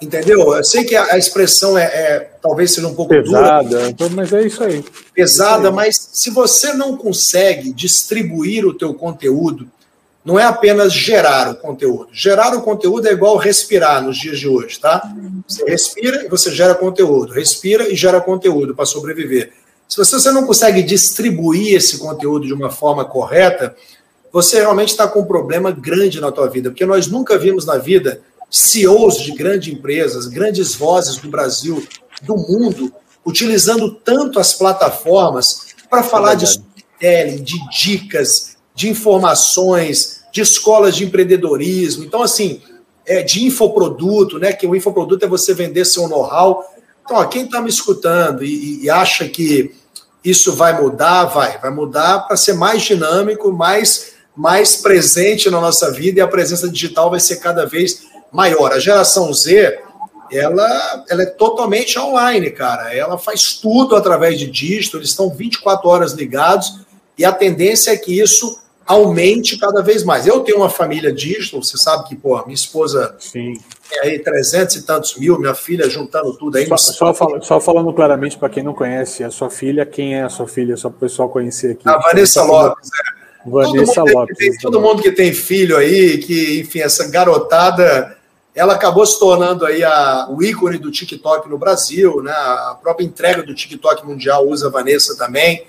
Entendeu? 0.00 0.54
Eu 0.54 0.64
sei 0.64 0.84
que 0.84 0.94
a, 0.94 1.14
a 1.14 1.18
expressão 1.18 1.76
é, 1.76 1.84
é, 1.84 2.30
talvez 2.40 2.72
seja 2.72 2.86
um 2.86 2.94
pouco 2.94 3.10
pesada, 3.10 3.92
dura, 3.92 4.10
mas 4.14 4.32
é 4.32 4.46
isso 4.46 4.62
aí. 4.62 4.84
Pesada, 5.12 5.56
é 5.56 5.58
isso 5.58 5.68
aí. 5.68 5.74
mas 5.74 6.08
se 6.12 6.30
você 6.30 6.72
não 6.72 6.96
consegue 6.96 7.72
distribuir 7.72 8.64
o 8.64 8.74
teu 8.74 8.94
conteúdo, 8.94 9.68
não 10.24 10.38
é 10.38 10.44
apenas 10.44 10.92
gerar 10.92 11.50
o 11.50 11.56
conteúdo. 11.56 12.08
Gerar 12.12 12.54
o 12.54 12.62
conteúdo 12.62 13.08
é 13.08 13.12
igual 13.12 13.36
respirar 13.36 14.02
nos 14.02 14.18
dias 14.18 14.38
de 14.38 14.46
hoje, 14.46 14.78
tá? 14.78 15.02
Você 15.46 15.64
respira 15.64 16.24
e 16.24 16.28
você 16.28 16.50
gera 16.50 16.74
conteúdo. 16.74 17.32
Respira 17.32 17.88
e 17.88 17.96
gera 17.96 18.20
conteúdo 18.20 18.74
para 18.74 18.84
sobreviver. 18.84 19.52
Se 19.88 19.96
você 19.96 20.30
não 20.30 20.44
consegue 20.44 20.82
distribuir 20.82 21.74
esse 21.74 21.98
conteúdo 21.98 22.46
de 22.46 22.52
uma 22.52 22.70
forma 22.70 23.06
correta, 23.06 23.74
você 24.30 24.58
realmente 24.58 24.90
está 24.90 25.08
com 25.08 25.20
um 25.20 25.24
problema 25.24 25.70
grande 25.70 26.20
na 26.20 26.30
tua 26.30 26.48
vida, 26.48 26.70
porque 26.70 26.84
nós 26.84 27.06
nunca 27.06 27.38
vimos 27.38 27.64
na 27.64 27.78
vida 27.78 28.20
CEOs 28.50 29.18
de 29.18 29.32
grandes 29.32 29.72
empresas, 29.72 30.26
grandes 30.26 30.74
vozes 30.74 31.16
do 31.16 31.28
Brasil, 31.28 31.86
do 32.22 32.36
mundo, 32.36 32.92
utilizando 33.24 33.90
tanto 33.90 34.40
as 34.40 34.54
plataformas 34.54 35.68
para 35.90 36.02
falar 36.02 36.32
é 36.32 36.36
de 36.36 36.44
storytelling, 36.44 37.42
de 37.42 37.70
dicas, 37.70 38.56
de 38.74 38.88
informações, 38.88 40.24
de 40.32 40.40
escolas 40.40 40.96
de 40.96 41.04
empreendedorismo. 41.04 42.04
Então, 42.04 42.22
assim, 42.22 42.62
é, 43.06 43.22
de 43.22 43.44
infoproduto, 43.44 44.38
né? 44.38 44.52
Que 44.52 44.66
o 44.66 44.76
infoproduto 44.76 45.24
é 45.24 45.28
você 45.28 45.54
vender 45.54 45.84
seu 45.84 46.06
know-how. 46.08 46.64
Então, 47.04 47.16
ó, 47.16 47.24
quem 47.24 47.44
está 47.44 47.60
me 47.60 47.70
escutando 47.70 48.44
e, 48.44 48.84
e, 48.84 48.90
acha 48.90 49.26
que 49.28 49.74
isso 50.22 50.52
vai 50.52 50.78
mudar, 50.78 51.24
vai, 51.24 51.58
vai 51.58 51.70
mudar 51.70 52.20
para 52.20 52.36
ser 52.36 52.52
mais 52.52 52.82
dinâmico, 52.82 53.50
mais, 53.50 54.12
mais 54.36 54.76
presente 54.76 55.48
na 55.50 55.60
nossa 55.60 55.90
vida 55.90 56.18
e 56.18 56.22
a 56.22 56.28
presença 56.28 56.68
digital 56.68 57.10
vai 57.10 57.18
ser 57.18 57.36
cada 57.36 57.64
vez 57.64 58.07
maior. 58.32 58.72
A 58.72 58.78
geração 58.78 59.32
Z, 59.32 59.80
ela, 60.30 61.04
ela 61.08 61.22
é 61.22 61.26
totalmente 61.26 61.98
online, 61.98 62.50
cara. 62.50 62.94
Ela 62.94 63.18
faz 63.18 63.54
tudo 63.54 63.96
através 63.96 64.38
de 64.38 64.50
dígito, 64.50 64.96
eles 64.96 65.10
estão 65.10 65.30
24 65.30 65.88
horas 65.88 66.12
ligados 66.12 66.80
e 67.16 67.24
a 67.24 67.32
tendência 67.32 67.90
é 67.90 67.96
que 67.96 68.18
isso 68.18 68.60
aumente 68.88 69.58
cada 69.58 69.82
vez 69.82 70.02
mais. 70.02 70.26
Eu 70.26 70.40
tenho 70.40 70.58
uma 70.58 70.70
família 70.70 71.12
digital, 71.12 71.62
você 71.62 71.76
sabe 71.76 72.08
que, 72.08 72.16
pô, 72.16 72.42
minha 72.44 72.54
esposa 72.54 73.14
Sim. 73.18 73.52
tem 73.90 74.00
aí 74.00 74.18
300 74.18 74.76
e 74.76 74.82
tantos 74.82 75.16
mil, 75.16 75.38
minha 75.38 75.54
filha 75.54 75.90
juntando 75.90 76.32
tudo 76.38 76.56
aí. 76.56 76.66
Só, 76.66 76.76
só, 76.78 77.14
fala, 77.14 77.42
só 77.42 77.60
falando 77.60 77.92
claramente 77.92 78.38
para 78.38 78.48
quem 78.48 78.62
não 78.62 78.72
conhece 78.72 79.22
a 79.22 79.30
sua 79.30 79.50
filha, 79.50 79.84
quem 79.84 80.14
é 80.14 80.22
a 80.22 80.30
sua 80.30 80.48
filha, 80.48 80.74
só 80.76 80.88
para 80.88 80.96
o 80.96 81.00
pessoal 81.00 81.28
conhecer 81.28 81.72
aqui. 81.72 81.86
A 81.86 81.98
Vanessa 81.98 82.42
Lopes, 82.42 82.88
é. 82.88 83.50
Vanessa 83.50 83.94
todo 83.94 84.12
Lopes. 84.12 84.38
Tem, 84.38 84.56
todo 84.56 84.80
mundo 84.80 85.02
que 85.02 85.12
tem 85.12 85.34
filho 85.34 85.76
aí, 85.76 86.16
que, 86.18 86.60
enfim, 86.60 86.80
essa 86.80 87.10
garotada, 87.10 88.16
ela 88.58 88.74
acabou 88.74 89.06
se 89.06 89.16
tornando 89.20 89.64
aí 89.64 89.84
a, 89.84 90.26
o 90.28 90.42
ícone 90.42 90.78
do 90.78 90.90
TikTok 90.90 91.48
no 91.48 91.56
Brasil, 91.56 92.20
né? 92.20 92.32
A 92.32 92.76
própria 92.82 93.04
entrega 93.04 93.40
do 93.40 93.54
TikTok 93.54 94.04
mundial 94.04 94.48
usa 94.48 94.66
a 94.66 94.70
Vanessa 94.70 95.16
também 95.16 95.64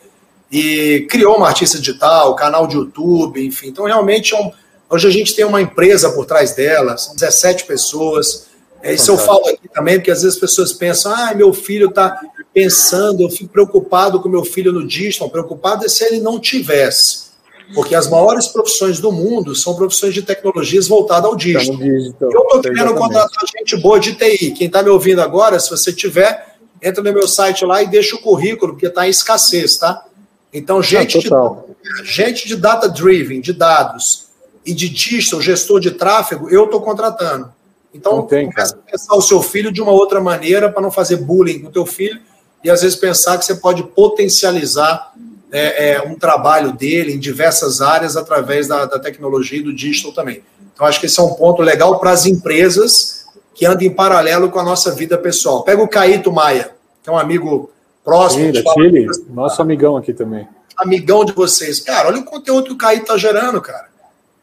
e 0.52 1.06
criou 1.08 1.38
uma 1.38 1.48
artista 1.48 1.78
digital, 1.78 2.36
canal 2.36 2.66
de 2.66 2.76
YouTube, 2.76 3.46
enfim. 3.46 3.68
Então, 3.68 3.86
realmente, 3.86 4.34
é 4.34 4.42
um, 4.42 4.52
hoje 4.90 5.08
a 5.08 5.12
gente 5.12 5.36
tem 5.36 5.46
uma 5.46 5.62
empresa 5.62 6.10
por 6.10 6.26
trás 6.26 6.56
dela, 6.56 6.98
são 6.98 7.14
17 7.14 7.66
pessoas. 7.66 8.48
É, 8.82 8.92
isso 8.92 9.12
eu 9.12 9.20
falo 9.20 9.46
aqui 9.46 9.70
também, 9.72 9.98
porque 9.98 10.10
às 10.10 10.24
vezes 10.24 10.38
as 10.38 10.42
pessoas 10.42 10.74
pensam, 10.74 11.14
ah, 11.14 11.36
meu 11.36 11.54
filho 11.54 11.90
está 11.90 12.20
pensando, 12.52 13.22
eu 13.22 13.30
fico 13.30 13.52
preocupado 13.54 14.20
com 14.20 14.28
meu 14.28 14.44
filho 14.44 14.74
no 14.74 14.88
digital, 14.88 15.30
preocupado 15.30 15.86
é 15.86 15.88
se 15.88 16.04
ele 16.04 16.20
não 16.22 16.40
tivesse. 16.40 17.29
Porque 17.74 17.94
as 17.94 18.10
maiores 18.10 18.48
profissões 18.48 19.00
do 19.00 19.12
mundo 19.12 19.56
são 19.56 19.76
profissões 19.76 20.14
de 20.14 20.22
tecnologias 20.22 20.88
voltadas 20.88 21.26
ao 21.26 21.36
digital. 21.36 21.78
Tá 21.78 21.84
digital 21.84 22.32
eu 22.32 22.42
estou 22.42 22.62
querendo 22.62 22.96
contratar 22.96 23.44
gente 23.58 23.78
boa 23.78 24.00
de 24.00 24.14
TI. 24.14 24.52
Quem 24.52 24.68
está 24.68 24.82
me 24.82 24.90
ouvindo 24.90 25.22
agora, 25.22 25.60
se 25.60 25.70
você 25.70 25.94
tiver, 25.94 26.56
entra 26.82 27.04
no 27.04 27.14
meu 27.14 27.28
site 27.28 27.64
lá 27.66 27.84
e 27.84 27.88
deixa 27.88 28.16
o 28.16 28.22
currículo, 28.22 28.74
porque 28.74 28.88
está 28.88 29.06
em 29.06 29.12
escassez, 29.12 29.78
tá? 29.78 30.04
Então, 30.52 30.82
gente, 30.82 31.18
ah, 31.32 31.56
de, 32.02 32.06
gente 32.06 32.48
de 32.48 32.56
data 32.56 32.90
driven, 32.90 33.40
de 33.40 33.54
dados 33.54 34.30
e 34.66 34.74
de 34.74 34.90
digital, 34.90 35.40
gestor 35.40 35.80
de 35.80 35.92
tráfego, 35.92 36.50
eu 36.50 36.66
estou 36.66 36.82
contratando. 36.82 37.54
Então, 37.94 38.24
tem, 38.24 38.50
começa 38.52 38.76
a 38.76 38.92
pensar 38.92 39.16
o 39.16 39.22
seu 39.22 39.42
filho 39.42 39.72
de 39.72 39.82
uma 39.82 39.92
outra 39.92 40.20
maneira 40.20 40.72
para 40.72 40.82
não 40.82 40.92
fazer 40.92 41.18
bullying 41.18 41.60
com 41.60 41.68
o 41.68 41.72
teu 41.72 41.86
filho 41.86 42.20
e 42.64 42.70
às 42.70 42.82
vezes 42.82 42.98
pensar 42.98 43.38
que 43.38 43.46
você 43.46 43.56
pode 43.56 43.84
potencializar 43.84 45.14
é, 45.52 45.92
é, 45.92 46.02
um 46.02 46.16
trabalho 46.16 46.72
dele 46.72 47.14
em 47.14 47.20
diversas 47.20 47.82
áreas 47.82 48.16
através 48.16 48.68
da, 48.68 48.86
da, 48.86 49.00
tecnologia 49.00 49.60
e 49.60 49.64
do 49.64 49.74
digital 49.74 50.12
também. 50.12 50.44
Então, 50.74 50.86
acho 50.86 51.00
que 51.00 51.08
esse 51.08 51.20
é 51.20 51.24
um 51.24 51.34
ponto 51.34 51.62
legal 51.62 52.00
para 52.00 52.12
as 52.12 52.26
empresas 52.26 53.26
que 53.54 53.66
andam 53.66 53.86
em 53.86 53.94
paralelo 53.94 54.50
com 54.50 54.60
a 54.60 54.64
nossa 54.64 54.92
vida 54.92 55.18
pessoal. 55.18 55.64
Pega 55.64 55.82
o 55.82 55.88
Caíto 55.88 56.32
Maia, 56.32 56.72
que 57.04 57.10
é 57.10 57.14
um 57.14 57.18
amigo 57.18 57.72
próximo. 58.04 58.46
Sim, 58.46 58.52
da 58.52 58.74
Chile, 58.74 59.08
nosso 59.30 59.62
amigão 59.62 59.98
aqui 59.98 60.14
também. 60.14 60.48
Amigão 60.78 61.26
de 61.26 61.34
vocês. 61.34 61.80
Cara, 61.80 62.08
olha 62.08 62.20
o 62.20 62.24
conteúdo 62.24 62.68
que 62.68 62.74
o 62.74 62.78
Caí 62.78 63.02
tá 63.02 63.18
gerando, 63.18 63.62
cara. 63.62 63.88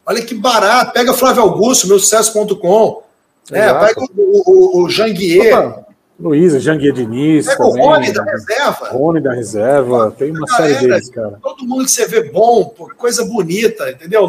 Olha 0.04 0.22
que 0.22 0.34
barato. 0.34 0.92
Pega 0.92 1.14
Flávio 1.14 1.42
Augusto, 1.42 1.88
meu 1.88 1.98
sucesso.com. 1.98 3.02
É, 3.50 3.72
pega 3.72 4.00
o, 4.00 4.80
o, 4.80 4.84
o 4.84 4.88
Janguier. 4.90 5.85
Luísa, 6.18 6.58
Janguier 6.58 6.92
Diniz. 6.92 7.46
Pega 7.46 7.58
também, 7.58 7.82
o 7.82 7.86
Rony 7.86 8.12
da 8.12 8.24
reserva. 8.24 8.88
Rony 8.90 9.20
da 9.20 9.32
reserva. 9.32 10.14
Tem 10.18 10.30
uma 10.30 10.46
série 10.48 10.74
deles, 10.74 11.10
cara. 11.10 11.38
Todo 11.42 11.66
mundo 11.66 11.84
que 11.84 11.90
você 11.90 12.06
vê 12.06 12.30
bom, 12.30 12.74
coisa 12.96 13.24
bonita, 13.24 13.90
entendeu? 13.90 14.28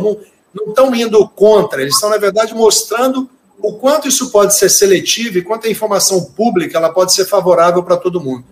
Não 0.54 0.70
estão 0.70 0.94
indo 0.94 1.28
contra. 1.30 1.82
Eles 1.82 1.96
estão, 1.96 2.10
na 2.10 2.18
verdade, 2.18 2.54
mostrando 2.54 3.30
o 3.60 3.74
quanto 3.74 4.08
isso 4.08 4.32
pode 4.32 4.56
ser 4.56 4.70
seletivo 4.70 5.38
e 5.38 5.42
quanto 5.42 5.68
a 5.68 5.72
informação 5.72 6.24
pública 6.26 6.78
ela 6.78 6.90
pode 6.90 7.14
ser 7.14 7.26
favorável 7.26 7.82
para 7.84 7.98
todo 7.98 8.22
mundo. 8.22 8.44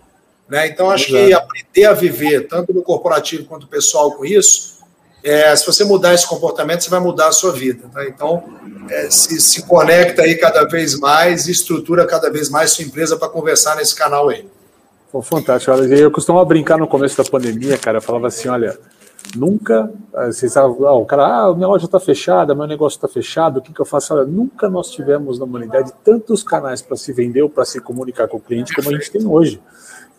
Né? 0.48 0.68
Então, 0.68 0.90
acho 0.90 1.14
Exato. 1.14 1.26
que 1.26 1.34
aprender 1.34 1.84
a 1.86 1.92
viver, 1.92 2.48
tanto 2.48 2.72
no 2.72 2.82
corporativo 2.82 3.44
quanto 3.44 3.66
pessoal, 3.66 4.12
com 4.12 4.24
isso, 4.24 4.75
é, 5.22 5.54
se 5.56 5.66
você 5.66 5.84
mudar 5.84 6.14
esse 6.14 6.26
comportamento, 6.26 6.82
você 6.82 6.90
vai 6.90 7.00
mudar 7.00 7.28
a 7.28 7.32
sua 7.32 7.52
vida. 7.52 7.88
Tá? 7.92 8.06
Então, 8.06 8.44
é, 8.90 9.10
se, 9.10 9.40
se 9.40 9.62
conecta 9.62 10.22
aí 10.22 10.36
cada 10.36 10.64
vez 10.64 10.98
mais 10.98 11.48
e 11.48 11.52
estrutura 11.52 12.06
cada 12.06 12.30
vez 12.30 12.48
mais 12.48 12.72
sua 12.72 12.84
empresa 12.84 13.16
para 13.16 13.28
conversar 13.28 13.76
nesse 13.76 13.94
canal 13.94 14.28
aí. 14.28 14.46
Pô, 15.10 15.22
fantástico. 15.22 15.72
Eu 15.72 16.10
costumava 16.10 16.44
brincar 16.44 16.78
no 16.78 16.86
começo 16.86 17.16
da 17.16 17.28
pandemia, 17.28 17.78
cara. 17.78 17.98
Eu 17.98 18.02
falava 18.02 18.26
assim: 18.26 18.48
olha, 18.48 18.78
nunca. 19.34 19.90
Eh, 20.14 20.26
vocês 20.26 20.56
ah, 20.56 20.66
o 20.66 21.04
cara, 21.06 21.26
ah, 21.26 21.54
minha 21.54 21.68
loja 21.68 21.86
está 21.86 21.98
fechada, 21.98 22.54
meu 22.54 22.66
negócio 22.66 22.96
está 22.96 23.08
fechado, 23.08 23.58
o 23.58 23.62
que, 23.62 23.72
que 23.72 23.80
eu 23.80 23.84
faço? 23.86 24.14
Olha, 24.14 24.24
nunca 24.24 24.68
nós 24.68 24.90
tivemos 24.90 25.38
na 25.38 25.44
humanidade 25.44 25.92
tantos 26.04 26.42
canais 26.42 26.82
para 26.82 26.96
se 26.96 27.12
vender 27.12 27.42
ou 27.42 27.50
para 27.50 27.64
se 27.64 27.80
comunicar 27.80 28.28
com 28.28 28.36
o 28.36 28.40
cliente 28.40 28.74
como 28.74 28.90
a 28.90 28.92
gente 28.92 29.10
tem 29.10 29.26
hoje. 29.26 29.60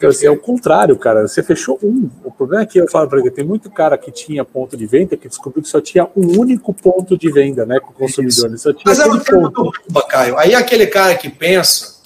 Assim, 0.05 0.27
é 0.27 0.31
o 0.31 0.37
contrário, 0.37 0.95
cara. 0.97 1.27
Você 1.27 1.41
fechou 1.41 1.79
um. 1.81 2.09
O 2.23 2.31
problema 2.31 2.63
é 2.63 2.65
que 2.65 2.79
eu 2.79 2.87
falo 2.87 3.09
para 3.09 3.19
ele, 3.19 3.31
tem 3.31 3.43
muito 3.43 3.69
cara 3.69 3.97
que 3.97 4.11
tinha 4.11 4.45
ponto 4.45 4.77
de 4.77 4.85
venda 4.85 5.17
que 5.17 5.27
descobriu 5.27 5.63
que 5.63 5.69
só 5.69 5.81
tinha 5.81 6.07
um 6.15 6.39
único 6.39 6.71
ponto 6.73 7.17
de 7.17 7.31
venda, 7.31 7.65
né, 7.65 7.79
com 7.79 7.89
o 7.89 7.93
consumidor. 7.93 8.55
Só 8.57 8.71
tinha 8.71 8.83
Mas 8.85 8.99
é 8.99 9.07
o 9.07 9.19
tempo 9.19 9.51
ponto. 9.51 9.63
do 9.63 9.71
Bumba, 9.87 10.07
Caio. 10.07 10.37
Aí 10.37 10.53
aquele 10.53 10.85
cara 10.85 11.15
que 11.15 11.29
pensa 11.29 11.97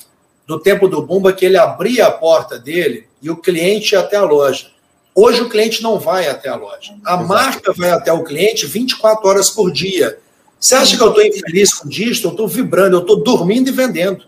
do 0.48 0.60
tempo 0.60 0.88
do 0.88 1.02
Bumba 1.02 1.34
que 1.34 1.46
ele 1.46 1.58
abria 1.58 2.08
a 2.08 2.12
porta 2.12 2.58
dele 2.58 3.08
e 3.22 3.30
o 3.30 3.38
cliente 3.38 3.94
ia 3.94 4.00
até 4.00 4.16
a 4.16 4.24
loja. 4.24 4.68
Hoje 5.14 5.42
o 5.42 5.50
cliente 5.50 5.84
não 5.84 6.00
vai 6.00 6.30
até 6.30 6.48
a 6.48 6.56
loja. 6.56 6.94
A 7.06 7.16
Exato. 7.16 7.28
marca 7.28 7.74
vai 7.74 7.92
até 7.92 8.14
o 8.14 8.24
cliente 8.24 8.66
24 8.66 9.28
horas 9.28 9.50
por 9.50 9.70
dia. 9.72 10.18
Você 10.58 10.76
acha 10.76 10.96
que 10.96 11.04
eu 11.04 11.10
estou 11.10 11.26
infeliz 11.26 11.74
com 11.74 11.90
isso? 11.90 12.28
Eu 12.28 12.32
estou 12.32 12.48
vibrando, 12.48 12.96
eu 12.96 13.02
estou 13.02 13.22
dormindo 13.22 13.68
e 13.68 13.72
vendendo. 13.72 14.24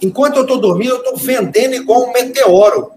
Enquanto 0.00 0.36
eu 0.36 0.42
estou 0.42 0.58
dormindo, 0.58 0.90
eu 0.90 0.98
estou 0.98 1.16
vendendo 1.16 1.74
igual 1.74 2.04
um 2.04 2.12
meteoro. 2.12 2.92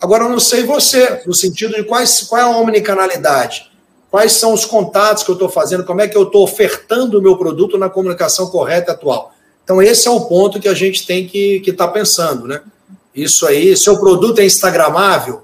Agora, 0.00 0.24
eu 0.24 0.28
não 0.28 0.40
sei 0.40 0.64
você, 0.64 1.22
no 1.26 1.34
sentido 1.34 1.74
de 1.74 1.84
quais, 1.84 2.22
qual 2.22 2.40
é 2.40 2.44
a 2.44 2.56
omnicanalidade, 2.56 3.70
quais 4.10 4.32
são 4.32 4.52
os 4.52 4.64
contatos 4.64 5.22
que 5.22 5.30
eu 5.30 5.34
estou 5.34 5.48
fazendo, 5.48 5.84
como 5.84 6.00
é 6.00 6.08
que 6.08 6.16
eu 6.16 6.24
estou 6.24 6.42
ofertando 6.42 7.18
o 7.18 7.22
meu 7.22 7.36
produto 7.36 7.78
na 7.78 7.88
comunicação 7.88 8.48
correta 8.48 8.92
atual. 8.92 9.32
Então, 9.62 9.80
esse 9.80 10.08
é 10.08 10.10
o 10.10 10.22
ponto 10.22 10.58
que 10.58 10.68
a 10.68 10.74
gente 10.74 11.06
tem 11.06 11.26
que 11.26 11.62
estar 11.64 11.86
tá 11.86 11.92
pensando, 11.92 12.48
né? 12.48 12.62
Isso 13.14 13.46
aí, 13.46 13.76
seu 13.76 13.98
produto 13.98 14.40
é 14.40 14.44
instagramável, 14.44 15.42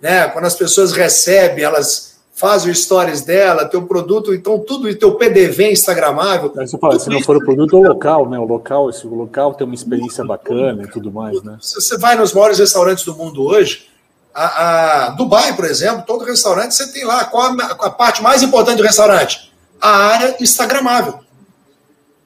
né? 0.00 0.26
Quando 0.28 0.46
as 0.46 0.54
pessoas 0.54 0.92
recebem, 0.92 1.64
elas 1.64 2.07
fazem 2.38 2.72
stories 2.72 3.22
dela, 3.22 3.64
teu 3.64 3.82
produto, 3.82 4.32
então 4.32 4.60
tudo, 4.60 4.94
teu 4.94 5.16
PDV 5.16 5.64
é 5.64 5.72
instagramável. 5.72 6.52
Você 6.54 6.78
fala, 6.78 6.96
se 6.96 7.10
não 7.10 7.20
for 7.20 7.36
o 7.36 7.44
produto, 7.44 7.76
é 7.76 7.80
o 7.80 7.92
local, 7.92 8.30
né? 8.30 8.38
O 8.38 8.44
local, 8.44 8.88
esse 8.88 9.04
local 9.08 9.54
tem 9.54 9.66
uma 9.66 9.74
experiência 9.74 10.24
bacana 10.24 10.84
e 10.84 10.86
tudo 10.86 11.10
mais, 11.10 11.42
né? 11.42 11.58
Se 11.60 11.74
você 11.74 11.98
vai 11.98 12.14
nos 12.14 12.32
maiores 12.32 12.60
restaurantes 12.60 13.04
do 13.04 13.16
mundo 13.16 13.42
hoje, 13.42 13.88
a, 14.32 15.06
a 15.06 15.10
Dubai, 15.10 15.56
por 15.56 15.64
exemplo, 15.64 16.04
todo 16.06 16.24
restaurante 16.24 16.76
você 16.76 16.92
tem 16.92 17.04
lá 17.04 17.24
qual 17.24 17.42
a, 17.42 17.64
a 17.86 17.90
parte 17.90 18.22
mais 18.22 18.40
importante 18.40 18.76
do 18.76 18.84
restaurante? 18.84 19.52
A 19.80 19.90
área 19.90 20.36
instagramável. 20.38 21.18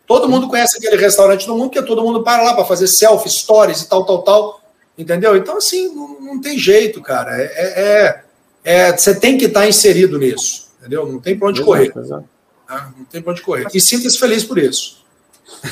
Todo 0.06 0.28
mundo 0.28 0.46
conhece 0.46 0.76
aquele 0.76 1.00
restaurante 1.00 1.48
no 1.48 1.56
mundo, 1.56 1.70
porque 1.70 1.86
todo 1.86 2.02
mundo 2.02 2.22
para 2.22 2.42
lá 2.42 2.52
para 2.52 2.66
fazer 2.66 2.86
selfie, 2.86 3.30
stories 3.30 3.80
e 3.80 3.88
tal, 3.88 4.04
tal, 4.04 4.22
tal. 4.22 4.60
Entendeu? 4.98 5.34
Então, 5.38 5.56
assim, 5.56 5.88
não, 5.94 6.20
não 6.20 6.40
tem 6.40 6.58
jeito, 6.58 7.00
cara. 7.00 7.34
É, 7.34 7.44
é, 7.46 8.22
é, 8.64 8.96
você 8.96 9.18
tem 9.18 9.36
que 9.36 9.46
estar 9.46 9.68
inserido 9.68 10.18
nisso. 10.18 10.70
Entendeu? 10.78 11.06
Não 11.06 11.20
tem 11.20 11.38
para 11.38 11.48
onde 11.48 11.60
exato, 11.60 11.66
correr. 11.66 11.92
Exato. 11.96 12.28
Tá? 12.66 12.92
Não 12.96 13.04
tem 13.04 13.22
para 13.22 13.32
onde 13.32 13.42
correr. 13.42 13.66
E 13.72 13.80
sinta-se 13.80 14.18
feliz 14.18 14.44
por 14.44 14.58
isso. 14.58 15.02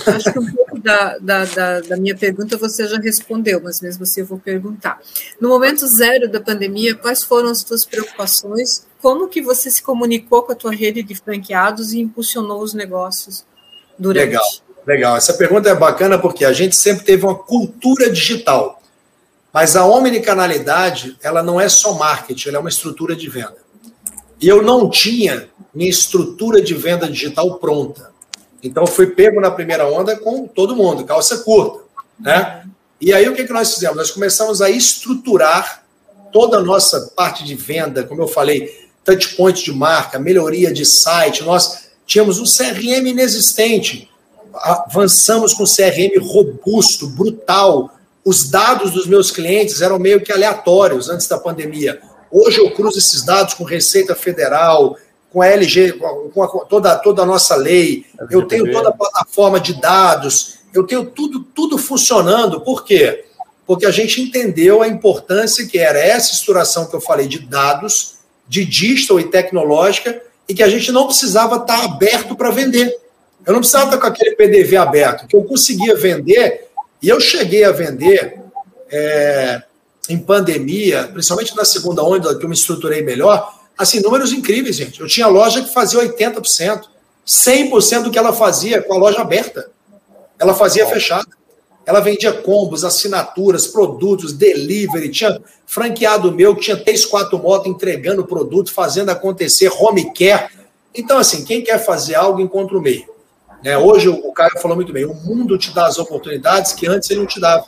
Acho 0.07 0.33
que 0.33 0.39
um 0.39 0.53
pouco 0.53 0.79
da, 0.79 1.19
da, 1.19 1.45
da, 1.45 1.81
da, 1.81 1.97
minha 1.97 2.17
pergunta 2.17 2.57
você 2.57 2.87
já 2.87 2.99
respondeu, 2.99 3.61
mas 3.63 3.81
mesmo 3.81 4.03
assim 4.03 4.21
eu 4.21 4.27
vou 4.27 4.39
perguntar. 4.39 5.01
No 5.41 5.49
momento 5.49 5.87
zero 5.87 6.29
da 6.29 6.41
pandemia, 6.41 6.95
quais 6.95 7.23
foram 7.23 7.49
as 7.49 7.59
suas 7.59 7.85
preocupações? 7.85 8.87
Como 9.01 9.29
que 9.29 9.41
você 9.41 9.71
se 9.71 9.83
comunicou 9.83 10.43
com 10.43 10.53
a 10.53 10.55
tua 10.55 10.73
rede 10.73 11.03
de 11.03 11.15
franqueados 11.15 11.93
e 11.93 12.01
impulsionou 12.01 12.63
os 12.63 12.75
negócios 12.75 13.45
durante? 13.99 14.27
Legal, 14.27 14.49
legal. 14.87 15.17
Essa 15.17 15.35
pergunta 15.35 15.69
é 15.71 15.75
bacana 15.75 16.19
porque 16.19 16.45
a 16.45 16.53
gente 16.53 16.77
sempre 16.77 17.05
teve 17.05 17.25
uma 17.25 17.35
cultura 17.35 18.11
digital. 18.11 18.80
Mas 19.53 19.75
a 19.75 19.85
omnicanalidade, 19.85 21.17
ela 21.23 21.43
não 21.43 21.61
é 21.61 21.69
só 21.69 21.95
marketing, 21.95 22.49
ela 22.49 22.59
é 22.59 22.61
uma 22.61 22.69
estrutura 22.69 23.17
de 23.17 23.29
venda. 23.29 23.59
E 24.41 24.49
eu 24.49 24.63
não 24.63 24.89
tinha 24.89 25.49
minha 25.75 25.91
estrutura 25.91 26.63
de 26.63 26.75
venda 26.75 27.09
digital 27.09 27.59
pronta. 27.59 28.11
Então 28.63 28.87
fui 28.87 29.09
pego 29.09 29.41
na 29.41 29.51
primeira 29.51 29.87
onda 29.89 30.17
com 30.17 30.47
todo 30.47 30.77
mundo, 30.77 31.05
calça 31.05 31.39
curta, 31.39 31.81
né? 32.19 32.65
E 33.01 33.13
aí 33.13 33.29
o 33.29 33.35
que, 33.35 33.45
que 33.45 33.53
nós 33.53 33.75
fizemos? 33.75 33.97
Nós 33.97 34.11
começamos 34.11 34.61
a 34.61 34.69
estruturar 34.69 35.85
toda 36.31 36.59
a 36.59 36.63
nossa 36.63 37.13
parte 37.17 37.45
de 37.45 37.55
venda, 37.55 38.05
como 38.05 38.23
eu 38.23 38.29
falei, 38.29 38.89
touch 39.05 39.37
point 39.37 39.65
de 39.65 39.73
marca, 39.73 40.19
melhoria 40.19 40.73
de 40.73 40.85
site. 40.85 41.43
Nós 41.43 41.91
tínhamos 42.07 42.39
um 42.39 42.45
CRM 42.45 43.09
inexistente. 43.09 44.09
Avançamos 44.53 45.55
com 45.55 45.63
um 45.63 45.67
CRM 45.67 46.21
robusto, 46.21 47.07
brutal, 47.09 47.91
os 48.25 48.51
dados 48.51 48.91
dos 48.93 49.07
meus 49.07 49.31
clientes 49.31 49.81
eram 49.81 49.99
meio 49.99 50.21
que 50.21 50.33
aleatórios 50.33 51.09
antes 51.09 51.27
da 51.27 51.39
pandemia. 51.39 52.01
Hoje 52.31 52.59
eu 52.59 52.71
cruzo 52.73 52.99
esses 52.99 53.25
dados 53.25 53.55
com 53.55 53.65
Receita 53.65 54.15
Federal, 54.15 54.97
com 55.33 55.41
a 55.43 55.47
LG, 55.47 55.95
com 56.35 56.43
a, 56.43 56.49
toda, 56.67 56.97
toda 56.97 57.23
a 57.23 57.27
nossa 57.27 57.57
lei, 57.57 58.05
eu 58.31 58.47
tenho 58.47 58.71
toda 58.71 58.91
a 58.91 58.93
plataforma 58.93 59.61
de 59.61 59.81
dados, 59.81 60.59
eu 60.75 60.85
tenho 60.85 61.07
tudo, 61.07 61.41
tudo 61.41 61.79
funcionando. 61.79 62.61
Por 62.61 62.85
quê? 62.85 63.25
Porque 63.67 63.87
a 63.87 63.91
gente 63.91 64.21
entendeu 64.21 64.83
a 64.83 64.89
importância 64.89 65.67
que 65.67 65.79
era 65.79 65.99
essa 65.99 66.33
estruturação 66.33 66.87
que 66.87 66.95
eu 66.95 67.01
falei 67.01 67.27
de 67.27 67.39
dados, 67.39 68.17
de 68.49 68.65
digital 68.65 69.21
e 69.21 69.25
tecnológica, 69.25 70.21
e 70.49 70.55
que 70.55 70.63
a 70.63 70.69
gente 70.69 70.91
não 70.91 71.07
precisava 71.07 71.57
estar 71.57 71.85
aberto 71.85 72.35
para 72.35 72.51
vender. 72.51 72.93
Eu 73.47 73.53
não 73.53 73.61
precisava 73.61 73.87
estar 73.87 73.99
com 73.99 74.07
aquele 74.07 74.35
PDV 74.35 74.77
aberto, 74.77 75.27
que 75.27 75.37
eu 75.37 75.45
conseguia 75.45 75.97
vender 75.97 76.70
e 77.03 77.09
eu 77.09 77.21
cheguei 77.21 77.65
a 77.65 77.73
vender 77.73 78.41
é, 78.91 79.63
em 80.09 80.19
pandemia, 80.19 81.09
principalmente 81.13 81.57
na 81.57 81.65
segunda 81.65 82.03
onda, 82.03 82.37
que 82.37 82.45
eu 82.45 82.49
me 82.49 82.55
estruturei 82.55 83.03
melhor, 83.03 83.55
assim, 83.77 84.01
números 84.01 84.33
incríveis, 84.33 84.77
gente. 84.77 85.01
Eu 85.01 85.07
tinha 85.07 85.27
loja 85.27 85.63
que 85.63 85.73
fazia 85.73 86.01
80%, 86.01 86.83
100% 87.27 88.03
do 88.03 88.11
que 88.11 88.19
ela 88.19 88.33
fazia 88.33 88.83
com 88.83 88.95
a 88.95 88.99
loja 88.99 89.21
aberta. 89.21 89.71
Ela 90.39 90.55
fazia 90.55 90.87
fechada. 90.87 91.29
Ela 91.87 92.01
vendia 92.01 92.33
combos, 92.33 92.85
assinaturas, 92.85 93.67
produtos, 93.67 94.33
delivery. 94.33 95.09
Tinha 95.09 95.41
franqueado 95.67 96.31
meu 96.31 96.55
que 96.55 96.63
tinha 96.63 96.77
três, 96.77 97.07
quatro 97.07 97.39
motos 97.39 97.69
entregando 97.69 98.27
produto, 98.27 98.73
fazendo 98.73 99.11
acontecer, 99.11 99.71
home 99.73 100.13
care. 100.13 100.51
Então, 100.95 101.19
assim, 101.19 101.45
quem 101.45 101.63
quer 101.63 101.79
fazer 101.85 102.15
algo, 102.15 102.41
encontra 102.41 102.77
o 102.77 102.83
meio. 102.83 103.09
Né? 103.63 103.77
Hoje, 103.77 104.09
o 104.09 104.33
Caio 104.33 104.59
falou 104.61 104.77
muito 104.77 104.93
bem, 104.93 105.05
o 105.05 105.15
mundo 105.15 105.59
te 105.59 105.73
dá 105.73 105.87
as 105.87 105.99
oportunidades 105.99 106.73
que 106.73 106.87
antes 106.87 107.11
ele 107.11 107.21
não 107.21 107.27
te 107.27 107.41
dava. 107.41 107.67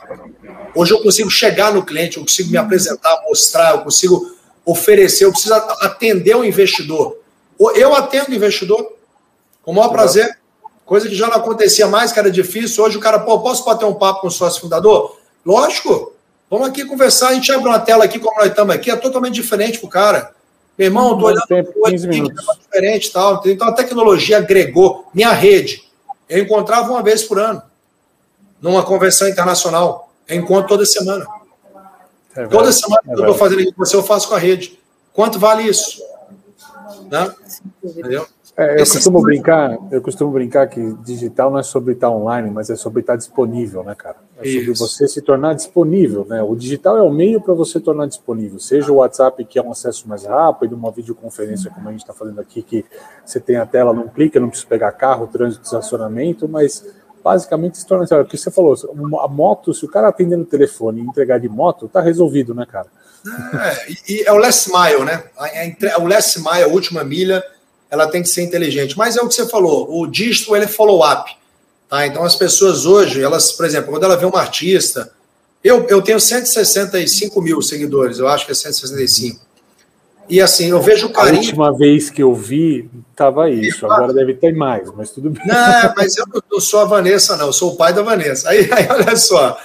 Hoje 0.75 0.91
eu 0.91 1.01
consigo 1.01 1.29
chegar 1.29 1.71
no 1.71 1.85
cliente, 1.85 2.17
eu 2.17 2.23
consigo 2.23 2.49
me 2.49 2.57
apresentar, 2.57 3.21
mostrar, 3.27 3.75
eu 3.75 3.81
consigo 3.81 4.35
oferecer, 4.65 5.25
eu 5.25 5.31
preciso 5.31 5.53
atender 5.53 6.35
o 6.35 6.43
investidor. 6.43 7.17
Eu 7.75 7.93
atendo 7.93 8.31
o 8.31 8.33
investidor 8.33 8.93
com 9.61 9.71
o 9.71 9.75
maior 9.75 9.89
prazer, 9.89 10.37
coisa 10.85 11.07
que 11.07 11.15
já 11.15 11.27
não 11.27 11.35
acontecia 11.35 11.87
mais, 11.87 12.11
que 12.11 12.19
era 12.19 12.31
difícil. 12.31 12.83
Hoje 12.83 12.97
o 12.97 12.99
cara, 12.99 13.19
pô, 13.19 13.39
posso 13.39 13.63
bater 13.63 13.85
um 13.85 13.93
papo 13.93 14.21
com 14.21 14.27
o 14.27 14.31
sócio 14.31 14.61
fundador? 14.61 15.17
Lógico, 15.45 16.13
vamos 16.49 16.69
aqui 16.69 16.85
conversar, 16.85 17.29
a 17.29 17.33
gente 17.35 17.51
abre 17.51 17.69
uma 17.69 17.79
tela 17.79 18.03
aqui, 18.03 18.19
como 18.19 18.37
nós 18.37 18.49
estamos 18.49 18.73
aqui, 18.73 18.89
é 18.89 18.95
totalmente 18.95 19.35
diferente 19.35 19.79
pro 19.79 19.87
cara. 19.87 20.32
Meu 20.77 20.87
irmão, 20.87 21.11
eu 21.11 21.17
tô 21.17 21.25
olhando 21.27 21.47
tempo, 21.47 21.73
15 21.85 22.07
minutos. 22.07 22.45
É 22.49 22.59
diferente 22.59 23.11
tal. 23.11 23.41
Então 23.45 23.67
a 23.67 23.73
tecnologia 23.73 24.37
agregou. 24.37 25.07
Minha 25.13 25.31
rede, 25.31 25.83
eu 26.27 26.43
encontrava 26.43 26.91
uma 26.91 27.03
vez 27.03 27.23
por 27.23 27.39
ano, 27.39 27.61
numa 28.61 28.83
convenção 28.83 29.27
internacional. 29.27 30.11
Eu 30.27 30.37
encontro 30.37 30.67
toda 30.67 30.85
semana. 30.85 31.25
É 32.35 32.47
toda 32.47 32.71
semana 32.71 33.01
é 33.03 33.13
que 33.13 33.13
eu 33.13 33.19
estou 33.19 33.35
fazendo 33.35 33.61
aqui 33.61 33.71
com 33.71 33.85
você, 33.85 33.95
eu 33.95 34.03
faço 34.03 34.27
com 34.27 34.35
a 34.35 34.39
rede. 34.39 34.79
Quanto 35.13 35.37
vale 35.37 35.63
isso? 35.63 36.01
Né? 37.09 37.31
Entendeu? 37.83 38.27
É, 38.55 38.75
eu 38.75 38.85
costumo 38.85 39.21
brincar, 39.23 39.77
eu 39.91 39.99
costumo 39.99 40.31
brincar 40.31 40.67
que 40.67 40.93
digital 41.03 41.49
não 41.49 41.57
é 41.57 41.63
sobre 41.63 41.93
estar 41.93 42.11
online, 42.11 42.51
mas 42.51 42.69
é 42.69 42.75
sobre 42.75 42.99
estar 42.99 43.15
disponível, 43.15 43.83
né, 43.83 43.95
cara? 43.95 44.17
É 44.37 44.45
sobre 44.45 44.71
Isso. 44.71 44.87
você 44.87 45.07
se 45.07 45.23
tornar 45.23 45.55
disponível, 45.55 46.23
né? 46.29 46.43
O 46.43 46.55
digital 46.55 46.95
é 46.95 47.01
o 47.01 47.11
meio 47.11 47.41
para 47.41 47.55
você 47.55 47.79
tornar 47.79 48.05
disponível, 48.05 48.59
seja 48.59 48.91
o 48.91 48.97
WhatsApp 48.97 49.43
que 49.45 49.57
é 49.57 49.61
um 49.61 49.71
acesso 49.71 50.07
mais 50.07 50.23
rápido, 50.25 50.75
uma 50.75 50.91
videoconferência 50.91 51.71
como 51.71 51.89
a 51.89 51.91
gente 51.91 52.01
está 52.01 52.13
fazendo 52.13 52.39
aqui, 52.39 52.61
que 52.61 52.85
você 53.25 53.39
tem 53.39 53.55
a 53.55 53.65
tela, 53.65 53.91
não 53.91 54.07
clica, 54.07 54.39
não 54.39 54.49
precisa 54.49 54.69
pegar 54.69 54.91
carro, 54.91 55.25
trânsito, 55.25 55.65
estacionamento, 55.65 56.47
mas 56.47 56.85
basicamente 57.23 57.79
se 57.79 57.87
torna. 57.87 58.05
O 58.21 58.25
que 58.25 58.37
você 58.37 58.51
falou, 58.51 58.75
a 59.19 59.27
moto, 59.27 59.73
se 59.73 59.83
o 59.83 59.89
cara 59.89 60.09
atender 60.09 60.37
no 60.37 60.45
telefone 60.45 61.01
e 61.01 61.03
entregar 61.03 61.39
de 61.39 61.49
moto, 61.49 61.87
tá 61.87 62.01
resolvido, 62.01 62.53
né, 62.53 62.67
cara? 62.69 62.87
É, 63.25 64.11
e 64.11 64.23
é 64.27 64.31
o 64.31 64.37
last 64.37 64.69
mile, 64.69 65.05
né? 65.05 65.23
O 65.99 66.07
last 66.07 66.37
mile, 66.39 66.63
a 66.63 66.67
última 66.67 67.03
milha 67.03 67.43
ela 67.93 68.07
tem 68.07 68.23
que 68.23 68.29
ser 68.29 68.41
inteligente. 68.41 68.97
Mas 68.97 69.15
é 69.15 69.21
o 69.21 69.27
que 69.27 69.35
você 69.35 69.47
falou, 69.47 69.87
o 69.87 70.07
dígito 70.07 70.55
ele 70.55 70.65
é 70.65 70.67
follow-up. 70.67 71.31
Tá? 71.87 72.07
Então 72.07 72.23
as 72.23 72.35
pessoas 72.35 72.87
hoje, 72.87 73.21
elas, 73.21 73.51
por 73.51 73.67
exemplo, 73.67 73.91
quando 73.91 74.03
ela 74.03 74.17
vê 74.17 74.25
uma 74.25 74.39
artista, 74.39 75.11
eu, 75.63 75.85
eu 75.87 76.01
tenho 76.01 76.19
165 76.19 77.39
mil 77.39 77.61
seguidores, 77.61 78.17
eu 78.17 78.27
acho 78.27 78.47
que 78.47 78.51
é 78.51 78.55
165. 78.55 79.39
E 80.27 80.41
assim, 80.41 80.69
eu 80.69 80.81
vejo 80.81 81.05
o 81.05 81.13
carinho. 81.13 81.35
A 81.35 81.45
última 81.45 81.77
vez 81.77 82.09
que 82.09 82.23
eu 82.23 82.33
vi, 82.33 82.89
estava 83.11 83.47
isso. 83.51 83.85
Agora 83.85 84.11
deve 84.11 84.33
ter 84.33 84.55
mais, 84.55 84.89
mas 84.95 85.11
tudo 85.11 85.29
bem. 85.29 85.45
Não, 85.45 85.93
mas 85.95 86.17
eu 86.17 86.25
não 86.51 86.59
sou 86.59 86.79
a 86.79 86.85
Vanessa, 86.85 87.37
não, 87.37 87.47
eu 87.47 87.53
sou 87.53 87.73
o 87.73 87.77
pai 87.77 87.93
da 87.93 88.01
Vanessa. 88.01 88.49
Aí, 88.49 88.67
aí 88.73 88.87
olha 88.89 89.15
só. 89.15 89.55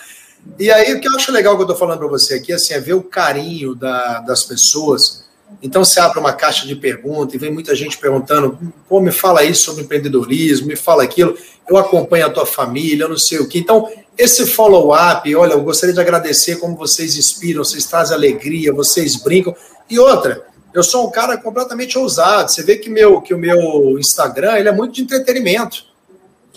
E 0.58 0.70
aí, 0.70 0.92
o 0.92 1.00
que 1.00 1.08
eu 1.08 1.14
acho 1.14 1.32
legal 1.32 1.54
que 1.54 1.62
eu 1.62 1.64
estou 1.64 1.78
falando 1.78 1.98
para 1.98 2.08
você 2.08 2.34
aqui 2.34 2.52
assim, 2.52 2.74
é 2.74 2.80
ver 2.80 2.92
o 2.92 3.02
carinho 3.02 3.74
da, 3.74 4.20
das 4.20 4.44
pessoas 4.44 5.27
então 5.62 5.84
você 5.84 5.98
abre 5.98 6.18
uma 6.18 6.32
caixa 6.32 6.66
de 6.66 6.76
perguntas 6.76 7.34
e 7.34 7.38
vem 7.38 7.52
muita 7.52 7.74
gente 7.74 7.98
perguntando: 7.98 8.58
pô, 8.88 9.00
me 9.00 9.10
fala 9.10 9.42
isso 9.42 9.64
sobre 9.64 9.82
empreendedorismo, 9.82 10.68
me 10.68 10.76
fala 10.76 11.02
aquilo, 11.02 11.36
eu 11.68 11.76
acompanho 11.76 12.26
a 12.26 12.30
tua 12.30 12.46
família, 12.46 13.04
eu 13.04 13.08
não 13.08 13.18
sei 13.18 13.38
o 13.38 13.48
que. 13.48 13.58
Então, 13.58 13.88
esse 14.16 14.46
follow-up, 14.46 15.34
olha, 15.34 15.52
eu 15.52 15.62
gostaria 15.62 15.94
de 15.94 16.00
agradecer 16.00 16.56
como 16.56 16.76
vocês 16.76 17.16
inspiram, 17.16 17.64
vocês 17.64 17.86
trazem 17.86 18.16
alegria, 18.16 18.72
vocês 18.72 19.16
brincam. 19.16 19.54
E 19.90 19.98
outra, 19.98 20.44
eu 20.72 20.82
sou 20.82 21.06
um 21.06 21.10
cara 21.10 21.36
completamente 21.36 21.98
ousado. 21.98 22.50
Você 22.50 22.62
vê 22.62 22.76
que, 22.76 22.88
meu, 22.88 23.20
que 23.20 23.34
o 23.34 23.38
meu 23.38 23.98
Instagram 23.98 24.58
ele 24.58 24.68
é 24.68 24.72
muito 24.72 24.94
de 24.94 25.02
entretenimento. 25.02 25.86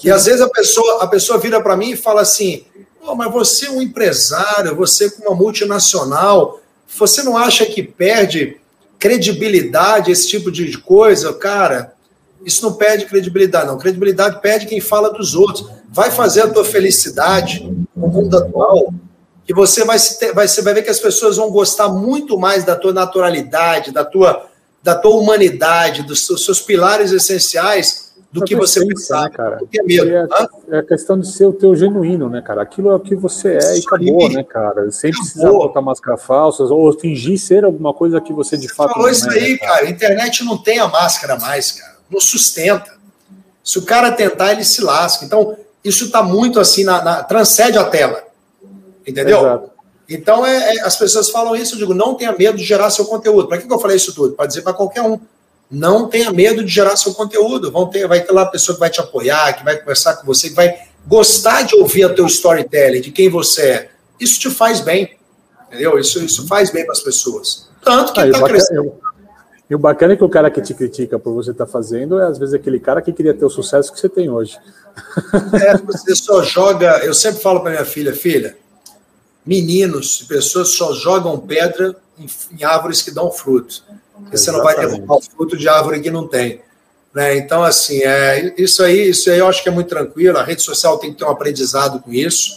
E 0.03 0.09
às 0.09 0.25
vezes 0.25 0.41
a 0.41 0.49
pessoa, 0.49 1.03
a 1.03 1.07
pessoa 1.07 1.39
vira 1.39 1.61
para 1.61 1.77
mim 1.77 1.91
e 1.91 1.97
fala 1.97 2.21
assim: 2.21 2.65
mas 3.15 3.31
você 3.31 3.65
é 3.65 3.71
um 3.71 3.81
empresário, 3.81 4.75
você 4.75 5.09
com 5.09 5.23
uma 5.23 5.35
multinacional, 5.35 6.59
você 6.87 7.23
não 7.23 7.37
acha 7.37 7.65
que 7.65 7.81
perde 7.81 8.60
credibilidade, 9.01 10.11
esse 10.11 10.29
tipo 10.29 10.51
de 10.51 10.77
coisa, 10.77 11.33
cara, 11.33 11.95
isso 12.45 12.63
não 12.63 12.73
perde 12.73 13.07
credibilidade, 13.07 13.65
não. 13.65 13.77
Credibilidade 13.79 14.39
perde 14.41 14.67
quem 14.67 14.79
fala 14.79 15.11
dos 15.11 15.33
outros. 15.33 15.67
Vai 15.89 16.11
fazer 16.11 16.41
a 16.41 16.47
tua 16.47 16.63
felicidade 16.63 17.67
no 17.95 18.07
mundo 18.07 18.37
atual, 18.37 18.93
que 19.43 19.55
você 19.55 19.83
vai, 19.83 19.97
ter, 19.99 20.33
vai, 20.33 20.47
você 20.47 20.61
vai 20.61 20.75
ver 20.75 20.83
que 20.83 20.91
as 20.91 20.99
pessoas 20.99 21.37
vão 21.37 21.49
gostar 21.49 21.89
muito 21.89 22.37
mais 22.37 22.63
da 22.63 22.75
tua 22.75 22.93
naturalidade, 22.93 23.91
da 23.91 24.05
tua, 24.05 24.45
da 24.83 24.93
tua 24.93 25.15
humanidade, 25.15 26.03
dos 26.03 26.23
seus 26.23 26.61
pilares 26.61 27.11
essenciais, 27.11 28.10
do 28.31 28.43
que 28.43 28.55
você 28.55 28.85
pensar, 28.85 29.23
né, 29.23 29.29
cara? 29.29 29.55
Do 29.57 29.67
que 29.67 29.81
medo. 29.83 30.09
É, 30.09 30.27
é 30.69 30.77
a 30.79 30.83
questão 30.83 31.19
de 31.19 31.29
ser 31.31 31.45
o 31.45 31.53
teu 31.53 31.75
genuíno, 31.75 32.29
né, 32.29 32.41
cara? 32.41 32.61
Aquilo 32.61 32.89
é 32.89 32.95
o 32.95 32.99
que 32.99 33.13
você 33.13 33.55
é 33.55 33.57
Isso 33.57 33.81
e 33.81 33.83
acabou, 33.85 34.27
aí. 34.27 34.33
né, 34.35 34.43
cara? 34.43 34.89
Sem 34.91 35.11
precisar 35.11 35.51
botar 35.51 35.81
máscara 35.81 36.17
falsas 36.17 36.71
ou 36.71 36.91
fingir 36.93 37.37
ser 37.37 37.65
alguma 37.65 37.93
coisa 37.93 38.21
que 38.21 38.31
você 38.31 38.57
de 38.57 38.69
você 38.69 38.75
fato 38.75 38.93
falou 38.93 39.07
não 39.07 39.11
isso 39.11 39.29
é, 39.29 39.33
aí, 39.33 39.51
né, 39.51 39.57
cara? 39.57 39.73
cara. 39.73 39.85
A 39.85 39.89
internet 39.89 40.43
não 40.45 40.57
tem 40.57 40.79
a 40.79 40.87
máscara 40.87 41.37
mais, 41.37 41.71
cara. 41.73 41.97
Não 42.09 42.21
sustenta. 42.21 42.93
Se 43.63 43.77
o 43.79 43.83
cara 43.83 44.11
tentar, 44.11 44.53
ele 44.53 44.63
se 44.63 44.81
lasca. 44.81 45.25
Então, 45.25 45.57
isso 45.83 46.05
está 46.05 46.23
muito 46.23 46.59
assim, 46.59 46.83
na, 46.83 47.03
na, 47.03 47.23
transcende 47.23 47.77
a 47.77 47.83
tela. 47.83 48.23
Entendeu? 49.05 49.39
Exato. 49.39 49.71
Então, 50.07 50.45
é, 50.45 50.75
é, 50.75 50.81
as 50.81 50.95
pessoas 50.97 51.29
falam 51.29 51.55
isso, 51.55 51.75
eu 51.75 51.79
digo, 51.79 51.93
não 51.93 52.15
tenha 52.15 52.31
medo 52.33 52.57
de 52.57 52.63
gerar 52.63 52.89
seu 52.89 53.05
conteúdo. 53.05 53.47
Para 53.47 53.57
que, 53.57 53.67
que 53.67 53.73
eu 53.73 53.79
falei 53.79 53.97
isso 53.97 54.13
tudo? 54.13 54.35
Para 54.35 54.45
dizer 54.45 54.61
para 54.61 54.73
qualquer 54.73 55.01
um. 55.01 55.19
Não 55.71 56.09
tenha 56.09 56.31
medo 56.33 56.63
de 56.63 56.69
gerar 56.69 56.97
seu 56.97 57.13
conteúdo. 57.13 57.71
Vão 57.71 57.87
ter, 57.87 58.05
vai 58.07 58.21
ter 58.21 58.33
lá 58.33 58.41
a 58.41 58.47
pessoa 58.47 58.75
que 58.75 58.79
vai 58.79 58.89
te 58.89 58.99
apoiar, 58.99 59.53
que 59.53 59.63
vai 59.63 59.77
conversar 59.77 60.15
com 60.15 60.25
você, 60.25 60.49
que 60.49 60.55
vai 60.55 60.77
gostar 61.07 61.61
de 61.61 61.75
ouvir 61.75 62.05
o 62.05 62.13
teu 62.13 62.25
storytelling, 62.25 62.99
de 62.99 63.11
quem 63.11 63.29
você 63.29 63.61
é. 63.61 63.91
Isso 64.19 64.39
te 64.39 64.49
faz 64.49 64.81
bem. 64.81 65.17
Entendeu? 65.67 65.97
Isso, 65.97 66.21
isso 66.23 66.45
faz 66.45 66.69
bem 66.71 66.83
para 66.83 66.91
as 66.91 66.99
pessoas. 66.99 67.69
Tanto 67.81 68.11
que 68.11 68.19
está 68.19 68.39
ah, 68.39 68.43
crescendo. 68.43 68.93
E 69.69 69.73
o 69.73 69.79
bacana 69.79 70.13
é 70.13 70.17
que 70.17 70.23
o 70.23 70.29
cara 70.29 70.51
que 70.51 70.61
te 70.61 70.73
critica 70.73 71.17
por 71.17 71.33
você 71.33 71.51
estar 71.51 71.65
tá 71.65 71.71
fazendo 71.71 72.19
é, 72.19 72.25
às 72.25 72.37
vezes, 72.37 72.53
aquele 72.53 72.77
cara 72.77 73.01
que 73.01 73.13
queria 73.13 73.33
ter 73.33 73.45
o 73.45 73.49
sucesso 73.49 73.93
que 73.93 73.97
você 73.97 74.09
tem 74.09 74.29
hoje. 74.29 74.59
É, 75.53 75.77
você 75.87 76.13
só 76.13 76.43
joga. 76.43 76.97
Eu 77.05 77.13
sempre 77.13 77.41
falo 77.41 77.61
para 77.61 77.71
minha 77.71 77.85
filha, 77.85 78.13
filha, 78.13 78.57
meninos, 79.45 80.23
pessoas 80.23 80.75
só 80.75 80.93
jogam 80.93 81.39
pedra 81.39 81.95
em, 82.19 82.27
em 82.59 82.63
árvores 82.65 83.01
que 83.01 83.11
dão 83.11 83.31
frutos. 83.31 83.83
Porque 84.21 84.37
você 84.37 84.51
não 84.51 84.63
vai 84.63 84.75
derrubar 84.75 85.17
o 85.17 85.21
fruto 85.21 85.57
de 85.57 85.67
árvore 85.67 86.01
que 86.01 86.11
não 86.11 86.27
tem. 86.27 86.61
Né? 87.13 87.37
Então, 87.37 87.63
assim, 87.63 88.01
é, 88.03 88.53
isso 88.57 88.83
aí, 88.83 89.09
isso 89.09 89.29
aí 89.29 89.39
eu 89.39 89.47
acho 89.47 89.61
que 89.61 89.69
é 89.69 89.71
muito 89.71 89.89
tranquilo. 89.89 90.37
A 90.37 90.43
rede 90.43 90.61
social 90.61 90.97
tem 90.97 91.11
que 91.11 91.17
ter 91.17 91.25
um 91.25 91.29
aprendizado 91.29 91.99
com 91.99 92.11
isso. 92.13 92.55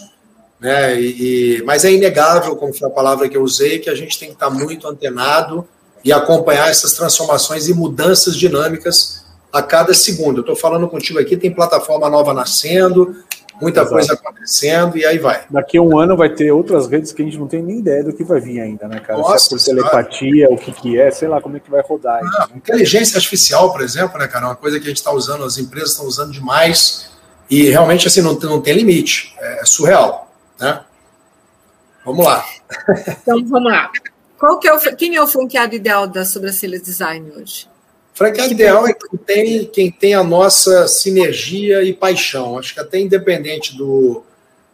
Né? 0.59 0.99
E, 0.99 1.57
e, 1.59 1.63
mas 1.63 1.83
é 1.83 1.91
inegável, 1.91 2.55
como 2.55 2.73
foi 2.73 2.87
a 2.87 2.91
palavra 2.91 3.27
que 3.27 3.35
eu 3.35 3.43
usei, 3.43 3.79
que 3.79 3.89
a 3.89 3.95
gente 3.95 4.17
tem 4.17 4.29
que 4.29 4.35
estar 4.35 4.49
muito 4.49 4.87
antenado 4.87 5.67
e 6.03 6.13
acompanhar 6.13 6.69
essas 6.69 6.93
transformações 6.93 7.67
e 7.67 7.73
mudanças 7.73 8.37
dinâmicas 8.37 9.25
a 9.51 9.61
cada 9.61 9.93
segundo. 9.93 10.37
Eu 10.37 10.41
estou 10.41 10.55
falando 10.55 10.87
contigo 10.87 11.19
aqui, 11.19 11.35
tem 11.35 11.53
plataforma 11.53 12.09
nova 12.09 12.33
nascendo, 12.33 13.15
muita 13.61 13.81
Exato. 13.81 13.93
coisa 13.93 14.13
acontecendo 14.13 14.97
e 14.97 15.05
aí 15.05 15.17
vai. 15.17 15.45
Daqui 15.49 15.77
a 15.77 15.81
um 15.81 15.97
ano 15.97 16.15
vai 16.15 16.29
ter 16.29 16.51
outras 16.51 16.87
redes 16.87 17.11
que 17.11 17.21
a 17.21 17.25
gente 17.25 17.37
não 17.37 17.47
tem 17.47 17.61
nem 17.61 17.79
ideia 17.79 18.03
do 18.03 18.13
que 18.13 18.23
vai 18.23 18.39
vir 18.39 18.59
ainda, 18.59 18.87
né, 18.87 18.99
cara? 18.99 19.19
Nossa, 19.19 19.57
Se 19.57 19.71
é 19.71 19.75
por 19.75 19.81
telepatia, 19.81 20.49
o 20.49 20.57
que, 20.57 20.71
que 20.71 20.99
é, 20.99 21.09
sei 21.11 21.27
lá 21.27 21.41
como 21.41 21.57
é 21.57 21.59
que 21.59 21.69
vai 21.69 21.81
rodar. 21.81 22.19
Ah, 22.23 22.49
inteligência 22.55 23.17
artificial, 23.17 23.71
por 23.71 23.81
exemplo, 23.81 24.17
né, 24.17 24.27
cara? 24.27 24.45
É 24.45 24.47
uma 24.49 24.55
coisa 24.55 24.79
que 24.79 24.85
a 24.85 24.89
gente 24.89 24.97
está 24.97 25.11
usando, 25.11 25.43
as 25.43 25.57
empresas 25.57 25.91
estão 25.91 26.05
usando 26.05 26.31
demais 26.31 27.11
e 27.49 27.69
realmente 27.69 28.07
assim 28.07 28.21
não, 28.21 28.33
não 28.33 28.61
tem 28.61 28.73
limite. 28.73 29.35
É 29.39 29.65
surreal, 29.65 30.31
né? 30.59 30.81
Vamos 32.03 32.25
lá. 32.25 32.45
Então 33.21 33.43
vamos 33.45 33.71
lá. 33.71 33.89
Qual 34.37 34.59
que 34.59 34.67
é 34.67 34.73
o, 34.73 34.79
quem 34.95 35.15
é 35.15 35.21
o 35.21 35.27
franqueado 35.27 35.75
ideal 35.75 36.07
da 36.07 36.25
Sobrancelhas 36.25 36.81
Design 36.81 37.31
hoje? 37.35 37.67
Franqueado 38.15 38.53
ideal 38.53 38.87
é 38.87 38.93
quem 38.93 39.19
tem, 39.19 39.65
quem 39.65 39.91
tem 39.91 40.13
a 40.13 40.23
nossa 40.23 40.87
sinergia 40.87 41.83
e 41.83 41.91
paixão. 41.91 42.57
Acho 42.57 42.73
que 42.73 42.79
até 42.79 42.97
independente 42.97 43.77
do, 43.77 44.23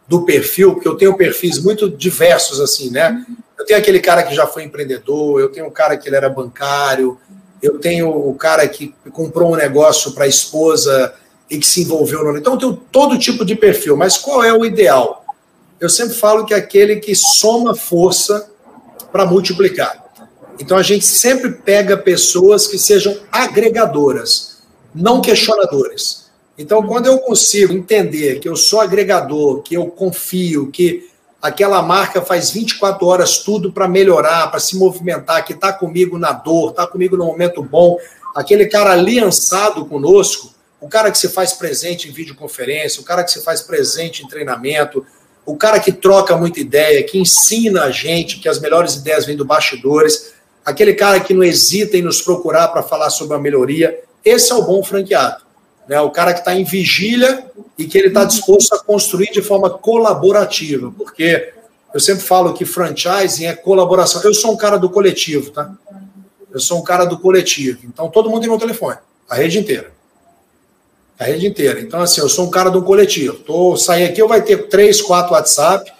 do 0.06 0.24
perfil, 0.24 0.74
porque 0.74 0.86
eu 0.86 0.96
tenho 0.96 1.16
perfis 1.16 1.58
muito 1.58 1.90
diversos, 1.90 2.60
assim, 2.60 2.88
né? 2.90 3.26
Eu 3.58 3.66
tenho 3.66 3.80
aquele 3.80 3.98
cara 3.98 4.22
que 4.22 4.32
já 4.32 4.46
foi 4.46 4.62
empreendedor, 4.62 5.40
eu 5.40 5.48
tenho 5.48 5.66
um 5.66 5.70
cara 5.70 5.96
que 5.96 6.08
ele 6.08 6.14
era 6.14 6.28
bancário, 6.28 7.18
eu 7.60 7.80
tenho 7.80 8.08
o 8.08 8.32
cara 8.36 8.66
que 8.68 8.94
comprou 9.10 9.52
um 9.52 9.56
negócio 9.56 10.12
para 10.12 10.24
a 10.24 10.28
esposa 10.28 11.12
e 11.50 11.58
que 11.58 11.66
se 11.66 11.82
envolveu 11.82 12.22
no. 12.22 12.38
Então, 12.38 12.52
eu 12.52 12.58
tenho 12.58 12.76
todo 12.92 13.18
tipo 13.18 13.44
de 13.44 13.56
perfil, 13.56 13.96
mas 13.96 14.16
qual 14.16 14.44
é 14.44 14.52
o 14.52 14.64
ideal? 14.64 15.24
Eu 15.80 15.88
sempre 15.88 16.14
falo 16.14 16.46
que 16.46 16.54
é 16.54 16.56
aquele 16.58 16.96
que 16.96 17.12
soma 17.16 17.74
força 17.74 18.48
para 19.10 19.26
multiplicar. 19.26 20.01
Então 20.60 20.76
a 20.76 20.82
gente 20.82 21.04
sempre 21.04 21.52
pega 21.52 21.96
pessoas 21.96 22.66
que 22.66 22.78
sejam 22.78 23.16
agregadoras, 23.30 24.62
não 24.94 25.20
questionadores. 25.20 26.22
Então, 26.56 26.82
quando 26.86 27.06
eu 27.06 27.18
consigo 27.18 27.72
entender 27.72 28.38
que 28.38 28.48
eu 28.48 28.54
sou 28.54 28.80
agregador, 28.80 29.62
que 29.62 29.74
eu 29.74 29.86
confio, 29.86 30.70
que 30.70 31.08
aquela 31.40 31.82
marca 31.82 32.20
faz 32.20 32.50
24 32.50 33.04
horas 33.06 33.38
tudo 33.38 33.72
para 33.72 33.88
melhorar, 33.88 34.48
para 34.48 34.60
se 34.60 34.76
movimentar, 34.76 35.44
que 35.44 35.54
está 35.54 35.72
comigo 35.72 36.18
na 36.18 36.32
dor, 36.32 36.70
está 36.70 36.86
comigo 36.86 37.16
no 37.16 37.24
momento 37.24 37.62
bom, 37.62 37.98
aquele 38.34 38.66
cara 38.66 38.92
aliançado 38.92 39.86
conosco, 39.86 40.54
o 40.80 40.88
cara 40.88 41.10
que 41.10 41.18
se 41.18 41.28
faz 41.28 41.52
presente 41.52 42.08
em 42.08 42.12
videoconferência, 42.12 43.00
o 43.00 43.04
cara 43.04 43.24
que 43.24 43.32
se 43.32 43.42
faz 43.42 43.62
presente 43.62 44.22
em 44.22 44.28
treinamento, 44.28 45.04
o 45.44 45.56
cara 45.56 45.80
que 45.80 45.90
troca 45.90 46.36
muita 46.36 46.60
ideia, 46.60 47.02
que 47.02 47.18
ensina 47.18 47.84
a 47.84 47.90
gente 47.90 48.38
que 48.38 48.48
as 48.48 48.60
melhores 48.60 48.94
ideias 48.94 49.26
vêm 49.26 49.36
do 49.36 49.44
bastidores, 49.44 50.34
aquele 50.64 50.94
cara 50.94 51.20
que 51.20 51.34
não 51.34 51.42
hesita 51.42 51.96
em 51.96 52.02
nos 52.02 52.22
procurar 52.22 52.68
para 52.68 52.82
falar 52.82 53.10
sobre 53.10 53.36
a 53.36 53.40
melhoria, 53.40 54.00
esse 54.24 54.52
é 54.52 54.54
o 54.54 54.62
bom 54.62 54.82
franqueado. 54.82 55.42
Né? 55.88 56.00
O 56.00 56.10
cara 56.10 56.32
que 56.32 56.40
está 56.40 56.54
em 56.54 56.64
vigília 56.64 57.46
e 57.76 57.86
que 57.86 57.98
ele 57.98 58.08
está 58.08 58.24
disposto 58.24 58.74
a 58.74 58.78
construir 58.78 59.30
de 59.32 59.42
forma 59.42 59.68
colaborativa, 59.68 60.92
porque 60.96 61.52
eu 61.92 62.00
sempre 62.00 62.22
falo 62.22 62.54
que 62.54 62.64
franchising 62.64 63.46
é 63.46 63.54
colaboração. 63.54 64.22
Eu 64.22 64.32
sou 64.32 64.52
um 64.52 64.56
cara 64.56 64.78
do 64.78 64.88
coletivo, 64.88 65.50
tá? 65.50 65.72
Eu 66.50 66.60
sou 66.60 66.78
um 66.78 66.82
cara 66.82 67.04
do 67.04 67.18
coletivo. 67.18 67.80
Então 67.84 68.08
todo 68.08 68.30
mundo 68.30 68.40
tem 68.40 68.48
meu 68.48 68.58
telefone, 68.58 68.96
a 69.28 69.34
rede 69.34 69.58
inteira. 69.58 69.92
A 71.18 71.24
rede 71.24 71.46
inteira. 71.46 71.80
Então, 71.80 72.00
assim, 72.00 72.20
eu 72.20 72.28
sou 72.28 72.46
um 72.46 72.50
cara 72.50 72.68
do 72.70 72.82
coletivo. 72.82 73.34
Tô 73.34 73.76
sair 73.76 74.04
aqui, 74.04 74.20
eu 74.20 74.26
vai 74.26 74.42
ter 74.42 74.68
três, 74.68 75.00
quatro 75.00 75.34
WhatsApp, 75.34 75.92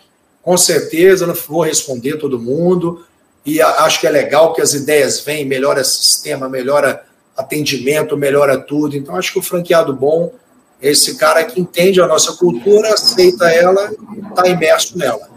com 0.42 0.56
certeza, 0.56 1.26
não 1.26 1.34
vou 1.34 1.62
responder 1.62 2.16
todo 2.16 2.40
mundo 2.40 3.04
e 3.44 3.60
acho 3.60 4.00
que 4.00 4.06
é 4.06 4.10
legal 4.10 4.52
que 4.52 4.60
as 4.60 4.72
ideias 4.72 5.20
vêm, 5.20 5.44
melhora 5.44 5.82
sistema, 5.82 6.48
melhora 6.48 7.04
atendimento, 7.36 8.16
melhora 8.16 8.58
tudo. 8.58 8.96
Então, 8.96 9.16
acho 9.16 9.32
que 9.32 9.38
o 9.38 9.42
franqueado 9.42 9.92
bom 9.92 10.32
é 10.80 10.90
esse 10.90 11.16
cara 11.16 11.44
que 11.44 11.60
entende 11.60 12.00
a 12.00 12.06
nossa 12.06 12.34
cultura, 12.34 12.92
aceita 12.92 13.50
ela 13.50 13.90
e 14.16 14.28
está 14.28 14.46
imerso 14.48 14.96
nela. 14.96 15.28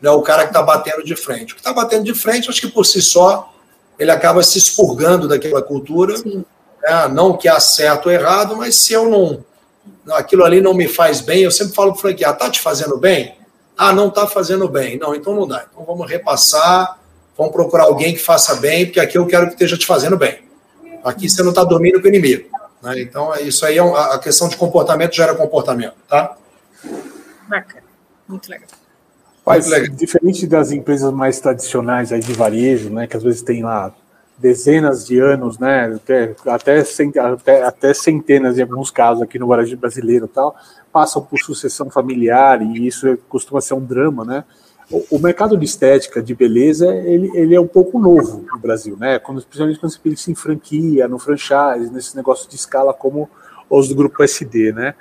Não 0.00 0.12
é 0.12 0.14
o 0.14 0.22
cara 0.22 0.42
que 0.42 0.50
está 0.50 0.62
batendo 0.62 1.02
de 1.02 1.16
frente. 1.16 1.52
O 1.52 1.56
que 1.56 1.60
está 1.60 1.72
batendo 1.72 2.04
de 2.04 2.14
frente, 2.14 2.48
acho 2.48 2.60
que 2.60 2.68
por 2.68 2.86
si 2.86 3.02
só, 3.02 3.52
ele 3.98 4.12
acaba 4.12 4.42
se 4.42 4.58
expurgando 4.58 5.26
daquela 5.26 5.60
cultura. 5.60 6.14
Né? 6.24 6.44
Não 7.12 7.36
que 7.36 7.48
há 7.48 7.58
certo 7.58 8.06
ou 8.06 8.12
errado, 8.12 8.56
mas 8.56 8.76
se 8.76 8.92
eu 8.92 9.08
não. 9.08 9.44
Aquilo 10.12 10.44
ali 10.44 10.60
não 10.60 10.74
me 10.74 10.86
faz 10.86 11.20
bem, 11.20 11.42
eu 11.42 11.50
sempre 11.50 11.74
falo 11.74 11.90
para 11.92 11.98
o 11.98 12.00
franqueado: 12.00 12.34
está 12.34 12.50
te 12.50 12.60
fazendo 12.60 12.96
bem? 12.96 13.36
Ah, 13.76 13.92
não 13.92 14.08
está 14.08 14.26
fazendo 14.26 14.68
bem. 14.68 14.98
Não, 14.98 15.14
então 15.14 15.34
não 15.34 15.46
dá. 15.46 15.66
Então 15.70 15.84
vamos 15.84 16.08
repassar, 16.08 16.97
vamos 17.38 17.52
procurar 17.52 17.84
alguém 17.84 18.12
que 18.12 18.18
faça 18.18 18.56
bem, 18.56 18.86
porque 18.86 18.98
aqui 18.98 19.16
eu 19.16 19.26
quero 19.26 19.46
que 19.46 19.52
esteja 19.52 19.78
te 19.78 19.86
fazendo 19.86 20.18
bem. 20.18 20.40
Aqui 21.04 21.30
você 21.30 21.40
não 21.42 21.50
está 21.50 21.62
dormindo 21.62 22.00
com 22.00 22.06
o 22.06 22.08
inimigo. 22.08 22.48
Né? 22.82 23.00
Então, 23.00 23.32
é 23.32 23.42
isso 23.42 23.64
aí 23.64 23.78
é 23.78 23.80
a 23.80 24.18
questão 24.18 24.48
de 24.48 24.56
comportamento 24.56 25.14
gera 25.14 25.34
comportamento, 25.34 25.94
tá? 26.08 26.36
Bacana, 27.48 27.84
muito 28.28 28.50
legal. 28.50 28.68
Mas, 29.46 29.66
diferente 29.96 30.46
das 30.46 30.72
empresas 30.72 31.10
mais 31.10 31.40
tradicionais 31.40 32.12
aí 32.12 32.20
de 32.20 32.34
varejo, 32.34 32.90
né, 32.90 33.06
que 33.06 33.16
às 33.16 33.22
vezes 33.22 33.40
tem 33.40 33.62
lá 33.62 33.94
dezenas 34.36 35.06
de 35.06 35.18
anos, 35.18 35.58
né, 35.58 35.96
até, 35.96 36.34
até, 36.46 36.84
até, 37.18 37.62
até 37.62 37.94
centenas 37.94 38.58
em 38.58 38.62
alguns 38.62 38.90
casos 38.90 39.22
aqui 39.22 39.38
no 39.38 39.46
varejo 39.46 39.74
brasileiro 39.76 40.28
tal, 40.28 40.54
passam 40.92 41.22
por 41.22 41.38
sucessão 41.38 41.88
familiar 41.88 42.60
e 42.60 42.86
isso 42.86 43.16
costuma 43.26 43.62
ser 43.62 43.72
um 43.72 43.84
drama, 43.84 44.22
né? 44.24 44.44
O, 44.90 45.18
mercado 45.18 45.56
de 45.56 45.64
estética, 45.64 46.22
de 46.22 46.34
beleza, 46.34 46.86
ele, 46.94 47.30
ele 47.34 47.54
é 47.54 47.60
um 47.60 47.66
pouco 47.66 47.98
novo 47.98 48.44
no 48.50 48.58
Brasil, 48.58 48.96
né? 48.96 49.18
Quando, 49.18 49.42
principalmente 49.42 49.78
quando 49.78 49.92
você 49.92 49.98
pensa 50.02 50.30
em 50.30 50.34
franquia, 50.34 51.06
no 51.06 51.18
franchise, 51.18 51.92
nesse 51.92 52.16
negócio 52.16 52.48
de 52.48 52.56
escala 52.56 52.94
como 52.94 53.28
os 53.68 53.88
do 53.88 53.94
grupo 53.94 54.22
SD, 54.22 54.72
né? 54.72 54.94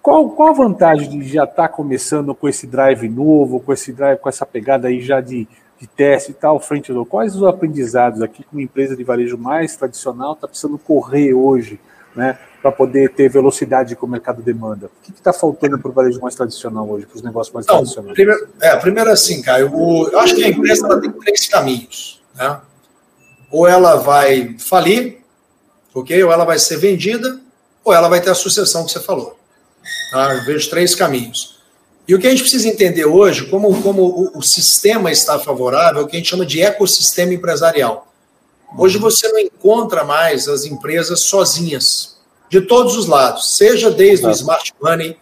Qual, 0.00 0.30
qual 0.30 0.50
a 0.50 0.52
vantagem 0.52 1.18
de 1.18 1.26
já 1.26 1.42
estar 1.42 1.54
tá 1.54 1.68
começando 1.68 2.32
com 2.32 2.48
esse 2.48 2.66
drive 2.66 3.08
novo, 3.08 3.58
com 3.58 3.72
esse 3.72 3.92
drive, 3.92 4.18
com 4.18 4.28
essa 4.28 4.46
pegada 4.46 4.86
aí 4.86 5.00
já 5.00 5.20
de, 5.20 5.48
de 5.80 5.86
teste 5.88 6.30
e 6.30 6.34
tal, 6.34 6.60
frente 6.60 6.92
ao 6.92 7.04
Quais 7.04 7.34
os 7.34 7.42
aprendizados 7.42 8.22
aqui 8.22 8.44
que 8.44 8.52
uma 8.52 8.62
empresa 8.62 8.96
de 8.96 9.02
varejo 9.02 9.36
mais 9.36 9.76
tradicional 9.76 10.34
está 10.34 10.46
precisando 10.46 10.78
correr 10.78 11.34
hoje, 11.34 11.80
né? 12.14 12.38
Para 12.60 12.72
poder 12.72 13.14
ter 13.14 13.28
velocidade 13.28 13.94
que 13.94 14.04
o 14.04 14.08
mercado 14.08 14.42
demanda? 14.42 14.86
O 14.86 15.02
que 15.02 15.10
está 15.12 15.32
faltando 15.32 15.78
para 15.78 15.90
o 15.90 15.94
varejo 15.94 16.20
mais 16.20 16.34
tradicional 16.34 16.88
hoje, 16.88 17.06
para 17.06 17.16
os 17.16 17.22
negócios 17.22 17.54
mais 17.54 17.66
Não, 17.66 17.76
tradicionais? 17.76 18.14
Primeiro, 18.14 18.48
é, 18.60 18.76
primeiro 18.76 19.10
assim, 19.10 19.42
Caio, 19.42 19.74
o, 19.74 20.08
eu 20.08 20.18
acho 20.18 20.34
que 20.34 20.44
a 20.44 20.48
empresa 20.48 20.86
ela 20.86 21.00
tem 21.00 21.10
três 21.12 21.46
caminhos. 21.46 22.22
Né? 22.34 22.60
Ou 23.50 23.66
ela 23.66 23.96
vai 23.96 24.56
falir, 24.58 25.18
ok? 25.94 26.22
ou 26.22 26.32
ela 26.32 26.44
vai 26.44 26.58
ser 26.58 26.78
vendida, 26.78 27.40
ou 27.84 27.94
ela 27.94 28.08
vai 28.08 28.20
ter 28.20 28.30
a 28.30 28.34
sucessão 28.34 28.84
que 28.84 28.92
você 28.92 29.00
falou. 29.00 29.38
Tá? 30.10 30.34
Eu 30.34 30.44
vejo 30.44 30.68
três 30.68 30.94
caminhos. 30.94 31.58
E 32.06 32.14
o 32.14 32.18
que 32.18 32.26
a 32.26 32.30
gente 32.30 32.40
precisa 32.40 32.66
entender 32.66 33.04
hoje, 33.04 33.46
como, 33.46 33.82
como 33.82 34.02
o, 34.02 34.38
o 34.38 34.42
sistema 34.42 35.12
está 35.12 35.38
favorável, 35.38 36.00
é 36.00 36.04
o 36.04 36.08
que 36.08 36.16
a 36.16 36.18
gente 36.18 36.30
chama 36.30 36.46
de 36.46 36.62
ecossistema 36.62 37.34
empresarial. 37.34 38.08
Hoje 38.76 38.98
você 38.98 39.28
não 39.28 39.38
encontra 39.38 40.04
mais 40.04 40.48
as 40.48 40.64
empresas 40.64 41.20
sozinhas 41.20 42.17
de 42.48 42.60
todos 42.62 42.96
os 42.96 43.06
lados, 43.06 43.56
seja 43.56 43.90
desde 43.90 44.26
o 44.26 44.30
smart 44.30 44.72
money, 44.80 45.16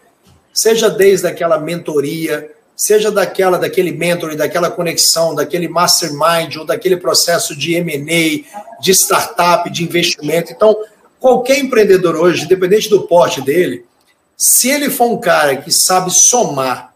seja 0.52 0.88
desde 0.88 1.26
aquela 1.26 1.58
mentoria, 1.58 2.50
seja 2.76 3.10
daquela 3.10 3.58
daquele 3.58 3.90
mentor, 3.90 4.36
daquela 4.36 4.70
conexão, 4.70 5.34
daquele 5.34 5.68
mastermind 5.68 6.56
ou 6.56 6.64
daquele 6.64 6.96
processo 6.96 7.56
de 7.56 7.74
M&A, 7.74 8.80
de 8.80 8.90
startup, 8.92 9.68
de 9.70 9.82
investimento. 9.82 10.52
Então, 10.52 10.76
qualquer 11.18 11.58
empreendedor 11.58 12.16
hoje, 12.16 12.44
independente 12.44 12.88
do 12.88 13.06
porte 13.06 13.40
dele, 13.40 13.84
se 14.36 14.68
ele 14.68 14.90
for 14.90 15.10
um 15.10 15.18
cara 15.18 15.56
que 15.56 15.72
sabe 15.72 16.12
somar 16.12 16.94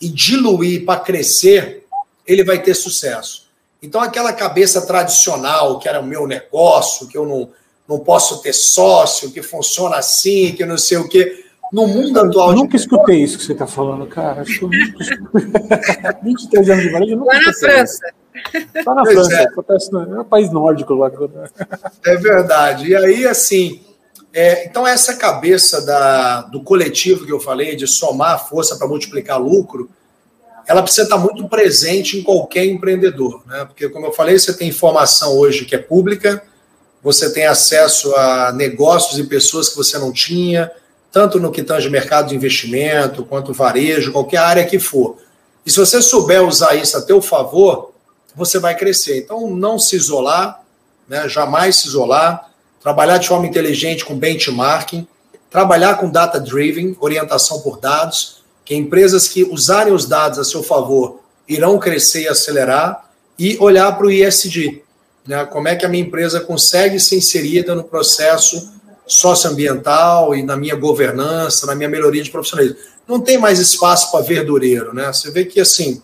e 0.00 0.08
diluir 0.08 0.84
para 0.84 0.98
crescer, 0.98 1.86
ele 2.26 2.42
vai 2.42 2.60
ter 2.60 2.74
sucesso. 2.74 3.46
Então, 3.80 4.00
aquela 4.00 4.32
cabeça 4.32 4.84
tradicional, 4.84 5.78
que 5.78 5.88
era 5.88 6.00
o 6.00 6.06
meu 6.06 6.26
negócio, 6.26 7.06
que 7.06 7.16
eu 7.16 7.26
não 7.26 7.50
não 7.88 7.98
posso 7.98 8.40
ter 8.42 8.52
sócio, 8.52 9.30
que 9.30 9.42
funciona 9.42 9.96
assim, 9.96 10.52
que 10.52 10.64
não 10.64 10.78
sei 10.78 10.98
o 10.98 11.08
quê. 11.08 11.44
No 11.72 11.86
mundo 11.86 12.20
atual. 12.20 12.50
Eu 12.50 12.56
nunca 12.56 12.76
escutei 12.76 13.22
isso 13.22 13.38
que 13.38 13.44
você 13.44 13.52
está 13.52 13.66
falando, 13.66 14.06
cara. 14.06 14.42
Acho 14.42 14.58
que 14.58 14.64
eu 14.64 14.70
nunca 14.70 16.20
23 16.22 16.68
anos 16.70 16.82
de 16.82 16.90
varejo, 16.90 17.12
eu 17.12 17.16
nunca 17.16 17.32
Lá 17.34 17.40
na 17.40 17.52
França. 17.54 18.12
Está 18.74 18.94
na 18.94 19.04
França, 19.04 19.34
é. 19.34 19.44
acontece 19.44 19.92
no, 19.92 20.16
é 20.16 20.20
um 20.20 20.24
país 20.24 20.50
nórdico 20.50 20.94
lá. 20.94 21.10
É 22.04 22.16
verdade. 22.16 22.88
E 22.88 22.96
aí, 22.96 23.26
assim, 23.26 23.80
é, 24.32 24.66
então 24.66 24.86
essa 24.86 25.16
cabeça 25.16 25.84
da, 25.84 26.42
do 26.42 26.62
coletivo 26.62 27.26
que 27.26 27.32
eu 27.32 27.40
falei, 27.40 27.76
de 27.76 27.86
somar 27.86 28.48
força 28.48 28.76
para 28.76 28.88
multiplicar 28.88 29.40
lucro, 29.40 29.90
ela 30.66 30.82
precisa 30.82 31.04
estar 31.04 31.18
muito 31.18 31.48
presente 31.48 32.18
em 32.18 32.22
qualquer 32.22 32.64
empreendedor, 32.64 33.42
né? 33.46 33.64
Porque, 33.64 33.88
como 33.88 34.06
eu 34.06 34.12
falei, 34.12 34.38
você 34.38 34.56
tem 34.56 34.68
informação 34.68 35.36
hoje 35.36 35.64
que 35.64 35.74
é 35.74 35.78
pública, 35.78 36.42
você 37.02 37.32
tem 37.32 37.46
acesso 37.46 38.14
a 38.14 38.52
negócios 38.52 39.18
e 39.18 39.24
pessoas 39.24 39.68
que 39.68 39.76
você 39.76 39.98
não 39.98 40.12
tinha, 40.12 40.70
tanto 41.10 41.40
no 41.40 41.50
que 41.50 41.62
tange 41.62 41.90
mercado 41.90 42.28
de 42.28 42.36
investimento, 42.36 43.24
quanto 43.24 43.52
varejo, 43.52 44.12
qualquer 44.12 44.38
área 44.38 44.64
que 44.64 44.78
for. 44.78 45.18
E 45.66 45.70
se 45.70 45.78
você 45.78 46.00
souber 46.00 46.42
usar 46.42 46.74
isso 46.74 46.96
a 46.96 47.02
teu 47.02 47.20
favor, 47.20 47.92
você 48.34 48.58
vai 48.58 48.76
crescer. 48.76 49.18
Então, 49.18 49.50
não 49.50 49.78
se 49.78 49.96
isolar, 49.96 50.62
né? 51.08 51.28
jamais 51.28 51.76
se 51.76 51.88
isolar, 51.88 52.50
trabalhar 52.80 53.18
de 53.18 53.28
forma 53.28 53.46
inteligente 53.46 54.04
com 54.04 54.16
benchmarking, 54.16 55.06
trabalhar 55.50 55.96
com 55.96 56.08
data-driven, 56.08 56.96
orientação 57.00 57.60
por 57.60 57.78
dados, 57.78 58.42
que 58.64 58.74
empresas 58.74 59.28
que 59.28 59.44
usarem 59.44 59.92
os 59.92 60.06
dados 60.06 60.38
a 60.38 60.44
seu 60.44 60.62
favor 60.62 61.20
irão 61.48 61.78
crescer 61.78 62.22
e 62.22 62.28
acelerar, 62.28 63.10
e 63.38 63.58
olhar 63.60 63.92
para 63.92 64.06
o 64.06 64.10
ISD, 64.10 64.82
né? 65.26 65.44
Como 65.44 65.68
é 65.68 65.76
que 65.76 65.86
a 65.86 65.88
minha 65.88 66.02
empresa 66.02 66.40
consegue 66.40 66.98
ser 66.98 67.16
inserida 67.16 67.74
no 67.74 67.84
processo 67.84 68.72
socioambiental 69.06 70.34
e 70.34 70.42
na 70.42 70.56
minha 70.56 70.76
governança, 70.76 71.66
na 71.66 71.74
minha 71.74 71.88
melhoria 71.88 72.22
de 72.22 72.30
profissionalismo. 72.30 72.78
Não 73.06 73.20
tem 73.20 73.36
mais 73.36 73.58
espaço 73.58 74.10
para 74.10 74.24
verdureiro, 74.24 74.94
né? 74.94 75.12
Você 75.12 75.30
vê 75.30 75.44
que 75.44 75.60
assim, 75.60 76.02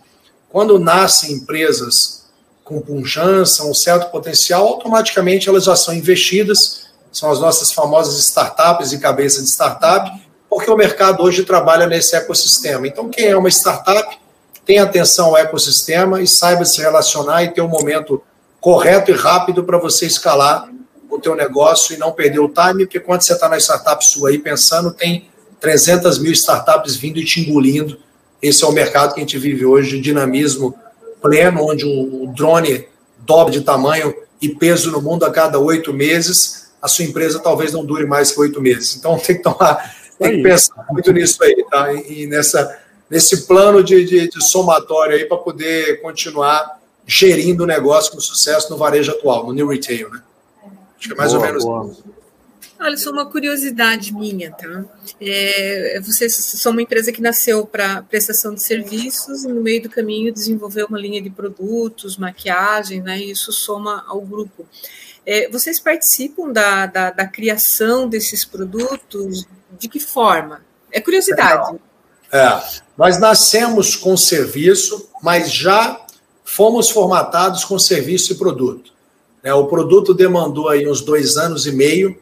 quando 0.48 0.78
nascem 0.78 1.32
empresas 1.32 2.26
com 2.64 2.80
pujança, 2.80 3.64
um 3.64 3.72
certo 3.72 4.10
potencial, 4.10 4.66
automaticamente 4.66 5.48
elas 5.48 5.64
já 5.64 5.74
são 5.74 5.94
investidas, 5.94 6.88
são 7.10 7.30
as 7.30 7.40
nossas 7.40 7.72
famosas 7.72 8.18
startups 8.18 8.92
e 8.92 8.98
cabeças 8.98 9.44
de 9.44 9.50
startup, 9.50 10.10
porque 10.50 10.70
o 10.70 10.76
mercado 10.76 11.22
hoje 11.22 11.44
trabalha 11.44 11.86
nesse 11.86 12.14
ecossistema. 12.14 12.86
Então, 12.86 13.08
quem 13.08 13.26
é 13.26 13.36
uma 13.36 13.48
startup 13.48 14.18
tem 14.66 14.78
atenção 14.78 15.28
ao 15.28 15.38
ecossistema 15.38 16.20
e 16.20 16.26
saiba 16.26 16.64
se 16.66 16.80
relacionar 16.82 17.42
e 17.42 17.54
ter 17.54 17.62
um 17.62 17.68
momento 17.68 18.22
correto 18.60 19.10
e 19.10 19.14
rápido 19.14 19.64
para 19.64 19.78
você 19.78 20.06
escalar 20.06 20.68
o 21.10 21.18
teu 21.18 21.34
negócio 21.34 21.94
e 21.94 21.98
não 21.98 22.12
perder 22.12 22.40
o 22.40 22.48
time, 22.48 22.84
porque 22.84 23.00
quando 23.00 23.22
você 23.22 23.32
está 23.32 23.48
na 23.48 23.58
startup 23.58 24.04
sua 24.06 24.30
aí 24.30 24.38
pensando, 24.38 24.92
tem 24.92 25.28
300 25.60 26.18
mil 26.18 26.32
startups 26.32 26.96
vindo 26.96 27.18
e 27.18 27.24
te 27.24 27.40
engolindo. 27.40 27.98
Esse 28.40 28.62
é 28.62 28.66
o 28.66 28.72
mercado 28.72 29.14
que 29.14 29.20
a 29.20 29.22
gente 29.22 29.38
vive 29.38 29.64
hoje, 29.64 29.96
de 29.96 30.00
dinamismo 30.00 30.74
pleno, 31.20 31.64
onde 31.64 31.84
o 31.84 32.32
drone 32.36 32.86
dobra 33.18 33.52
de 33.52 33.62
tamanho 33.62 34.14
e 34.40 34.48
peso 34.48 34.90
no 34.90 35.02
mundo 35.02 35.24
a 35.24 35.30
cada 35.30 35.58
oito 35.58 35.92
meses, 35.92 36.70
a 36.80 36.86
sua 36.86 37.04
empresa 37.04 37.40
talvez 37.40 37.72
não 37.72 37.84
dure 37.84 38.06
mais 38.06 38.30
que 38.30 38.40
oito 38.40 38.60
meses. 38.60 38.96
Então 38.96 39.18
tem 39.18 39.36
que 39.36 39.42
tomar, 39.42 39.94
tem 40.18 40.36
que 40.36 40.42
pensar 40.42 40.86
muito 40.90 41.12
nisso 41.12 41.42
aí, 41.42 41.64
tá? 41.68 41.92
E, 41.92 42.26
nessa, 42.26 42.78
nesse 43.10 43.46
plano 43.46 43.82
de, 43.82 44.04
de, 44.04 44.28
de 44.28 44.48
somatório 44.48 45.16
aí 45.16 45.24
para 45.24 45.38
poder 45.38 46.00
continuar 46.00 46.77
gerindo 47.08 47.64
o 47.64 47.66
negócio 47.66 48.12
com 48.12 48.20
sucesso 48.20 48.70
no 48.70 48.76
varejo 48.76 49.10
atual, 49.10 49.46
no 49.46 49.54
new 49.54 49.66
retail, 49.66 50.10
né? 50.10 50.22
Acho 50.98 51.08
que 51.08 51.14
é 51.14 51.16
mais 51.16 51.32
boa, 51.32 51.42
ou 51.42 51.46
menos 51.48 51.64
boa. 51.64 51.96
Olha, 52.78 52.96
só 52.98 53.10
uma 53.10 53.24
curiosidade 53.24 54.12
minha, 54.12 54.52
tá? 54.52 54.84
É, 55.18 55.98
vocês 56.04 56.36
são 56.36 56.72
uma 56.72 56.82
empresa 56.82 57.10
que 57.10 57.22
nasceu 57.22 57.64
para 57.64 58.02
prestação 58.02 58.54
de 58.54 58.62
serviços 58.62 59.42
e 59.42 59.48
no 59.48 59.62
meio 59.62 59.82
do 59.82 59.88
caminho 59.88 60.32
desenvolveu 60.32 60.86
uma 60.86 60.98
linha 60.98 61.22
de 61.22 61.30
produtos, 61.30 62.18
maquiagem, 62.18 63.00
né? 63.00 63.18
E 63.18 63.30
isso 63.30 63.52
soma 63.52 64.04
ao 64.06 64.20
grupo. 64.20 64.66
É, 65.24 65.48
vocês 65.48 65.80
participam 65.80 66.52
da, 66.52 66.86
da, 66.86 67.10
da, 67.10 67.26
criação 67.26 68.06
desses 68.06 68.44
produtos? 68.44 69.46
De 69.78 69.88
que 69.88 69.98
forma? 69.98 70.62
É 70.92 71.00
curiosidade. 71.00 71.78
É, 72.30 72.62
nós 72.96 73.18
nascemos 73.18 73.96
com 73.96 74.16
serviço, 74.16 75.08
mas 75.22 75.50
já 75.50 76.06
fomos 76.48 76.88
formatados 76.88 77.62
com 77.64 77.78
serviço 77.78 78.32
e 78.32 78.36
produto. 78.36 78.90
Né? 79.42 79.52
O 79.52 79.66
produto 79.66 80.14
demandou 80.14 80.68
aí 80.68 80.88
uns 80.88 81.02
dois 81.02 81.36
anos 81.36 81.66
e 81.66 81.72
meio, 81.72 82.16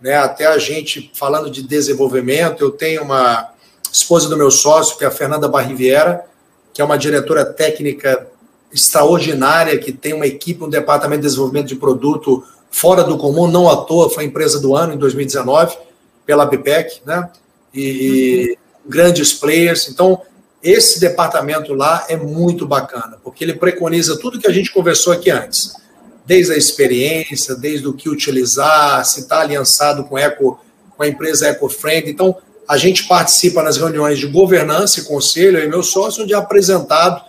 né? 0.00 0.16
até 0.16 0.46
a 0.46 0.58
gente 0.58 1.10
falando 1.14 1.50
de 1.50 1.62
desenvolvimento. 1.62 2.62
Eu 2.62 2.70
tenho 2.70 3.02
uma 3.02 3.50
esposa 3.90 4.28
do 4.28 4.36
meu 4.36 4.50
sócio, 4.50 4.98
que 4.98 5.04
é 5.04 5.06
a 5.06 5.10
Fernanda 5.10 5.48
Barriviera, 5.48 6.26
que 6.74 6.82
é 6.82 6.84
uma 6.84 6.98
diretora 6.98 7.44
técnica 7.44 8.28
extraordinária, 8.70 9.78
que 9.78 9.92
tem 9.92 10.12
uma 10.12 10.26
equipe, 10.26 10.62
um 10.62 10.68
departamento 10.68 11.22
de 11.22 11.28
desenvolvimento 11.28 11.68
de 11.68 11.76
produto 11.76 12.44
fora 12.70 13.02
do 13.02 13.16
comum, 13.16 13.48
não 13.48 13.68
à 13.68 13.78
toa, 13.78 14.10
foi 14.10 14.24
empresa 14.24 14.60
do 14.60 14.76
ano 14.76 14.92
em 14.92 14.98
2019, 14.98 15.76
pela 16.26 16.44
BPEC, 16.44 17.00
né? 17.04 17.28
E, 17.74 17.80
e 17.80 18.58
grandes 18.86 19.32
players. 19.32 19.88
Então, 19.88 20.20
esse 20.62 21.00
departamento 21.00 21.72
lá 21.72 22.04
é 22.08 22.16
muito 22.16 22.66
bacana, 22.66 23.18
porque 23.24 23.44
ele 23.44 23.54
preconiza 23.54 24.18
tudo 24.18 24.38
que 24.38 24.46
a 24.46 24.52
gente 24.52 24.72
conversou 24.72 25.12
aqui 25.12 25.30
antes, 25.30 25.74
desde 26.26 26.52
a 26.52 26.56
experiência, 26.56 27.54
desde 27.54 27.88
o 27.88 27.94
que 27.94 28.08
utilizar, 28.08 29.04
se 29.04 29.20
está 29.20 29.40
aliançado 29.40 30.04
com, 30.04 30.18
eco, 30.18 30.60
com 30.96 31.02
a 31.02 31.08
empresa 31.08 31.48
EcoFriend. 31.48 32.10
Então, 32.10 32.36
a 32.68 32.76
gente 32.76 33.08
participa 33.08 33.62
nas 33.62 33.78
reuniões 33.78 34.18
de 34.18 34.26
governança 34.26 35.00
e 35.00 35.04
conselho, 35.04 35.58
e 35.58 35.66
meu 35.66 35.82
sócio, 35.82 36.22
onde 36.22 36.34
é 36.34 36.36
apresentado 36.36 37.24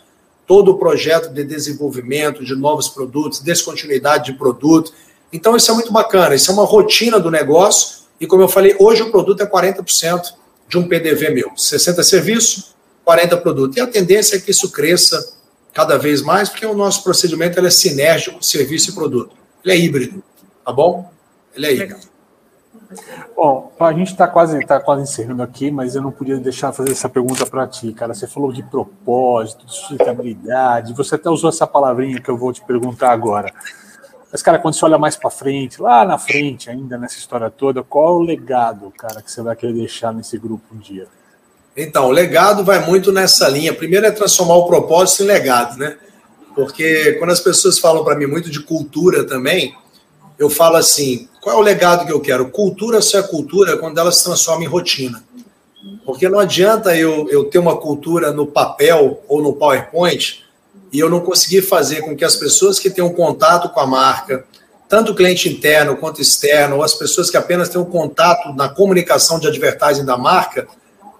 todo 0.46 0.72
o 0.72 0.78
projeto 0.78 1.30
de 1.30 1.44
desenvolvimento 1.46 2.44
de 2.44 2.54
novos 2.54 2.90
produtos, 2.90 3.40
descontinuidade 3.40 4.26
de 4.26 4.34
produto. 4.38 4.94
Então, 5.32 5.56
isso 5.56 5.72
é 5.72 5.74
muito 5.74 5.94
bacana, 5.94 6.36
isso 6.36 6.52
é 6.52 6.54
uma 6.54 6.66
rotina 6.66 7.18
do 7.18 7.32
negócio, 7.32 8.02
e 8.20 8.28
como 8.28 8.44
eu 8.44 8.50
falei, 8.50 8.76
hoje 8.78 9.02
o 9.02 9.10
produto 9.10 9.42
é 9.42 9.46
40% 9.46 10.22
de 10.68 10.78
um 10.78 10.88
PDV 10.88 11.30
meu. 11.30 11.52
60 11.56 12.04
serviços, 12.04 12.76
40 13.04 13.38
produtos. 13.38 13.78
E 13.78 13.82
a 13.82 13.88
tendência 13.88 14.36
é 14.36 14.40
que 14.40 14.52
isso 14.52 14.72
cresça 14.72 15.36
cada 15.74 15.98
vez 15.98 16.22
mais, 16.22 16.50
porque 16.50 16.66
o 16.66 16.74
nosso 16.74 17.04
procedimento 17.04 17.60
é 17.60 17.70
sinérgico, 17.70 18.44
serviço 18.44 18.92
e 18.92 18.94
produto. 18.94 19.36
Ele 19.64 19.74
é 19.74 19.78
híbrido, 19.78 20.24
tá 20.66 20.72
bom? 20.72 21.10
Ele 21.56 21.66
é 21.66 21.74
híbrido. 21.74 22.12
Bom, 23.36 23.72
a 23.80 23.94
gente 23.94 24.12
está 24.12 24.28
quase, 24.28 24.66
tá 24.66 24.80
quase 24.80 25.04
encerrando 25.04 25.42
aqui, 25.42 25.72
mas 25.72 25.96
eu 25.96 26.02
não 26.02 26.12
podia 26.12 26.38
deixar 26.38 26.72
de 26.72 26.78
fazer 26.78 26.92
essa 26.92 27.08
pergunta 27.08 27.46
para 27.46 27.66
ti, 27.66 27.94
cara. 27.94 28.14
Você 28.14 28.28
falou 28.28 28.52
de 28.52 28.62
propósito, 28.64 29.66
de 29.66 29.74
sustentabilidade, 29.74 30.94
você 30.94 31.16
até 31.16 31.30
usou 31.30 31.50
essa 31.50 31.66
palavrinha 31.66 32.22
que 32.22 32.30
eu 32.30 32.38
vou 32.38 32.52
te 32.52 32.62
perguntar 32.62 33.12
agora. 33.12 33.52
Mas, 34.32 34.42
cara, 34.42 34.60
quando 34.60 34.76
você 34.76 34.86
olha 34.86 34.98
mais 34.98 35.16
para 35.16 35.30
frente, 35.30 35.82
lá 35.82 36.06
na 36.06 36.18
frente 36.18 36.70
ainda 36.70 36.98
nessa 36.98 37.18
história 37.18 37.50
toda, 37.50 37.84
qual 37.84 38.08
é 38.08 38.18
o 38.18 38.22
legado, 38.22 38.92
cara, 38.98 39.22
que 39.22 39.32
você 39.32 39.42
vai 39.42 39.56
querer 39.56 39.74
deixar 39.74 40.14
nesse 40.14 40.38
grupo 40.38 40.64
um 40.74 40.78
dia? 40.78 41.08
Então, 41.76 42.08
o 42.08 42.12
legado 42.12 42.64
vai 42.64 42.86
muito 42.86 43.12
nessa 43.12 43.48
linha. 43.48 43.74
Primeiro 43.74 44.06
é 44.06 44.12
transformar 44.12 44.56
o 44.56 44.68
propósito 44.68 45.24
em 45.24 45.28
legado, 45.28 45.78
né? 45.78 45.98
Porque 46.54 47.14
quando 47.14 47.32
as 47.32 47.40
pessoas 47.40 47.80
falam 47.80 48.04
para 48.04 48.16
mim 48.16 48.26
muito 48.26 48.50
de 48.50 48.60
cultura 48.60 49.24
também, 49.24 49.74
eu 50.38 50.50
falo 50.50 50.76
assim: 50.76 51.30
qual 51.42 51.56
é 51.56 51.60
o 51.60 51.64
legado 51.64 52.06
que 52.06 52.12
eu 52.12 52.20
quero? 52.20 52.50
Cultura 52.50 53.02
só 53.02 53.20
é 53.20 53.24
cultura 53.24 53.78
quando 53.78 53.98
ela 53.98 54.12
se 54.12 54.24
transforma 54.24 54.64
em 54.64 54.68
rotina. 54.68 55.24
Porque 56.06 56.28
não 56.28 56.40
adianta 56.40 56.96
eu, 56.96 57.28
eu 57.30 57.46
ter 57.46 57.60
uma 57.60 57.78
cultura 57.78 58.32
no 58.32 58.46
papel 58.46 59.24
ou 59.28 59.42
no 59.42 59.54
PowerPoint 59.54 60.44
e 60.92 61.00
eu 61.00 61.10
não 61.10 61.22
conseguir 61.22 61.62
fazer 61.62 62.02
com 62.02 62.16
que 62.16 62.26
as 62.26 62.36
pessoas 62.36 62.78
que 62.78 62.90
têm 62.90 63.04
um 63.04 63.14
contato 63.14 63.70
com 63.70 63.80
a 63.80 63.88
marca, 63.88 64.44
tanto 64.90 65.14
o 65.14 65.16
cliente 65.16 65.48
interno 65.48 65.96
quanto 65.96 66.22
externo, 66.22 66.78
ou 66.78 66.84
as 66.84 66.94
pessoas 66.94 67.30
que 67.30 67.38
apenas 67.38 67.70
têm 67.70 67.80
um 67.80 67.86
contato 67.86 68.54
na 68.54 68.68
comunicação 68.68 69.40
de 69.40 69.48
advertising 69.48 70.04
da 70.04 70.18
marca, 70.18 70.68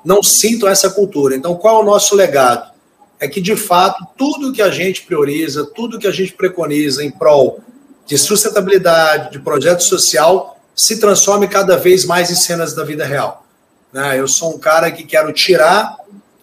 não 0.04 0.24
sintam 0.24 0.68
essa 0.70 0.90
cultura. 0.90 1.36
Então, 1.36 1.56
qual 1.56 1.80
é 1.80 1.84
o 1.84 1.86
nosso 1.86 2.16
legado? 2.16 2.72
É 3.20 3.28
que, 3.28 3.40
de 3.40 3.56
fato, 3.56 4.06
tudo 4.18 4.52
que 4.52 4.62
a 4.62 4.72
gente 4.72 5.04
prioriza, 5.04 5.66
tudo 5.66 6.00
que 6.00 6.08
a 6.08 6.12
gente 6.12 6.34
preconiza 6.34 7.04
em 7.04 7.12
prol 7.12 7.62
de 8.06 8.18
sustentabilidade, 8.18 9.32
de 9.32 9.40
projeto 9.40 9.84
social, 9.84 10.60
se 10.76 11.00
transforme 11.00 11.48
cada 11.48 11.78
vez 11.78 12.04
mais 12.04 12.32
em 12.32 12.36
cenas 12.36 12.74
da 12.74 12.84
vida 12.84 13.06
real. 13.06 13.46
Né? 13.94 14.20
Eu 14.20 14.28
sou 14.28 14.56
um 14.56 14.60
cara 14.60 14.92
que 14.92 15.04
quero 15.04 15.32
tirar 15.32 15.98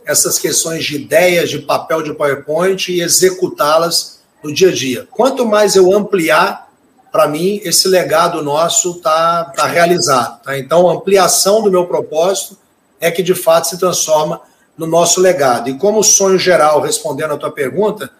essas 0.07 0.39
questões 0.39 0.85
de 0.85 0.97
ideias, 0.97 1.51
de 1.51 1.59
papel 1.59 2.03
de 2.03 2.15
PowerPoint 2.15 2.91
e 2.91 3.03
executá-las 3.03 4.21
no 4.43 4.53
dia 4.53 4.69
a 4.69 4.73
dia. 4.73 5.09
Quanto 5.11 5.45
mais 5.45 5.77
eu 5.77 5.93
ampliar, 5.93 6.69
para 7.11 7.27
mim, 7.27 7.61
esse 7.65 7.89
legado 7.89 8.43
nosso 8.43 8.93
está 8.93 9.45
tá 9.47 9.67
realizado. 9.67 10.41
Tá? 10.43 10.59
Então, 10.59 10.89
ampliação 10.89 11.63
do 11.63 11.71
meu 11.71 11.87
propósito 11.87 12.57
é 13.01 13.11
que 13.11 13.23
de 13.23 13.35
fato 13.35 13.69
se 13.69 13.79
transforma 13.79 14.41
no 14.77 14.87
nosso 14.87 15.21
legado. 15.21 15.69
E 15.69 15.77
como 15.77 16.03
sonho 16.03 16.39
geral, 16.39 16.81
respondendo 16.81 17.35
a 17.35 17.37
tua 17.37 17.51
pergunta, 17.51 18.11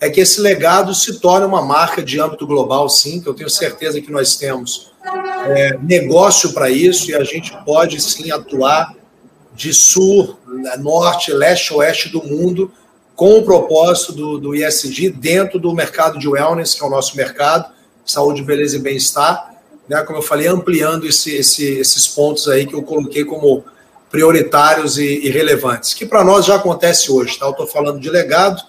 é 0.00 0.08
que 0.08 0.20
esse 0.20 0.40
legado 0.40 0.94
se 0.94 1.20
torne 1.20 1.46
uma 1.46 1.62
marca 1.62 2.02
de 2.02 2.18
âmbito 2.18 2.46
global, 2.46 2.88
sim, 2.88 3.20
que 3.20 3.28
eu 3.28 3.34
tenho 3.34 3.50
certeza 3.50 4.00
que 4.00 4.10
nós 4.10 4.36
temos 4.36 4.90
é, 5.46 5.78
negócio 5.82 6.52
para 6.52 6.70
isso 6.70 7.10
e 7.10 7.14
a 7.14 7.22
gente 7.22 7.52
pode 7.64 8.00
sim 8.00 8.30
atuar 8.30 8.94
de 9.54 9.74
sul, 9.74 10.38
norte, 10.78 11.32
leste, 11.32 11.74
oeste 11.74 12.08
do 12.08 12.22
mundo 12.22 12.72
com 13.14 13.36
o 13.38 13.44
propósito 13.44 14.12
do, 14.12 14.38
do 14.38 14.54
ISD 14.54 15.10
dentro 15.10 15.58
do 15.58 15.74
mercado 15.74 16.18
de 16.18 16.26
wellness, 16.26 16.74
que 16.74 16.82
é 16.82 16.86
o 16.86 16.90
nosso 16.90 17.14
mercado, 17.14 17.70
saúde, 18.06 18.42
beleza 18.42 18.76
e 18.76 18.80
bem-estar, 18.80 19.54
né? 19.86 20.02
como 20.02 20.18
eu 20.18 20.22
falei, 20.22 20.46
ampliando 20.46 21.06
esse, 21.06 21.34
esse, 21.34 21.64
esses 21.78 22.08
pontos 22.08 22.48
aí 22.48 22.66
que 22.66 22.74
eu 22.74 22.82
coloquei 22.82 23.22
como 23.22 23.62
prioritários 24.10 24.98
e, 24.98 25.20
e 25.26 25.30
relevantes, 25.30 25.94
que 25.94 26.04
para 26.04 26.24
nós 26.24 26.44
já 26.44 26.56
acontece 26.56 27.10
hoje. 27.10 27.38
Tá? 27.38 27.46
Eu 27.46 27.52
estou 27.52 27.66
falando 27.66 28.00
de 28.00 28.10
legado, 28.10 28.60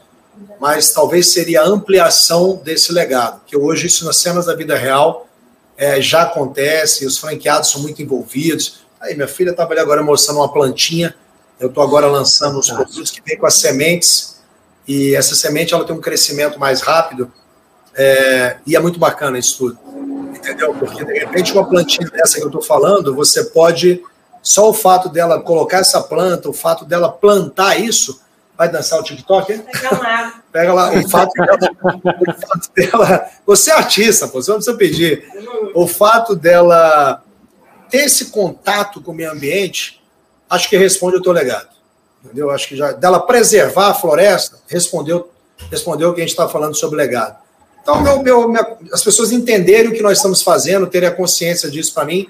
mas 0.59 0.91
talvez 0.91 1.33
seria 1.33 1.61
a 1.61 1.67
ampliação 1.67 2.61
desse 2.63 2.93
legado, 2.93 3.41
que 3.45 3.57
hoje 3.57 3.87
isso 3.87 4.05
nas 4.05 4.17
cenas 4.17 4.45
da 4.45 4.55
vida 4.55 4.77
real 4.77 5.27
é, 5.75 5.99
já 5.99 6.21
acontece, 6.21 7.05
os 7.05 7.17
franqueados 7.17 7.71
são 7.71 7.81
muito 7.81 8.01
envolvidos. 8.01 8.81
Aí 9.01 9.15
minha 9.15 9.27
filha 9.27 9.49
estava 9.49 9.71
ali 9.71 9.79
agora 9.79 10.03
mostrando 10.03 10.37
uma 10.37 10.53
plantinha, 10.53 11.15
eu 11.59 11.69
estou 11.69 11.83
agora 11.83 12.07
lançando 12.07 12.59
os 12.59 12.69
produtos 12.69 13.09
que 13.09 13.21
vêm 13.25 13.37
com 13.37 13.47
as 13.47 13.55
sementes, 13.55 14.39
e 14.87 15.15
essa 15.15 15.35
semente 15.35 15.73
ela 15.73 15.85
tem 15.85 15.95
um 15.95 16.01
crescimento 16.01 16.59
mais 16.59 16.81
rápido, 16.81 17.31
é, 17.95 18.57
e 18.65 18.75
é 18.75 18.79
muito 18.79 18.99
bacana 18.99 19.39
isso 19.39 19.57
tudo, 19.57 19.79
entendeu? 20.35 20.73
Porque 20.75 21.03
de 21.03 21.13
repente 21.13 21.51
uma 21.51 21.67
plantinha 21.67 22.09
dessa 22.09 22.37
que 22.37 22.43
eu 22.43 22.47
estou 22.47 22.61
falando, 22.61 23.15
você 23.15 23.43
pode 23.45 24.03
só 24.41 24.69
o 24.69 24.73
fato 24.73 25.09
dela 25.09 25.41
colocar 25.41 25.79
essa 25.79 26.01
planta, 26.01 26.49
o 26.49 26.53
fato 26.53 26.85
dela 26.85 27.11
plantar 27.11 27.79
isso, 27.79 28.21
vai 28.57 28.69
dançar 28.69 28.99
o 28.99 29.03
TikTok? 29.03 29.57
Pega 29.57 29.97
lá. 29.97 30.41
Pega 30.51 30.73
lá. 30.73 30.93
O 30.93 31.09
fato, 31.09 31.33
dela, 31.33 31.57
o 31.83 32.47
fato 32.47 32.71
dela. 32.75 33.29
Você 33.45 33.71
é 33.71 33.73
artista, 33.73 34.27
pô, 34.27 34.41
você 34.41 34.51
não 34.51 34.57
precisa 34.57 34.77
pedir. 34.77 35.25
O 35.73 35.87
fato 35.87 36.35
dela 36.35 37.23
ter 37.89 38.05
esse 38.05 38.25
contato 38.25 39.01
com 39.01 39.11
o 39.11 39.15
meio 39.15 39.31
ambiente, 39.31 40.01
acho 40.49 40.69
que 40.69 40.77
responde 40.77 41.17
o 41.17 41.21
teu 41.21 41.31
legado. 41.31 41.69
Entendeu? 42.23 42.49
Acho 42.51 42.67
que 42.67 42.75
já. 42.75 42.91
Dela 42.91 43.19
preservar 43.19 43.89
a 43.89 43.93
floresta, 43.93 44.59
respondeu, 44.67 45.31
respondeu 45.69 46.09
o 46.09 46.13
que 46.13 46.21
a 46.21 46.23
gente 46.23 46.31
está 46.31 46.47
falando 46.47 46.75
sobre 46.75 46.97
legado. 46.97 47.37
Então, 47.81 47.99
meu, 48.01 48.21
meu, 48.21 48.47
minha, 48.47 48.77
as 48.93 49.03
pessoas 49.03 49.31
entenderem 49.31 49.91
o 49.91 49.93
que 49.93 50.03
nós 50.03 50.17
estamos 50.17 50.43
fazendo, 50.43 50.85
terem 50.85 51.09
a 51.09 51.11
consciência 51.11 51.69
disso 51.69 51.93
para 51.93 52.05
mim, 52.05 52.29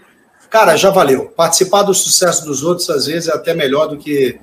cara, 0.52 0.76
já 0.76 0.91
valeu. 0.91 1.30
Participar 1.30 1.84
do 1.84 1.93
sucesso 1.93 2.45
dos 2.45 2.62
outros, 2.62 2.89
às 2.89 3.08
vezes, 3.08 3.30
é 3.30 3.34
até 3.34 3.54
melhor 3.54 3.88
do 3.88 3.97
que 3.97 4.38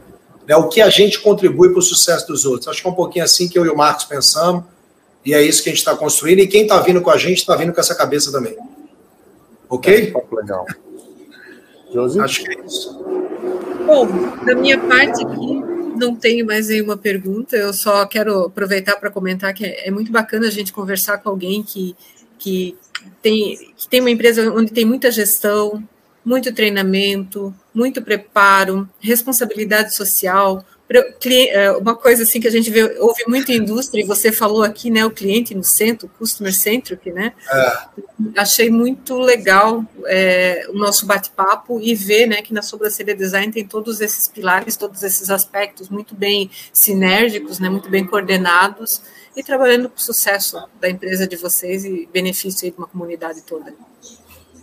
né, 0.49 0.57
o 0.57 0.69
que 0.69 0.81
a 0.81 0.89
gente 0.89 1.21
contribui 1.21 1.69
para 1.69 1.79
o 1.79 1.83
sucesso 1.83 2.27
dos 2.27 2.47
outros. 2.47 2.67
Acho 2.67 2.81
que 2.81 2.89
é 2.89 2.91
um 2.91 2.95
pouquinho 2.95 3.25
assim 3.25 3.47
que 3.47 3.59
eu 3.59 3.67
e 3.67 3.69
o 3.69 3.77
Marcos 3.77 4.07
pensamos, 4.07 4.65
e 5.25 5.35
é 5.35 5.43
isso 5.43 5.63
que 5.63 5.69
a 5.69 5.73
gente 5.73 5.81
está 5.81 5.95
construindo, 5.95 6.39
e 6.39 6.47
quem 6.47 6.63
está 6.63 6.81
vindo 6.81 7.03
com 7.03 7.11
a 7.11 7.19
gente 7.19 7.39
está 7.39 7.55
vindo 7.55 7.75
com 7.75 7.81
essa 7.81 7.95
cabeça 7.95 8.33
também. 8.33 8.57
Ok? 9.69 10.15
É, 10.15 10.35
legal. 10.35 10.65
Josi? 11.93 12.21
Acho 12.21 12.43
que 12.43 12.53
é 12.53 12.65
isso. 12.65 12.99
Bom, 13.87 14.07
da 14.47 14.55
minha 14.55 14.79
parte 14.79 15.23
aqui, 15.27 15.63
não 15.99 16.17
tenho 16.17 16.47
mais 16.47 16.69
nenhuma 16.69 16.97
pergunta, 16.97 17.55
eu 17.55 17.75
só 17.75 18.07
quero 18.07 18.47
aproveitar 18.47 18.97
para 18.97 19.11
comentar 19.11 19.53
que 19.53 19.67
é, 19.67 19.89
é 19.89 19.91
muito 19.91 20.11
bacana 20.11 20.47
a 20.47 20.51
gente 20.51 20.73
conversar 20.73 21.19
com 21.19 21.29
alguém 21.29 21.63
que, 21.63 21.95
que, 22.39 22.75
tem, 23.21 23.59
que 23.77 23.87
tem 23.87 24.01
uma 24.01 24.11
empresa 24.11 24.51
onde 24.51 24.73
tem 24.73 24.87
muita 24.87 25.11
gestão, 25.11 25.83
muito 26.29 26.53
treinamento, 26.53 27.55
muito 27.75 28.03
preparo, 28.03 28.87
responsabilidade 29.01 29.95
social. 29.95 30.63
É, 31.51 31.71
uma 31.73 31.95
coisa 31.95 32.23
assim 32.23 32.41
que 32.41 32.49
a 32.49 32.51
gente 32.51 32.71
vê, 32.71 32.99
ouve 32.99 33.23
muito 33.27 33.51
em 33.51 33.57
indústria, 33.57 34.03
e 34.03 34.07
você 34.07 34.33
falou 34.33 34.63
aqui, 34.63 34.91
né, 34.91 35.05
o 35.05 35.11
cliente 35.11 35.55
no 35.55 35.65
centro, 35.65 36.11
customer 36.19 36.55
centric, 36.55 37.11
né? 37.13 37.35
É. 37.51 37.79
Achei 38.37 38.71
muito 38.71 39.19
legal 39.19 39.85
é, 40.07 40.67
o 40.71 40.75
nosso 40.75 41.05
bate-papo 41.07 41.79
e 41.81 41.95
ver, 41.95 42.27
né, 42.27 42.41
que 42.43 42.55
na 42.55 42.63
sobrancelha 42.63 43.15
design 43.15 43.53
tem 43.53 43.67
todos 43.67 44.01
esses 44.01 44.29
pilares, 44.29 44.77
todos 44.77 45.03
esses 45.03 45.31
aspectos 45.31 45.91
muito 45.91 46.15
bem 46.15 46.51
sinérgicos, 46.73 47.59
né, 47.59 47.69
muito 47.69 47.91
bem 47.91 48.07
coordenados 48.07 49.03
e 49.37 49.43
trabalhando 49.43 49.91
para 49.91 49.99
o 49.99 50.03
sucesso 50.03 50.59
da 50.81 50.89
empresa 50.89 51.27
de 51.27 51.37
vocês 51.37 51.85
e 51.85 52.09
benefício 52.13 52.71
de 52.71 52.77
uma 52.77 52.87
comunidade 52.87 53.43
toda. 53.43 53.75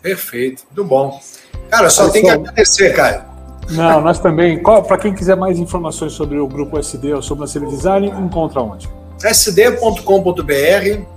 Perfeito, 0.06 0.62
muito 0.70 0.88
bom. 0.88 1.20
Cara, 1.68 1.90
só 1.90 2.08
tem 2.10 2.22
que 2.22 2.30
agradecer, 2.30 2.94
Caio. 2.94 3.24
Não, 3.72 4.00
nós 4.00 4.20
também. 4.20 4.62
Para 4.62 5.00
quem 5.00 5.16
quiser 5.16 5.36
mais 5.36 5.58
informações 5.58 6.14
sobre 6.14 6.38
o 6.38 6.48
grupo 6.48 6.78
SD 6.78 7.12
ou 7.16 7.24
sobre 7.24 7.46
a 7.46 7.48
Civil 7.48 7.70
Design, 7.70 8.08
encontra 8.10 8.62
onde? 8.62 8.88
sd.com.br, 9.20 10.04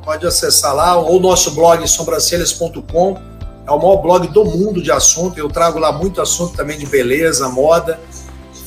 pode 0.03 0.27
acessar 0.27 0.75
lá, 0.75 0.97
ou 0.97 1.21
nosso 1.21 1.51
blog 1.51 1.87
sobrancelhas.com, 1.87 3.19
é 3.67 3.71
o 3.71 3.77
maior 3.79 3.97
blog 3.97 4.27
do 4.29 4.47
mundo 4.47 4.81
de 4.83 4.91
assunto. 4.91 5.39
Eu 5.39 5.51
trago 5.51 5.79
lá 5.79 5.93
muito 5.93 6.23
assunto 6.23 6.57
também 6.57 6.79
de 6.79 6.87
beleza, 6.87 7.47
moda. 7.51 8.01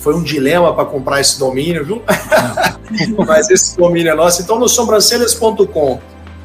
Foi 0.01 0.13
um 0.13 0.22
dilema 0.22 0.72
para 0.76 0.86
comprar 0.86 1.19
esse 1.19 1.39
domínio, 1.39 1.84
viu? 1.84 2.03
Mas 3.26 3.49
esse 3.49 3.76
domínio 3.76 4.11
é 4.11 4.15
nosso. 4.15 4.43
Então, 4.43 4.59
no 4.59 4.69
sobrancelhas.com 4.69 5.99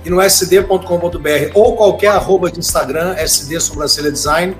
e 0.06 0.10
no 0.10 0.22
sd.com.br 0.22 1.50
ou 1.52 1.74
qualquer 1.74 2.10
arroba 2.10 2.48
de 2.48 2.60
Instagram, 2.60 3.16
SD 3.18 3.58
Sobrancelha 3.58 4.12
Design, 4.12 4.56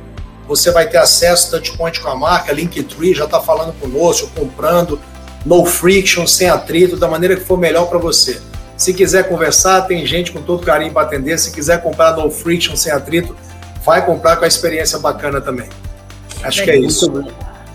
você 0.48 0.72
vai 0.72 0.88
ter 0.88 0.96
acesso 0.96 1.52
touchpoint 1.52 2.00
com 2.00 2.08
a 2.08 2.16
marca, 2.16 2.52
Linktree, 2.52 3.14
já 3.14 3.26
está 3.26 3.40
falando 3.40 3.72
conosco, 3.78 4.28
comprando, 4.34 5.00
no 5.44 5.64
friction, 5.64 6.26
sem 6.26 6.48
atrito, 6.48 6.96
da 6.96 7.06
maneira 7.06 7.36
que 7.36 7.44
for 7.44 7.56
melhor 7.56 7.86
para 7.88 7.98
você. 7.98 8.40
Se 8.76 8.92
quiser 8.92 9.28
conversar, 9.28 9.82
tem 9.82 10.04
gente 10.04 10.32
com 10.32 10.42
todo 10.42 10.66
carinho 10.66 10.92
para 10.92 11.06
atender. 11.06 11.38
Se 11.38 11.52
quiser 11.52 11.80
comprar 11.80 12.16
no 12.16 12.28
friction, 12.28 12.74
sem 12.74 12.90
atrito, 12.90 13.36
vai 13.84 14.04
comprar 14.04 14.36
com 14.36 14.44
a 14.44 14.48
experiência 14.48 14.98
bacana 14.98 15.40
também. 15.40 15.68
Acho 16.42 16.62
é 16.62 16.64
que 16.64 16.70
é 16.72 16.76
isso. 16.76 17.24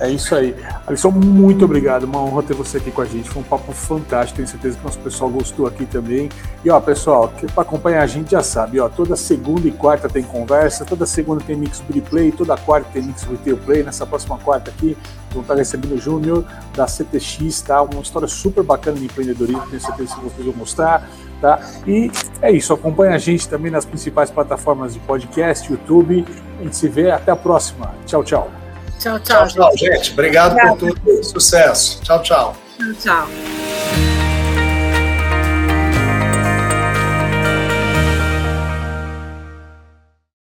É 0.02 0.10
isso 0.10 0.34
aí. 0.34 0.56
Alisson, 0.88 1.12
muito 1.12 1.64
obrigado. 1.64 2.06
Uma 2.06 2.20
honra 2.24 2.42
ter 2.42 2.56
você 2.56 2.78
aqui 2.78 2.90
com 2.90 3.04
a 3.04 3.06
gente. 3.06 3.30
Foi 3.30 3.44
um 3.44 3.46
papo 3.46 3.72
fantástico. 3.72 4.38
Tenho 4.38 4.48
certeza 4.48 4.76
que 4.76 4.82
o 4.82 4.86
nosso 4.88 4.98
pessoal 4.98 5.30
gostou 5.30 5.68
aqui 5.68 5.86
também. 5.86 6.28
E 6.66 6.72
ó, 6.72 6.80
pessoal, 6.80 7.32
para 7.54 7.62
acompanhar 7.62 8.02
a 8.02 8.08
gente 8.08 8.32
já 8.32 8.42
sabe, 8.42 8.80
ó, 8.80 8.90
toda 8.90 9.16
segunda 9.16 9.68
e 9.68 9.72
quarta 9.72 10.10
tem 10.10 10.24
conversa, 10.24 10.84
toda 10.86 11.06
segunda 11.06 11.44
tem 11.44 11.56
Mix 11.56 11.84
Play, 12.10 12.32
toda 12.32 12.58
quarta 12.58 12.90
tem 12.92 13.04
Mix 13.04 13.22
Retail 13.22 13.58
Play. 13.58 13.84
Nessa 13.84 14.04
próxima 14.08 14.40
quarta 14.40 14.72
aqui, 14.72 14.98
vão 15.32 15.44
estar 15.44 15.54
recebendo 15.54 15.94
o 15.94 15.98
Júnior 16.00 16.46
da 16.76 16.88
CTX, 16.88 17.62
tá? 17.62 17.84
Uma 17.84 18.02
história 18.02 18.28
super 18.28 18.64
bacana 18.64 18.98
de 18.98 19.06
empreendedorismo, 19.06 19.68
tenho 19.70 19.82
certeza 19.82 20.16
que 20.16 20.22
vocês 20.22 20.46
vão 20.46 20.56
mostrar. 20.56 21.08
Tá? 21.40 21.60
E 21.88 22.12
é 22.42 22.52
isso, 22.52 22.74
acompanha 22.74 23.16
a 23.16 23.18
gente 23.20 23.48
também 23.48 23.72
nas 23.72 23.86
principais 23.86 24.32
plataformas 24.32 24.94
de 24.94 25.00
podcast, 25.00 25.72
YouTube. 25.72 26.26
A 26.60 26.64
gente 26.64 26.76
se 26.76 26.88
vê, 26.88 27.12
até 27.12 27.32
a 27.32 27.36
próxima. 27.36 27.94
Tchau, 28.06 28.24
tchau. 28.24 28.61
Tchau, 29.02 29.20
tchau. 29.20 29.48
Tchau, 29.48 29.48
tchau 29.48 29.78
gente. 29.78 30.12
Obrigado 30.12 30.52
Obrigada. 30.52 30.78
por 30.78 30.94
tudo. 30.94 31.24
Sucesso. 31.24 32.00
Tchau, 32.04 32.22
tchau. 32.22 32.56
Tchau, 32.78 32.94
tchau. 32.94 34.41